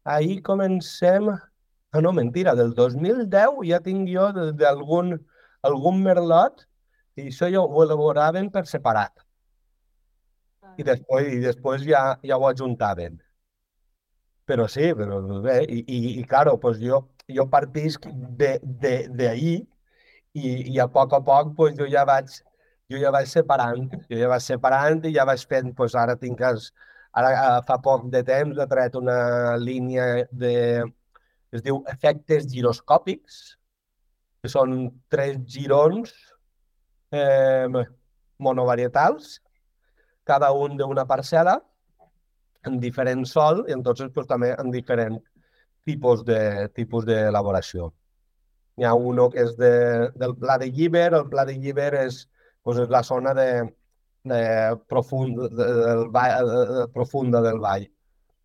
ahir 0.04 0.42
comencem 0.42 1.32
Ah, 1.90 2.00
no, 2.02 2.12
mentira, 2.12 2.54
del 2.54 2.74
2010 2.74 3.62
ja 3.64 3.78
tinc 3.80 4.10
jo 4.12 4.26
d'algun 4.60 5.14
algun 5.64 6.02
merlot 6.04 6.66
i 7.16 7.30
això 7.30 7.48
ja 7.48 7.62
ho 7.64 7.84
elaboraven 7.84 8.50
per 8.52 8.66
separat. 8.68 9.24
I 10.78 10.84
després, 10.86 11.30
i 11.32 11.40
després 11.42 11.86
ja, 11.88 12.02
ja 12.22 12.36
ho 12.36 12.44
ajuntaven. 12.46 13.16
Però 14.48 14.68
sí, 14.68 14.92
però 15.00 15.18
bé, 15.44 15.62
i, 15.64 15.80
i, 15.80 15.98
i 16.20 16.26
claro, 16.28 16.54
pues 16.60 16.78
jo, 16.80 17.00
jo 17.38 17.48
partisc 17.48 18.06
de, 18.12 18.52
de, 18.84 18.94
de 19.08 19.28
ahí 19.28 19.54
i, 20.36 20.52
i 20.74 20.78
a 20.78 20.86
poc 20.92 21.16
a 21.16 21.22
poc 21.24 21.56
pues, 21.56 21.74
jo 21.80 21.88
ja 21.88 22.04
vaig, 22.08 22.36
jo 22.88 22.98
ja 23.00 23.10
vaig 23.12 23.28
separant, 23.28 23.88
jo 24.08 24.18
ja 24.18 24.28
vaig 24.30 24.44
separant 24.44 25.04
i 25.04 25.12
ja 25.12 25.26
vaig 25.28 25.44
fent, 25.48 25.74
pues 25.76 25.94
ara 25.98 26.16
tinc 26.16 26.40
els, 26.48 26.70
ara 27.12 27.32
eh, 27.34 27.58
fa 27.68 27.76
poc 27.84 28.08
de 28.12 28.22
temps 28.24 28.56
he 28.56 28.66
tret 28.70 28.96
una 28.96 29.56
línia 29.60 30.06
de, 30.32 30.54
es 31.52 31.64
diu 31.64 31.82
efectes 31.92 32.48
giroscòpics, 32.52 33.38
que 34.40 34.48
són 34.52 34.78
tres 35.12 35.36
girons 35.50 36.14
eh, 37.12 37.68
monovarietals, 38.38 39.36
cada 40.28 40.52
un 40.52 40.76
d'una 40.78 41.04
parcel·la, 41.08 41.58
en 42.68 42.80
diferent 42.80 43.24
sol 43.28 43.64
i 43.68 43.74
entonces 43.76 44.10
pues, 44.14 44.26
també 44.28 44.54
en 44.56 44.72
diferent 44.72 45.20
tipus 45.88 46.24
de 46.24 46.68
tipus 46.76 47.04
d'elaboració. 47.08 47.92
Hi 48.78 48.86
ha 48.86 48.94
uno 48.94 49.28
que 49.32 49.44
és 49.44 49.54
de, 49.60 49.72
del 50.16 50.36
pla 50.40 50.58
de 50.60 50.68
lliber, 50.72 51.12
el 51.16 51.28
pla 51.28 51.44
de 51.48 51.56
lliber 51.58 51.92
és, 52.00 52.26
pues, 52.62 52.80
és 52.84 52.90
la 52.92 53.02
zona 53.06 53.34
de, 53.34 53.48
de 54.28 54.40
profund, 54.88 55.38
de, 55.52 55.68
del 55.82 56.08
vall, 56.14 56.50
de, 56.50 56.88
profunda 56.94 57.42
del 57.44 57.60
vall, 57.62 57.86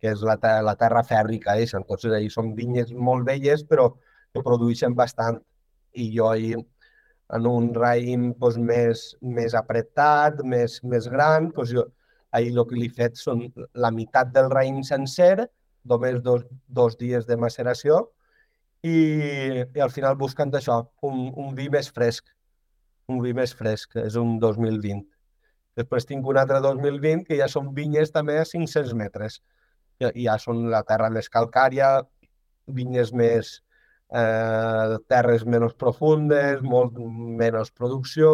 que 0.00 0.12
és 0.12 0.22
la, 0.26 0.36
la 0.62 0.76
terra 0.80 1.02
fèrrica. 1.06 1.56
Eh? 1.58 1.66
Entonces, 1.72 2.12
ahí 2.12 2.30
són 2.30 2.54
vinyes 2.58 2.92
molt 2.92 3.26
velles, 3.28 3.64
però 3.64 3.90
que 4.34 4.42
produeixen 4.42 4.94
bastant. 4.94 5.40
I 5.94 6.08
jo 6.16 6.30
ahí, 6.30 6.54
en 6.54 7.46
un 7.46 7.68
raïm 7.74 8.32
pues, 8.38 8.56
més, 8.58 9.04
més 9.22 9.54
apretat, 9.54 10.42
més, 10.44 10.80
més 10.82 11.06
gran, 11.08 11.50
pues, 11.54 11.70
jo, 11.74 11.86
ahí 12.34 12.50
el 12.50 12.64
que 12.66 12.78
li 12.78 12.90
he 12.90 12.96
fet 12.96 13.16
són 13.20 13.46
la 13.78 13.92
meitat 13.94 14.32
del 14.34 14.50
raïm 14.50 14.82
sencer, 14.82 15.46
només 15.84 16.20
dos, 16.24 16.44
dos 16.66 16.96
dies 16.98 17.28
de 17.28 17.36
maceració, 17.38 18.00
i, 18.84 18.96
i 19.62 19.80
al 19.80 19.92
final 19.94 20.16
buscant 20.20 20.52
això, 20.52 20.80
un, 21.06 21.28
un 21.40 21.54
vi 21.56 21.70
més 21.72 21.88
fresc, 21.94 22.26
un 23.12 23.20
vi 23.24 23.34
més 23.36 23.52
fresc, 23.56 23.96
és 24.00 24.16
un 24.20 24.38
2020. 24.42 25.04
Després 25.78 26.06
tinc 26.06 26.26
un 26.30 26.38
altre 26.38 26.60
2020 26.62 27.24
que 27.28 27.38
ja 27.40 27.48
són 27.50 27.72
vinyes 27.76 28.12
també 28.14 28.38
a 28.38 28.46
500 28.48 28.94
metres. 28.98 29.40
Ja, 30.02 30.10
ja 30.14 30.36
són 30.42 30.68
la 30.70 30.82
terra 30.86 31.10
més 31.10 31.28
calcària, 31.30 31.90
vinyes 32.78 33.12
més, 33.12 33.50
eh, 34.10 34.96
terres 35.10 35.44
menys 35.44 35.74
profundes, 35.80 36.62
molt 36.62 36.98
menys 37.42 37.70
producció, 37.70 38.30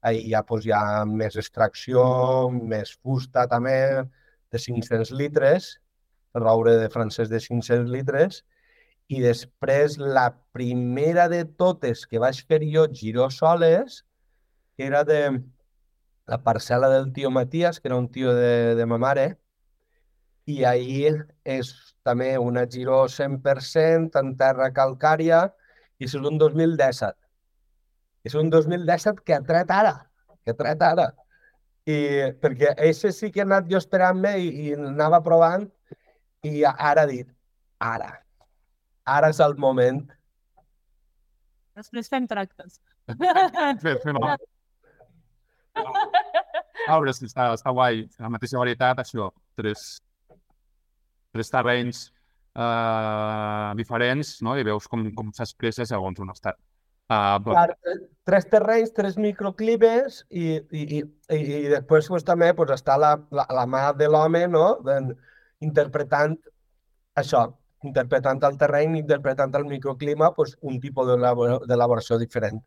ahí 0.00 0.30
ja, 0.30 0.42
pues, 0.46 0.66
hi 0.66 0.72
ha 0.74 1.04
més 1.06 1.36
extracció, 1.36 2.04
més 2.50 2.94
fusta 3.02 3.46
també, 3.50 3.76
de 4.50 4.58
500 4.58 5.12
litres, 5.14 5.74
roure 6.34 6.76
de 6.80 6.88
francès 6.90 7.28
de 7.30 7.40
500 7.42 7.90
litres, 7.90 8.44
i 9.10 9.18
després 9.22 9.96
la 9.98 10.28
primera 10.54 11.26
de 11.30 11.42
totes 11.62 12.04
que 12.06 12.20
vaig 12.22 12.38
fer 12.46 12.60
jo 12.70 12.84
giró 12.94 13.26
soles, 13.34 14.04
que 14.76 14.86
era 14.86 15.02
de 15.04 15.22
la 16.30 16.38
parcel·la 16.44 16.90
del 16.92 17.08
tio 17.16 17.32
Matías, 17.34 17.80
que 17.80 17.90
era 17.90 17.98
un 17.98 18.06
tio 18.08 18.34
de, 18.36 18.76
de 18.78 18.86
ma 18.86 19.00
mare, 19.02 19.26
i 20.46 20.62
ahir 20.64 21.16
és 21.56 21.72
també 22.06 22.36
una 22.38 22.64
giró 22.70 23.02
100% 23.10 24.22
en 24.22 24.30
terra 24.38 24.70
calcària, 24.78 25.42
i 25.98 26.06
és 26.06 26.14
un 26.14 26.38
2017. 26.38 27.18
És 28.30 28.38
un 28.38 28.54
2017 28.54 29.26
que 29.26 29.34
ha 29.34 29.42
tret 29.50 29.74
ara, 29.74 29.96
que 30.44 30.54
ha 30.54 30.60
tret 30.62 30.86
ara. 30.86 31.10
I 31.90 31.98
perquè 32.38 32.76
això 32.78 33.10
sí 33.10 33.34
que 33.34 33.42
he 33.42 33.48
anat 33.48 33.66
jo 33.66 33.82
esperant-me 33.82 34.36
i, 34.38 34.50
i 34.70 34.72
anava 34.78 35.18
provant, 35.26 35.66
i 36.46 36.60
ara 36.70 37.10
dit, 37.10 37.26
ara, 37.82 38.14
ara 39.06 39.30
és 39.32 39.40
el 39.44 39.56
moment. 39.60 40.02
Després 41.78 42.10
fem 42.12 42.26
tractes. 42.28 42.80
Fer, 43.82 43.96
fer 44.02 44.14
no. 44.14 44.24
A 45.80 46.96
veure, 46.98 47.12
sí, 47.14 47.26
està, 47.28 47.50
està 47.54 47.72
guai. 47.74 48.04
La 48.20 48.30
mateixa 48.32 48.58
varietat, 48.60 49.02
això, 49.02 49.30
tres, 49.58 50.00
tres 51.34 51.52
terrenys 51.52 52.08
eh, 52.54 53.70
diferents, 53.78 54.34
no? 54.46 54.56
I 54.58 54.66
veus 54.66 54.88
com, 54.90 55.06
com 55.16 55.30
s'expressa 55.36 55.86
segons 55.88 56.20
un 56.22 56.32
estat. 56.34 56.58
Uh, 57.10 57.40
però, 57.42 57.54
Clar, 57.56 57.70
eh, 57.90 57.96
tres 58.28 58.44
terrenys, 58.46 58.92
tres 58.94 59.16
microclimes 59.18 60.20
i, 60.30 60.60
i, 60.70 60.82
i, 60.84 61.00
i, 61.34 61.38
i 61.40 61.70
després 61.72 62.06
pues, 62.06 62.22
també 62.22 62.52
pues, 62.54 62.70
està 62.76 62.94
la, 63.02 63.16
la, 63.34 63.48
la 63.50 63.64
mà 63.66 63.80
de 63.98 64.06
l'home 64.06 64.44
no? 64.46 64.76
Ben, 64.86 65.08
interpretant 65.66 66.36
això, 67.18 67.48
interpretant 67.86 68.42
el 68.44 68.58
terreny, 68.60 68.98
interpretant 69.00 69.54
el 69.56 69.64
microclima, 69.64 70.32
pues, 70.36 70.56
un 70.60 70.78
tipus 70.80 71.06
d'elabora- 71.08 71.60
d'elaboració 71.66 72.18
diferent. 72.20 72.60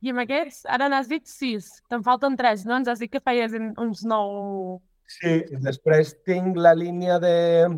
I 0.00 0.10
amb 0.14 0.22
aquests, 0.24 0.64
ara 0.66 0.88
n'has 0.88 1.08
dit 1.08 1.26
sis. 1.28 1.68
Te'n 1.88 2.02
falten 2.02 2.36
tres, 2.36 2.64
no? 2.66 2.76
Ens 2.80 2.88
has 2.88 2.98
dit 3.02 3.10
que 3.12 3.20
feies 3.20 3.52
en- 3.54 3.74
uns 3.78 4.02
nou... 4.08 4.80
Sí, 5.10 5.40
i 5.50 5.58
després 5.60 6.14
tinc 6.24 6.56
la 6.56 6.72
línia 6.74 7.18
de, 7.18 7.68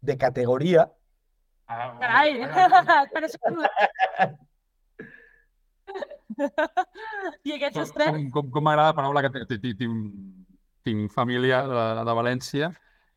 de 0.00 0.16
categoria, 0.16 0.86
Carai! 1.66 2.36
Per 3.12 3.22
això... 3.26 3.50
I 7.46 7.54
aquests 7.56 7.92
tres? 7.94 8.10
com, 8.10 8.30
com, 8.34 8.50
com 8.54 8.64
m'agrada 8.66 8.92
la 8.92 8.96
paraula 8.96 9.22
que 9.24 9.30
tinc, 9.58 9.82
tinc 10.86 11.12
família 11.14 11.62
de, 11.66 11.84
de 12.06 12.14
València 12.18 12.70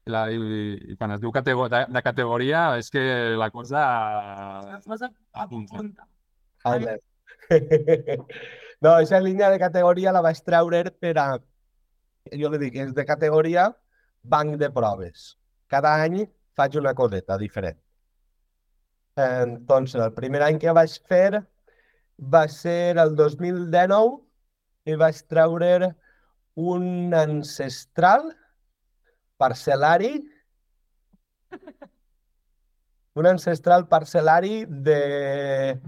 la, 0.06 0.30
i, 0.32 0.38
i 0.92 0.96
quan 0.98 1.12
es 1.16 1.22
diu 1.22 1.32
categor, 1.32 1.70
de, 1.70 1.84
de 1.92 2.02
categoria 2.06 2.78
és 2.80 2.90
que 2.94 3.04
la 3.38 3.50
cosa 3.52 3.84
Apunta. 5.34 5.78
punta. 5.78 6.08
Ale. 6.64 7.00
No, 8.80 8.94
aquesta 8.94 9.20
línia 9.20 9.50
de 9.52 9.60
categoria 9.60 10.14
la 10.16 10.22
vaig 10.24 10.38
treure 10.40 10.86
per 11.04 11.12
a... 11.20 11.26
Jo 12.32 12.48
li 12.54 12.60
dic, 12.62 12.78
és 12.80 12.94
de 12.96 13.04
categoria 13.04 13.66
banc 14.24 14.56
de 14.62 14.70
proves. 14.72 15.34
Cada 15.68 15.98
any 16.00 16.22
faig 16.56 16.78
una 16.80 16.94
coseta 16.96 17.38
diferent. 17.38 17.76
Entonces, 19.20 20.00
el 20.00 20.14
primer 20.16 20.44
any 20.46 20.60
que 20.62 20.72
vaig 20.72 20.96
fer 21.12 21.42
va 22.20 22.46
ser 22.48 22.96
el 23.04 23.16
2019 23.20 24.16
i 24.88 24.96
vaig 24.96 25.20
treure 25.28 25.92
un 26.56 27.14
ancestral 27.16 28.32
parcel·lari 29.40 30.14
un 33.20 33.28
ancestral 33.28 33.88
parcel·lari 33.92 34.64
de 34.70 35.80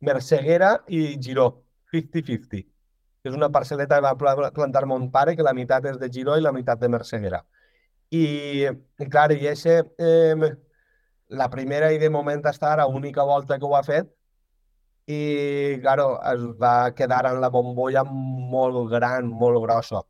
Merceguera 0.00 0.78
i 0.88 1.18
Giró, 1.20 1.48
50-50. 1.92 2.62
És 3.26 3.34
una 3.34 3.50
parcel·leta 3.52 3.98
que 3.98 4.06
va 4.06 4.14
pla- 4.16 4.50
plantar 4.54 4.86
mon 4.86 5.08
pare, 5.12 5.34
que 5.36 5.44
la 5.44 5.52
meitat 5.56 5.88
és 5.90 5.98
de 6.00 6.08
Giró 6.12 6.36
i 6.38 6.44
la 6.44 6.52
meitat 6.54 6.80
de 6.80 6.88
Merceguera. 6.88 7.42
I, 8.14 8.22
i 8.64 9.08
clar, 9.10 9.32
i 9.34 9.48
eixe, 9.50 9.82
eh, 9.98 10.52
la 11.28 11.50
primera 11.52 11.90
i 11.92 11.98
de 12.00 12.08
moment 12.08 12.46
està 12.48 12.72
ara, 12.72 12.86
única 12.86 13.26
volta 13.26 13.58
que 13.58 13.68
ho 13.68 13.74
ha 13.76 13.82
fet, 13.84 14.08
i, 15.08 15.18
claro, 15.82 16.14
es 16.30 16.44
va 16.60 16.92
quedar 16.96 17.24
en 17.32 17.40
la 17.40 17.50
bombolla 17.52 18.04
molt 18.04 18.88
gran, 18.92 19.28
molt 19.28 19.60
grossa. 19.64 20.04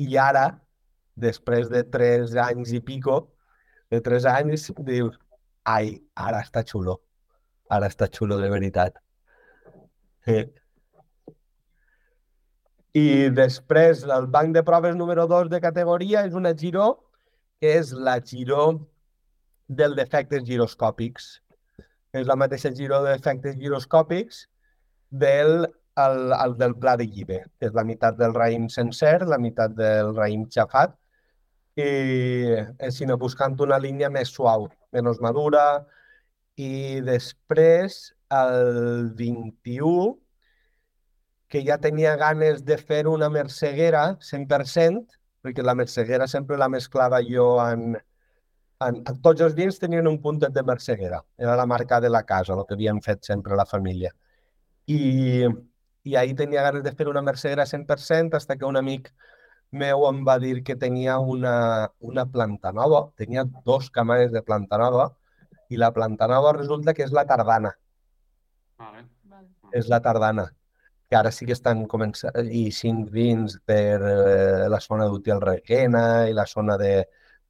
I 0.00 0.16
ara, 0.20 0.46
després 1.16 1.70
de 1.72 1.82
tres 1.88 2.36
anys 2.36 2.72
i 2.76 2.80
pico, 2.84 3.16
de 3.90 4.00
tres 4.04 4.26
anys, 4.28 4.68
dius, 4.84 5.16
ai, 5.64 5.96
ara 6.14 6.42
està 6.44 6.62
xulo. 6.66 7.00
Ara 7.72 7.88
està 7.90 8.08
xulo 8.12 8.38
de 8.38 8.50
veritat. 8.52 9.00
Eh. 10.26 10.44
I 12.96 13.06
després, 13.36 14.04
el 14.18 14.28
banc 14.32 14.54
de 14.54 14.62
proves 14.66 14.96
número 14.96 15.26
2 15.30 15.50
de 15.52 15.60
categoria 15.60 16.24
és 16.28 16.36
una 16.38 16.54
giró, 16.56 16.86
que 17.60 17.72
és 17.80 17.92
la 17.92 18.18
giró 18.20 18.68
del 19.68 19.96
defectes 19.98 20.44
giroscòpics. 20.46 21.26
És 22.16 22.28
la 22.28 22.36
mateixa 22.38 22.72
giró 22.72 23.02
d'efectes 23.04 23.58
giroscòpics 23.60 24.46
del, 25.10 25.66
el, 25.96 26.32
el 26.36 26.56
del 26.60 26.76
pla 26.80 26.96
de 26.96 27.08
llibre, 27.08 27.42
que 27.58 27.68
és 27.68 27.74
la 27.76 27.84
meitat 27.84 28.16
del 28.20 28.34
raïm 28.36 28.70
sencer, 28.72 29.18
la 29.26 29.38
meitat 29.42 29.74
del 29.76 30.14
raïm 30.16 30.46
xafat, 30.52 30.94
i 31.76 32.56
així 32.80 33.06
buscant 33.20 33.56
una 33.60 33.78
línia 33.78 34.08
més 34.10 34.32
suau, 34.32 34.68
menys 34.92 35.20
madura, 35.20 35.84
i 36.56 37.02
després, 37.04 38.14
el 38.32 39.12
21, 39.18 40.16
que 41.52 41.62
ja 41.66 41.76
tenia 41.78 42.16
ganes 42.16 42.64
de 42.64 42.78
fer 42.78 43.06
una 43.06 43.28
merceguera 43.30 44.16
100%, 44.24 45.04
perquè 45.44 45.62
la 45.62 45.76
merceguera 45.78 46.26
sempre 46.26 46.56
la 46.58 46.70
mesclava 46.72 47.20
jo 47.22 47.52
en, 47.62 47.94
en, 48.80 48.96
en 48.96 49.20
tots 49.22 49.44
els 49.44 49.54
vins 49.54 49.78
tenien 49.78 50.08
un 50.08 50.18
puntet 50.22 50.56
de 50.56 50.64
merceguera. 50.64 51.20
Era 51.38 51.54
la 51.60 51.66
marca 51.66 52.00
de 52.00 52.10
la 52.10 52.24
casa, 52.24 52.56
el 52.56 52.64
que 52.66 52.74
havien 52.74 53.00
fet 53.04 53.22
sempre 53.28 53.56
la 53.56 53.68
família. 53.68 54.10
I, 54.86 55.46
i 56.06 56.16
ahir 56.16 56.34
tenia 56.40 56.64
ganes 56.64 56.82
de 56.82 56.94
fer 56.96 57.08
una 57.12 57.22
merceguera 57.22 57.66
100% 57.66 58.34
hasta 58.34 58.56
que 58.56 58.64
un 58.64 58.76
amic 58.80 59.12
meu 59.72 60.06
em 60.08 60.22
va 60.24 60.38
dir 60.42 60.62
que 60.64 60.76
tenia 60.76 61.18
una, 61.18 61.54
una 62.00 62.26
planta 62.26 62.72
nova, 62.72 63.06
tenia 63.16 63.44
dos 63.64 63.90
camares 63.90 64.32
de 64.32 64.42
planta 64.42 64.78
nova, 64.78 65.10
i 65.70 65.80
la 65.80 65.90
planta 65.92 66.28
nova 66.30 66.52
resulta 66.56 66.94
que 66.94 67.04
és 67.04 67.12
la 67.12 67.26
tardana, 67.26 67.72
Vale. 68.78 69.06
Vale. 69.24 69.48
és 69.72 69.88
la 69.90 70.00
tardana, 70.00 70.46
que 71.10 71.16
ara 71.18 71.32
sí 71.34 71.46
que 71.46 71.56
estan 71.56 71.84
començant, 71.90 72.36
i 72.46 72.70
cinc 72.72 73.10
vins 73.10 73.58
per 73.66 73.98
eh, 74.12 74.68
la 74.70 74.80
zona 74.80 75.08
d'Utiel 75.10 75.42
Requena 75.42 76.26
i 76.30 76.36
la 76.36 76.46
zona 76.46 76.78
de, 76.78 76.94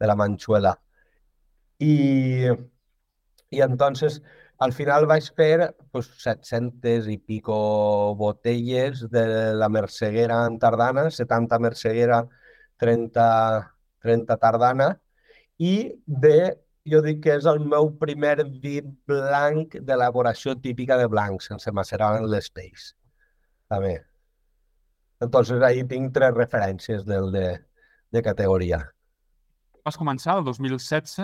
de 0.00 0.08
la 0.08 0.16
Manchuela. 0.16 0.74
I, 1.80 2.48
i 3.52 3.60
entonces, 3.60 4.22
al 4.58 4.72
final 4.72 5.06
vaig 5.06 5.28
fer 5.36 5.70
pues, 5.92 6.08
700 6.22 7.08
i 7.12 7.18
pico 7.18 7.56
botelles 8.16 9.04
de 9.12 9.26
la 9.54 9.68
merceguera 9.68 10.44
en 10.46 10.58
tardana, 10.58 11.10
70 11.10 11.58
merceguera, 11.60 12.22
30, 12.80 13.26
30 14.02 14.38
tardana, 14.40 14.90
i 15.58 15.92
de, 16.06 16.56
jo 16.88 17.02
dic 17.04 17.22
que 17.24 17.36
és 17.36 17.48
el 17.50 17.62
meu 17.64 17.90
primer 18.00 18.36
vi 18.62 18.80
blanc 19.08 19.76
d'elaboració 19.88 20.56
típica 20.60 20.96
de 21.00 21.08
blanc, 21.12 21.44
sense 21.44 21.72
macerar 21.72 22.16
en 22.20 22.28
l'espeix. 22.32 22.92
També. 23.68 23.96
Entonces, 25.20 25.62
ahí 25.64 25.82
tinc 25.88 26.12
tres 26.14 26.34
referències 26.36 27.04
del 27.04 27.32
de, 27.32 27.48
de 28.12 28.22
categoria. 28.22 28.84
Vas 29.84 29.96
començar 29.96 30.36
el 30.38 30.44
2016? 30.44 31.20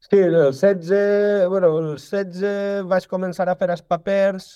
Sí, 0.00 0.16
el 0.16 0.34
16, 0.34 1.48
bueno, 1.50 1.72
el 1.78 1.90
16 1.96 2.86
vaig 2.88 3.06
començar 3.10 3.48
a 3.50 3.56
fer 3.58 3.70
els 3.74 3.82
papers, 3.82 4.48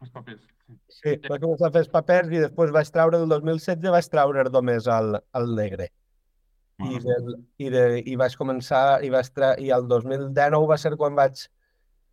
Els 0.00 0.10
papers. 0.14 0.44
Sí. 0.68 1.14
sí, 1.16 1.28
vaig 1.28 1.42
començar 1.42 1.68
a 1.68 1.74
fer 1.74 1.82
els 1.84 1.90
papers 1.92 2.32
i 2.32 2.42
després 2.44 2.72
vaig 2.74 2.90
treure, 2.94 3.18
el 3.22 3.32
2016 3.32 3.94
vaig 3.94 4.10
treure 4.12 4.44
només 4.54 4.86
el, 4.94 5.18
el 5.40 5.54
negre. 5.58 5.88
I, 6.78 7.00
del, 7.02 7.30
i, 7.58 7.70
de, 7.74 7.84
i 8.06 8.14
vaig 8.20 8.36
començar, 8.38 9.02
i, 9.02 9.10
vaig 9.10 9.30
tra... 9.34 9.54
i 9.58 9.72
el 9.74 9.88
2019 9.90 10.68
va 10.70 10.76
ser 10.78 10.92
quan 11.00 11.16
vaig 11.18 11.40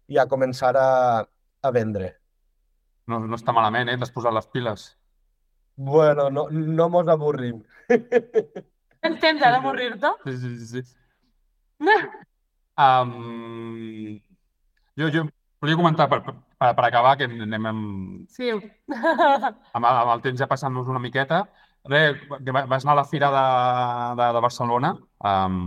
ja 0.10 0.26
començar 0.30 0.74
a, 0.82 0.90
a 1.62 1.72
vendre. 1.76 2.16
no, 3.06 3.20
no 3.22 3.38
està 3.38 3.54
malament, 3.54 3.92
eh? 3.92 3.98
T'has 4.02 4.14
posat 4.16 4.34
les 4.34 4.48
piles. 4.50 4.88
Bueno, 5.76 6.32
no, 6.34 6.48
no 6.50 6.90
mos 6.90 7.12
avorrim. 7.12 7.60
Tens 9.06 9.20
temps 9.22 9.46
morir-te? 9.62 10.10
Sí, 10.26 10.38
sí, 10.42 10.68
sí. 10.72 10.84
Um, 12.78 14.20
jo, 15.00 15.08
jo 15.14 15.24
volia 15.62 15.78
comentar, 15.80 16.08
per, 16.12 16.22
per, 16.26 16.36
per 16.60 16.86
acabar, 16.86 17.16
que 17.18 17.26
anem 17.30 17.66
amb, 17.72 18.28
Sí. 18.30 18.50
amb, 18.52 19.86
amb 19.86 20.12
el 20.16 20.22
temps 20.26 20.40
ja 20.40 20.48
passant-nos 20.52 20.88
una 20.92 21.00
miqueta. 21.00 21.46
Re, 21.86 22.00
que 22.44 22.52
va- 22.52 22.66
vas 22.66 22.84
anar 22.86 22.94
a 22.96 23.02
la 23.02 23.06
Fira 23.06 23.30
de, 23.30 23.44
de, 24.22 24.28
de 24.34 24.42
Barcelona. 24.42 24.94
Um, 25.22 25.58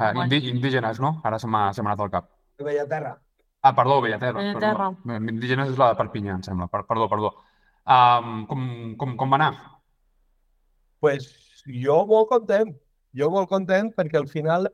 uh, 0.00 0.12
indi, 0.24 0.38
indígenes, 0.50 1.00
no? 1.00 1.20
Ara 1.24 1.38
se 1.38 1.46
m'ha 1.46 1.68
anat 1.70 2.00
al 2.00 2.10
cap. 2.10 2.30
Veia 2.58 2.86
terra. 2.88 3.18
Ah, 3.62 3.74
perdó, 3.76 4.00
Bellaterra. 4.00 4.40
Bellaterra. 4.40 4.90
Perdó. 5.04 5.30
Indígenes 5.34 5.68
és 5.68 5.76
la 5.78 5.90
de 5.92 5.98
Perpinyà, 6.00 6.38
em 6.38 6.42
sembla. 6.42 6.66
Per, 6.72 6.86
perdó, 6.88 7.08
perdó. 7.12 7.34
Um, 7.90 8.46
com, 8.48 8.62
com, 8.96 9.16
com 9.20 9.30
va 9.32 9.36
anar? 9.40 9.52
pues, 11.00 11.26
jo 11.64 12.02
molt 12.06 12.28
content. 12.28 12.74
Jo 13.16 13.30
molt 13.32 13.48
content 13.48 13.88
perquè 13.96 14.18
al 14.20 14.28
final 14.28 14.68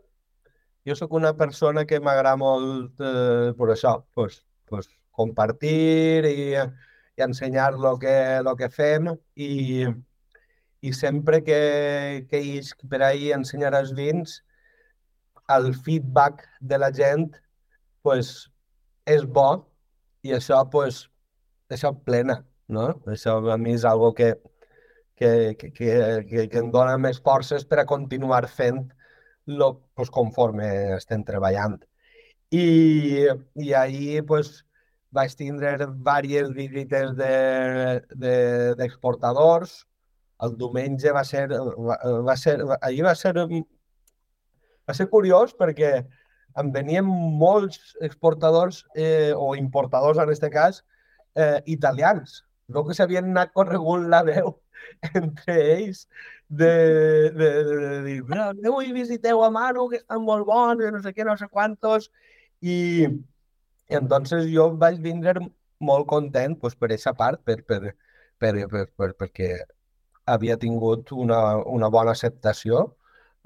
jo 0.86 0.94
sóc 0.94 1.12
una 1.18 1.32
persona 1.36 1.84
que 1.84 1.98
m'agrada 2.00 2.38
molt 2.38 3.00
eh, 3.02 3.52
per 3.58 3.70
això, 3.74 3.96
pues, 4.14 4.44
pues, 4.70 4.88
compartir 5.16 6.26
i, 6.28 6.52
i 6.56 7.24
ensenyar 7.24 7.72
el 7.74 7.98
que, 7.98 8.16
lo 8.46 8.54
que 8.56 8.68
fem 8.70 9.10
i, 9.34 9.86
i 10.80 10.92
sempre 10.92 11.42
que, 11.42 12.26
que 12.30 12.42
isc 12.58 12.84
per 12.90 13.02
ahir 13.02 13.32
ensenyar 13.34 13.74
els 13.74 13.94
vins, 13.96 14.42
el 15.56 15.72
feedback 15.74 16.44
de 16.60 16.78
la 16.78 16.92
gent 16.94 17.32
pues, 18.06 18.50
és 19.06 19.24
bo 19.26 19.66
i 20.22 20.34
això, 20.38 20.60
pues, 20.70 21.06
això 21.70 21.90
plena, 22.06 22.44
no? 22.68 22.92
Això 23.10 23.38
a 23.50 23.56
mi 23.58 23.74
és 23.74 23.86
algo 23.86 24.12
que, 24.14 24.36
que, 25.18 25.56
que, 25.58 25.70
que, 25.74 26.46
que 26.52 26.62
em 26.62 26.70
dona 26.70 26.94
més 26.98 27.18
forces 27.22 27.66
per 27.66 27.80
a 27.82 27.88
continuar 27.90 28.44
fent 28.46 28.84
lo, 29.46 29.80
pues, 29.94 30.10
conforme 30.10 30.68
estem 30.96 31.24
treballant. 31.24 31.80
I, 32.50 33.26
i 33.62 33.72
ahir 33.74 34.24
pues, 34.26 34.64
vaig 35.14 35.34
tindre 35.38 35.76
diverses 35.80 36.52
visites 36.54 37.14
d'exportadors. 37.18 38.08
De, 38.14 38.74
d'exportadors. 38.78 39.76
el 40.44 40.52
diumenge 40.60 41.12
va 41.16 41.22
ser, 41.24 41.46
va, 41.48 41.94
va 42.26 42.34
ser, 42.36 42.58
ahir 42.84 43.04
va 43.06 43.14
ser, 43.16 43.32
va 44.84 44.94
ser 44.98 45.06
curiós 45.08 45.54
perquè 45.56 45.92
em 46.60 46.72
venien 46.74 47.06
molts 47.06 47.94
exportadors 48.04 48.82
eh, 48.96 49.32
o 49.32 49.54
importadors 49.56 50.18
en 50.18 50.28
aquest 50.28 50.44
cas 50.52 50.82
eh, 51.34 51.62
italians, 51.64 52.42
no 52.68 52.84
que 52.84 52.96
s'havien 52.98 53.30
anat 53.32 53.54
corregut 53.56 54.04
la 54.12 54.22
veu 54.28 54.52
entre 55.20 55.56
ells 55.76 56.06
de, 56.48 57.30
de, 57.30 57.48
de, 57.64 57.76
de 57.82 58.02
dir, 58.04 58.18
mira, 58.24 58.50
aneu 58.54 58.80
i 58.82 58.92
visiteu 58.94 59.42
a 59.44 59.50
Manu, 59.50 59.88
que 59.90 60.00
estan 60.02 60.22
molt 60.24 60.46
bons, 60.46 60.84
no 60.92 61.02
sé 61.02 61.12
què, 61.14 61.26
no 61.26 61.36
sé 61.38 61.48
quantos, 61.52 62.10
i, 62.62 63.06
i 63.90 63.98
entonces 64.00 64.46
jo 64.52 64.70
vaig 64.80 65.00
vindre 65.02 65.40
molt 65.78 66.06
content 66.08 66.56
pues, 66.60 66.76
per 66.76 66.90
aquesta 66.90 67.14
part, 67.18 67.42
per, 67.44 67.62
per, 67.66 67.80
per, 68.38 68.52
per, 68.70 68.86
per, 68.96 69.10
perquè 69.18 69.50
havia 70.26 70.56
tingut 70.58 71.12
una, 71.12 71.40
una 71.66 71.90
bona 71.92 72.14
acceptació 72.16 72.86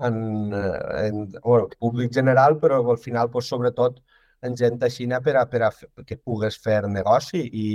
en, 0.01 0.53
en 0.53 1.27
bueno, 1.43 1.69
públic 1.79 2.13
general, 2.15 2.59
però 2.61 2.81
al 2.81 2.99
final, 2.99 3.31
pues, 3.31 3.49
sobretot, 3.49 4.01
en 4.43 4.57
gent 4.57 4.81
així 4.83 5.07
per 5.25 5.37
a, 5.37 5.45
per 5.47 5.63
a 5.67 5.71
que 6.07 6.17
pugues 6.17 6.57
fer 6.57 6.87
negoci 6.89 7.43
i, 7.53 7.67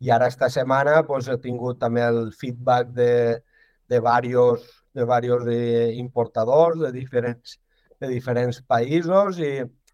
i 0.00 0.10
ara 0.10 0.28
esta 0.28 0.48
setmana 0.52 1.02
pues, 1.08 1.28
he 1.28 1.36
tingut 1.40 1.78
també 1.80 2.02
el 2.04 2.32
feedback 2.36 2.92
de, 2.96 3.42
de 3.88 4.00
varios, 4.00 4.66
de 4.94 5.04
varios 5.04 5.44
de 5.44 5.94
importadors 5.94 6.80
de 6.80 6.92
diferents, 6.92 7.58
de 8.00 8.10
diferents 8.12 8.60
països 8.68 9.40
i, 9.40 9.52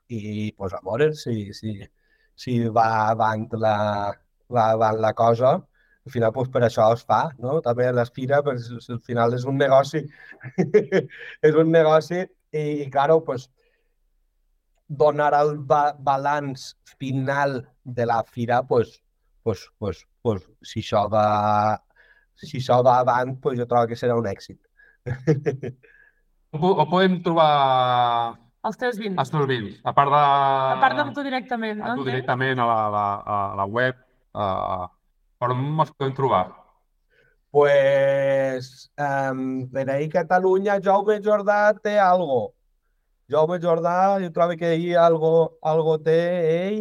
i 0.09 0.53
pues, 0.57 0.75
a 0.75 0.81
veure 0.85 1.13
si, 1.15 1.53
si, 1.55 1.79
si 2.35 2.59
va 2.69 2.89
avant 3.11 3.47
la, 3.63 3.77
va 4.53 4.71
avant 4.73 5.01
la 5.01 5.13
cosa. 5.15 5.55
Al 6.05 6.11
final, 6.11 6.33
pues, 6.35 6.49
per 6.51 6.65
això 6.67 6.89
es 6.97 7.05
fa, 7.07 7.29
no? 7.39 7.61
També 7.63 7.87
l'Espira, 7.95 8.41
pues, 8.43 8.67
al 8.91 8.99
final 9.07 9.37
és 9.37 9.45
un 9.47 9.61
negoci. 9.61 10.03
és 11.47 11.59
un 11.59 11.71
negoci 11.71 12.19
i, 12.25 12.65
i 12.83 12.89
claro, 12.91 13.21
pues, 13.23 13.47
donar 14.89 15.31
el 15.39 15.55
ba 15.71 15.95
balanç 15.95 16.73
final 16.99 17.63
de 17.85 18.07
la 18.07 18.23
fira, 18.25 18.65
pues, 18.67 18.99
pues, 19.43 19.67
pues, 19.79 20.05
pues, 20.23 20.45
si 20.63 20.81
això 20.85 21.05
va, 21.13 21.79
si 22.39 22.59
això 22.61 22.81
va 22.87 22.99
avant, 23.03 23.35
pues, 23.43 23.59
jo 23.59 23.67
trobo 23.67 23.89
que 23.91 23.99
serà 23.99 24.15
un 24.19 24.27
èxit. 24.31 24.59
O, 26.53 26.59
po- 26.61 26.77
o 26.79 26.87
podem 26.87 27.19
trobar 27.25 28.39
Els 28.63 28.77
teus 28.79 28.99
vins. 29.01 29.17
els 29.19 29.31
teus 29.33 29.47
vins? 29.51 29.79
A 29.83 29.93
part 29.97 30.11
de... 30.13 30.19
A 30.23 30.79
part 30.81 30.99
de 31.01 31.07
tu 31.17 31.25
directament, 31.27 31.81
a 31.83 31.95
tu 31.99 32.05
directament 32.07 32.61
a 32.63 32.67
la, 32.69 32.81
la, 32.95 33.07
a 33.27 33.39
la 33.59 33.65
web. 33.67 33.97
Uh, 34.33 34.87
per 35.41 35.49
on 35.51 35.65
els 35.83 35.91
podem 35.97 36.13
trobar? 36.15 36.45
Pues, 37.53 38.69
um, 38.97 39.67
per 39.73 39.89
ahir 39.91 40.09
Catalunya, 40.13 40.79
Jaume 40.81 41.19
Jordà 41.25 41.75
té 41.83 41.99
algo. 42.01 42.55
Jaume 43.29 43.59
Jordà, 43.61 44.19
jo 44.23 44.31
trobo 44.33 44.57
que 44.57 44.71
ahir 44.77 44.97
algo, 45.01 45.59
algo 45.61 45.99
té 46.01 46.19
ell 46.69 46.81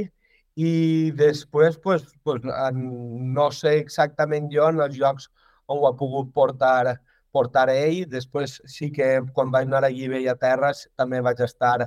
i 0.55 1.11
després, 1.15 1.77
pues, 1.77 2.03
pues, 2.23 2.41
en- 2.43 3.33
no 3.33 3.51
sé 3.51 3.77
exactament 3.79 4.49
jo 4.51 4.67
en 4.69 4.81
els 4.81 4.97
llocs 4.97 5.29
on 5.67 5.79
ho 5.79 5.87
ha 5.87 5.95
pogut 5.97 6.33
portar, 6.33 6.97
portar 7.31 7.69
ell. 7.69 8.05
Després 8.09 8.61
sí 8.65 8.91
que 8.91 9.21
quan 9.33 9.51
vaig 9.51 9.67
anar 9.67 9.85
a 9.85 9.89
Llibé 9.89 10.21
i 10.21 10.27
a 10.27 10.35
Terres 10.35 10.87
també 10.97 11.21
vaig 11.21 11.39
estar 11.41 11.77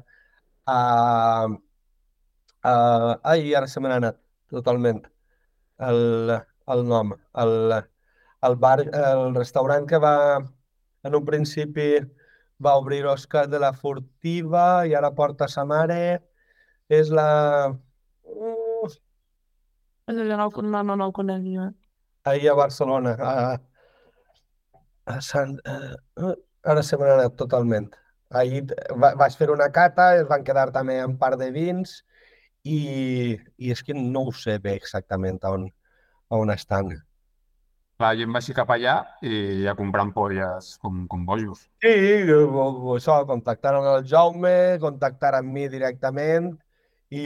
a... 0.67 0.79
a 2.62 2.73
ai, 3.23 3.55
ara 3.55 3.67
se 3.69 3.81
me 3.81 3.89
n'ha 3.89 4.01
anat 4.03 4.19
totalment 4.51 5.03
el, 5.91 6.33
el 6.75 6.85
nom. 6.89 7.12
El, 7.45 7.55
el 8.49 8.57
bar, 8.57 8.79
el 8.81 9.35
restaurant 9.35 9.87
que 9.89 9.99
va, 9.99 10.17
en 11.05 11.15
un 11.15 11.25
principi 11.25 11.89
va 12.65 12.77
obrir 12.81 13.05
Òscar 13.11 13.47
de 13.51 13.59
la 13.61 13.73
Furtiva 13.77 14.87
i 14.89 14.95
ara 14.95 15.12
porta 15.15 15.49
sa 15.49 15.65
mare. 15.69 16.21
És 16.89 17.11
la... 17.11 17.29
Jo 20.07 20.13
no, 20.13 20.49
no, 20.51 20.83
no, 20.83 20.97
no 20.97 21.07
el 21.07 21.13
conec 21.13 21.43
jo. 21.49 21.71
ahir 22.25 22.51
a 22.51 22.55
Barcelona. 22.55 23.17
A, 23.19 23.61
a 25.07 25.21
Sant, 25.21 25.59
uh, 25.69 26.35
ara 26.65 26.83
se 26.83 26.97
me 26.97 27.07
n'ha 27.07 27.15
anat 27.21 27.37
totalment. 27.37 27.91
ahir 28.31 28.65
va, 29.01 29.15
vaig 29.15 29.37
fer 29.39 29.51
una 29.53 29.71
cata, 29.71 30.17
es 30.17 30.27
van 30.29 30.45
quedar 30.45 30.71
també 30.73 30.99
un 31.05 31.17
par 31.19 31.37
de 31.39 31.51
vins 31.55 32.03
i, 32.65 33.39
i 33.57 33.71
és 33.71 33.83
que 33.85 33.95
no 33.95 34.25
ho 34.29 34.33
sé 34.33 34.59
bé 34.59 34.75
exactament 34.75 35.39
on, 35.45 35.69
on 36.29 36.51
estan. 36.51 36.91
La 38.03 38.11
gent 38.19 38.33
va 38.35 38.41
així 38.41 38.57
cap 38.57 38.73
allà 38.75 38.97
i 39.23 39.69
a 39.71 39.77
comprar 39.79 40.03
ampolles 40.03 40.73
com, 40.83 41.05
com 41.07 41.25
bojos. 41.29 41.69
Sí, 41.85 41.95
o 42.33 42.97
això, 42.97 43.21
contactaron 43.29 43.87
el 43.93 44.09
Jaume, 44.11 44.81
contactar 44.83 45.37
amb 45.39 45.53
mi 45.55 45.69
directament 45.71 46.51
i, 47.11 47.25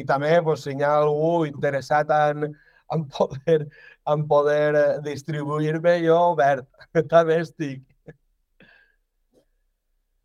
i 0.00 0.04
també 0.08 0.30
pues, 0.42 0.62
si 0.66 0.74
hi 0.76 0.82
ha 0.86 0.94
algú 1.02 1.44
interessat 1.48 2.10
en, 2.14 2.50
en 2.94 3.04
poder, 3.10 3.58
en 4.06 4.26
poder 4.30 4.74
eh, 4.76 4.86
distribuir-me, 5.06 5.96
jo 6.06 6.20
obert, 6.34 6.68
també 7.14 7.40
estic. 7.42 7.82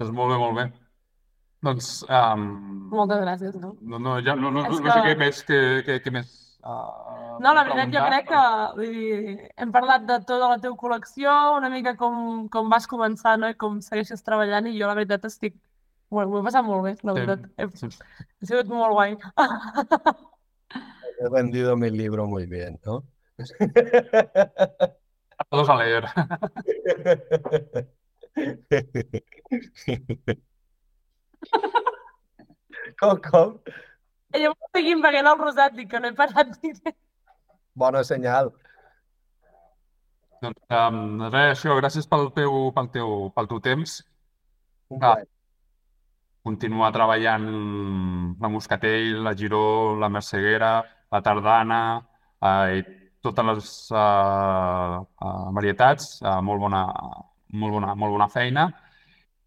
Doncs 0.02 0.14
molt 0.18 0.32
bé, 0.34 0.38
molt 0.42 0.56
bé. 0.58 0.68
Doncs, 1.62 1.90
um, 2.10 2.46
Moltes 2.90 3.20
gràcies, 3.22 3.58
no? 3.62 3.76
no, 3.86 4.00
no, 4.02 4.16
ja, 4.26 4.34
no, 4.34 4.50
no, 4.50 4.64
És 4.66 4.80
no 4.80 4.88
sé 4.88 5.02
que- 5.02 5.12
què 5.12 5.18
més, 5.20 5.42
què, 5.46 5.60
què, 5.86 5.98
què 6.02 6.14
més 6.16 6.32
uh, 6.66 7.38
No, 7.42 7.52
la 7.54 7.62
veritat, 7.68 7.92
jo 7.94 8.02
crec 8.08 8.26
que 8.32 8.40
vull 8.80 8.96
dir, 8.96 9.36
hem 9.62 9.74
parlat 9.76 10.08
de 10.10 10.18
tota 10.26 10.50
la 10.50 10.58
teva 10.64 10.74
col·lecció, 10.82 11.36
una 11.60 11.70
mica 11.70 11.94
com, 12.00 12.48
com 12.50 12.70
vas 12.74 12.90
començar, 12.90 13.36
no? 13.38 13.52
I 13.54 13.58
com 13.62 13.78
segueixes 13.86 14.26
treballant, 14.26 14.72
i 14.72 14.78
jo 14.80 14.90
la 14.90 14.98
veritat 14.98 15.30
estic... 15.30 15.54
M'ho 16.12 16.26
m'ho 16.28 16.40
he 16.42 16.44
passat 16.44 16.66
molt 16.68 16.84
bé, 16.84 16.92
la 17.08 17.14
veritat. 17.16 17.42
Sí. 17.80 17.88
ha 17.88 18.48
sigut 18.50 18.68
molt 18.72 18.94
guai. 18.98 19.12
He 21.22 21.28
vendido 21.32 21.78
mi 21.78 21.90
libro 21.90 22.28
muy 22.28 22.46
bien, 22.52 22.80
¿no? 22.86 23.04
Todos 25.50 25.70
a 25.70 25.76
leer. 25.76 26.04
com, 33.00 33.18
com? 33.30 33.50
I 34.36 34.38
llavors 34.44 34.72
seguim 34.76 35.02
veient 35.04 35.28
el 35.32 35.40
rosat, 35.40 35.72
dic 35.80 35.90
que 35.92 36.00
no 36.00 36.08
he 36.12 36.16
parat 36.18 36.48
ni 36.62 36.70
res. 36.76 36.96
Bona 37.76 38.04
senyal. 38.08 38.52
Doncs, 40.44 40.60
um, 40.76 41.22
res, 41.30 41.56
això, 41.56 41.72
gràcies 41.80 42.08
pel 42.12 42.32
teu, 42.36 42.52
pel 42.76 42.88
teu, 42.96 43.10
pel 43.36 43.48
teu 43.52 43.60
temps. 43.64 43.90
Un 44.92 45.00
Ah. 45.08 45.16
Continuar 46.42 46.90
treballant 46.94 47.44
la 48.42 48.50
Moscatell, 48.50 49.20
la 49.24 49.36
Giró, 49.38 49.96
la 50.02 50.10
Merceguera, 50.10 50.72
la 51.12 51.22
Tardana 51.22 51.82
eh, 52.42 52.80
i 52.80 52.84
totes 53.22 53.46
les 53.46 53.68
eh, 53.94 54.96
eh, 54.98 55.44
varietats. 55.58 56.16
Eh, 56.24 56.40
molt 56.42 56.64
bona, 56.64 56.82
molt 57.54 57.78
bona, 57.78 57.94
molt 57.94 58.18
bona 58.18 58.28
feina. 58.34 58.66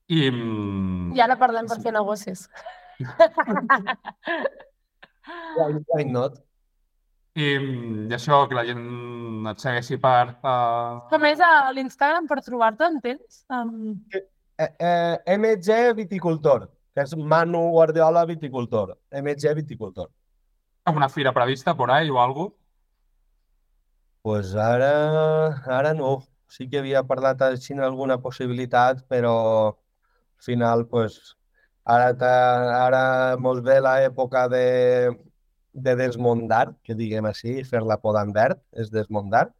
I, 0.06 0.28
mm, 0.30 1.14
I 1.16 1.24
ara 1.24 1.34
parlem 1.40 1.66
per 1.66 1.80
fer 1.82 1.94
negocis. 1.96 2.46
Why, 5.56 5.72
why 5.88 6.04
not? 6.04 6.38
i, 7.34 7.56
mm, 7.58 8.04
i 8.06 8.14
això, 8.14 8.44
que 8.46 8.54
la 8.54 8.62
gent 8.68 8.84
et 9.50 9.64
segueixi 9.64 9.98
per... 9.98 10.36
eh, 10.36 10.92
Com 11.10 11.26
és 11.26 11.42
a 11.42 11.72
l'Instagram 11.74 12.30
per 12.30 12.38
trobar-te, 12.46 12.86
entens? 12.86 13.42
Um, 13.50 13.98
Eh, 14.56 14.70
eh, 14.78 15.18
MG 15.34 15.94
Viticultor, 15.96 16.68
Manu 17.16 17.70
Guardiola 17.70 18.24
Viticultor. 18.24 18.96
MG 19.10 19.54
Viticultor. 19.54 20.10
alguna 20.84 21.08
fira 21.08 21.32
prevista 21.32 21.74
por 21.76 21.90
ahí 21.90 22.10
o 22.10 22.20
algo? 22.20 22.56
pues 24.22 24.54
ara, 24.54 25.48
ara 25.66 25.92
no. 25.94 26.24
Sí 26.48 26.68
que 26.70 26.78
havia 26.78 27.02
parlat 27.02 27.42
així 27.42 27.74
alguna 27.74 28.16
possibilitat, 28.22 29.02
però 29.08 29.32
al 29.68 29.74
final, 30.46 30.86
pues, 30.86 31.36
ara, 31.84 32.14
ta- 32.16 32.86
ara 32.86 33.36
mos 33.36 33.60
ve 33.62 33.80
l'època 33.80 34.46
de, 34.48 35.10
de 35.72 35.94
desmondar, 35.96 36.74
que 36.84 36.94
diguem 36.94 37.26
així, 37.26 37.64
fer 37.64 37.82
la 37.82 37.98
poda 38.00 38.22
en 38.22 38.32
verd, 38.32 38.60
és 38.72 38.90
desmondar. 38.90 39.50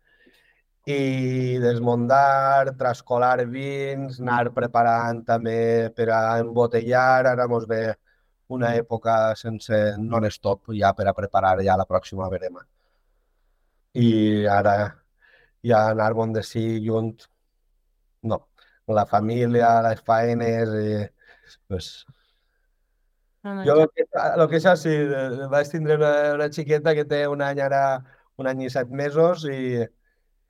I 0.84 1.56
desmondar, 1.62 2.74
trascolar 2.76 3.46
vins, 3.48 4.18
anar 4.20 4.50
preparant 4.52 5.22
també 5.24 5.88
per 5.96 6.10
a 6.12 6.38
embotellar. 6.42 7.24
Ara 7.30 7.46
mos 7.48 7.64
ve 7.68 7.94
una 8.52 8.74
època 8.76 9.34
sense 9.40 9.78
non-stop 9.98 10.74
ja 10.76 10.92
per 10.92 11.06
a 11.08 11.14
preparar 11.16 11.56
ja 11.64 11.78
la 11.80 11.88
pròxima 11.88 12.28
verema. 12.28 12.66
I 13.94 14.44
ara 14.50 14.76
ja 15.64 15.86
anar-me'n 15.94 16.34
de 16.36 16.42
sí 16.44 16.66
junt, 16.84 17.24
no. 18.22 18.42
La 18.86 19.06
família, 19.08 19.80
les 19.88 20.04
faenes, 20.04 20.68
i, 20.76 20.98
pues, 21.68 22.04
no, 23.44 23.54
no, 23.54 23.64
jo 23.64 23.80
el 23.80 23.88
que, 23.94 24.04
el 24.24 24.46
que 24.50 24.60
és 24.60 24.84
eh, 24.88 25.46
vaig 25.52 25.70
tindre 25.72 25.96
una, 25.96 26.12
una 26.36 26.50
xiqueta 26.52 26.92
que 26.96 27.04
té 27.08 27.24
un 27.28 27.40
any 27.40 27.60
ara, 27.64 28.02
un 28.36 28.48
any 28.52 28.66
i 28.66 28.70
set 28.72 28.92
mesos 28.92 29.46
i, 29.48 29.86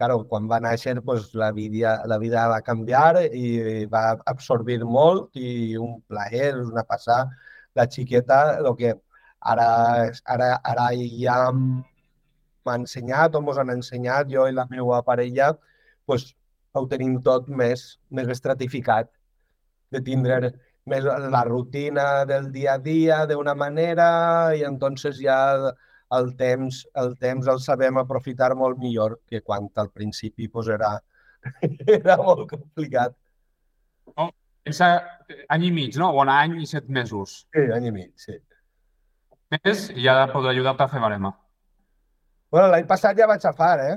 claro, 0.05 0.27
quan 0.29 0.49
va 0.49 0.61
néixer, 0.61 1.01
pues, 1.03 1.33
la, 1.35 1.51
vida, 1.53 2.03
la 2.07 2.19
vida 2.19 2.47
va 2.49 2.61
canviar 2.61 3.25
i 3.33 3.87
va 3.89 4.19
absorbir 4.27 4.83
molt 4.85 5.37
i 5.37 5.77
un 5.77 6.01
plaer, 6.09 6.55
una 6.61 6.85
passada. 6.85 7.31
La 7.75 7.87
xiqueta, 7.89 8.59
el 8.59 8.69
que 8.77 8.93
ara, 9.41 9.69
ara, 10.27 10.51
ara 10.63 10.89
ja 11.23 11.39
m'ha 11.55 12.77
ensenyat 12.81 13.35
o 13.35 13.41
mos 13.41 13.59
han 13.59 13.73
ensenyat, 13.73 14.29
jo 14.29 14.47
i 14.49 14.53
la 14.53 14.67
meva 14.71 15.03
parella, 15.09 15.55
pues, 16.07 16.35
ho 16.75 16.87
tenim 16.91 17.21
tot 17.23 17.49
més, 17.49 17.99
més 18.11 18.29
estratificat, 18.29 19.11
de 19.95 20.01
tindre 20.03 20.53
més 20.91 21.05
la 21.07 21.45
rutina 21.49 22.25
del 22.29 22.51
dia 22.53 22.75
a 22.75 22.79
dia 22.83 23.25
d'una 23.27 23.55
manera 23.55 24.53
i 24.59 24.65
entonces 24.69 25.17
ja 25.23 25.73
el 26.19 26.33
temps, 26.39 26.81
el 27.01 27.15
temps 27.21 27.51
el 27.51 27.61
sabem 27.65 27.99
aprofitar 28.01 28.53
molt 28.59 28.81
millor 28.83 29.19
que 29.31 29.41
quan 29.43 29.69
al 29.83 29.91
principi 29.91 30.49
pues, 30.49 30.69
era, 30.69 30.97
era 31.99 32.17
molt 32.23 32.49
complicat. 32.51 33.17
Pensa 34.65 34.91
any 35.53 35.69
i 35.69 35.71
mig, 35.77 35.97
no? 36.01 36.11
O 36.15 36.23
un 36.23 36.33
any 36.33 36.59
i 36.63 36.67
set 36.67 36.89
mesos. 36.89 37.43
Sí, 37.53 37.67
any 37.77 37.91
i 37.91 37.95
mig, 37.95 38.13
sí. 38.21 38.39
Més 39.55 39.89
i 39.93 40.07
ja 40.07 40.17
podrà 40.33 40.55
ajudar-te 40.55 40.87
a 40.87 40.91
fer 40.91 41.03
barema. 41.03 41.35
Bueno, 42.55 42.71
l'any 42.73 42.87
passat 42.89 43.19
ja 43.19 43.29
vaig 43.29 43.45
a 43.45 43.53
far, 43.53 43.79
eh? 43.83 43.97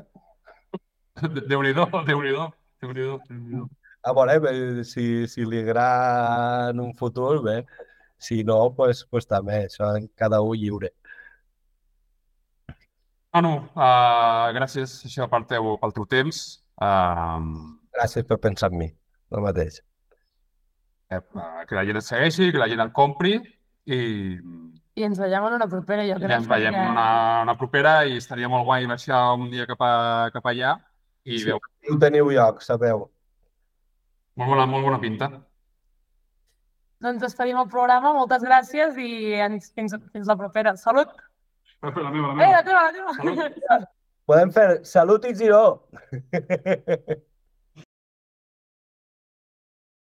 Déu-n'hi-do, 1.21 1.87
Déu-n'hi-do, 2.07 2.47
Déu-n'hi-do. 2.81 3.19
Déu-n'hi-do. 3.29 3.67
A 4.07 4.13
veure, 4.13 4.37
eh, 4.51 4.83
si, 4.83 5.27
si 5.27 5.45
li 5.45 5.59
agrada 5.63 6.69
en 6.71 6.79
un 6.79 6.93
futur, 6.95 7.41
bé. 7.43 7.57
Si 8.17 8.43
no, 8.43 8.73
pues, 8.75 9.03
pues 9.11 9.27
també, 9.27 9.65
això 9.67 9.89
cada 10.15 10.41
un 10.41 10.57
lliure. 10.57 10.93
Manu, 13.37 13.53
uh, 13.77 14.47
gràcies 14.55 14.93
això 15.05 15.27
pel 15.29 15.43
teu, 15.49 15.75
pel 15.81 15.93
teu 15.93 16.05
temps. 16.09 16.37
Uh, 16.81 17.75
Gràcies 17.97 18.25
per 18.29 18.37
pensar 18.41 18.69
en 18.71 18.77
mi, 18.81 18.87
el 19.33 19.41
mateix. 19.45 19.79
eh, 21.09 21.21
que 21.69 21.75
la 21.77 21.83
gent 21.87 21.97
et 22.01 22.03
segueixi, 22.05 22.49
que 22.51 22.59
la 22.59 22.67
gent 22.67 22.81
et 22.83 22.91
compri 22.93 23.37
i 23.87 23.97
I 24.97 25.03
ens 25.07 25.19
veiem 25.21 25.45
en 25.47 25.53
una 25.55 25.67
propera, 25.71 26.03
jo 26.05 26.17
crec. 26.17 26.29
ja 26.29 26.35
ens 26.41 26.47
veiem 26.49 26.73
perquè- 26.73 26.89
una, 26.91 27.05
una 27.45 27.55
propera 27.57 27.93
i 28.05 28.17
estaria 28.17 28.49
molt 28.49 28.65
guai 28.65 28.85
baixar 28.89 29.21
un 29.37 29.49
dia 29.49 29.65
cap, 29.69 29.81
a, 29.81 30.29
cap 30.33 30.43
allà 30.51 30.73
i 31.23 31.37
Sí. 31.39 31.45
veu 31.45 31.59
Ho 31.93 31.97
teniu 31.99 32.29
lloc, 32.29 32.61
sabeu. 32.61 33.09
molt 34.35 34.49
bona, 34.49 34.65
molt 34.65 34.83
bona 34.83 34.99
pinta. 34.99 35.29
Doncs 36.99 37.21
despedim 37.21 37.57
el 37.57 37.69
programa, 37.69 38.11
moltes 38.13 38.41
gràcies 38.43 38.97
i 38.97 39.33
ens, 39.33 39.71
fins, 39.73 39.95
fins 40.11 40.27
la 40.27 40.35
propera. 40.35 40.75
Salut! 40.75 41.07
La 41.83 41.91
meva, 42.11 42.33
la 42.33 42.43
Eh, 42.43 42.51
la 42.51 42.63
teva, 42.65 42.81
la 42.89 43.49
teva! 43.51 43.77
Podem 44.27 44.49
fer 44.51 44.67
salut 44.83 45.25
i 45.29 45.33
giró. 45.37 45.61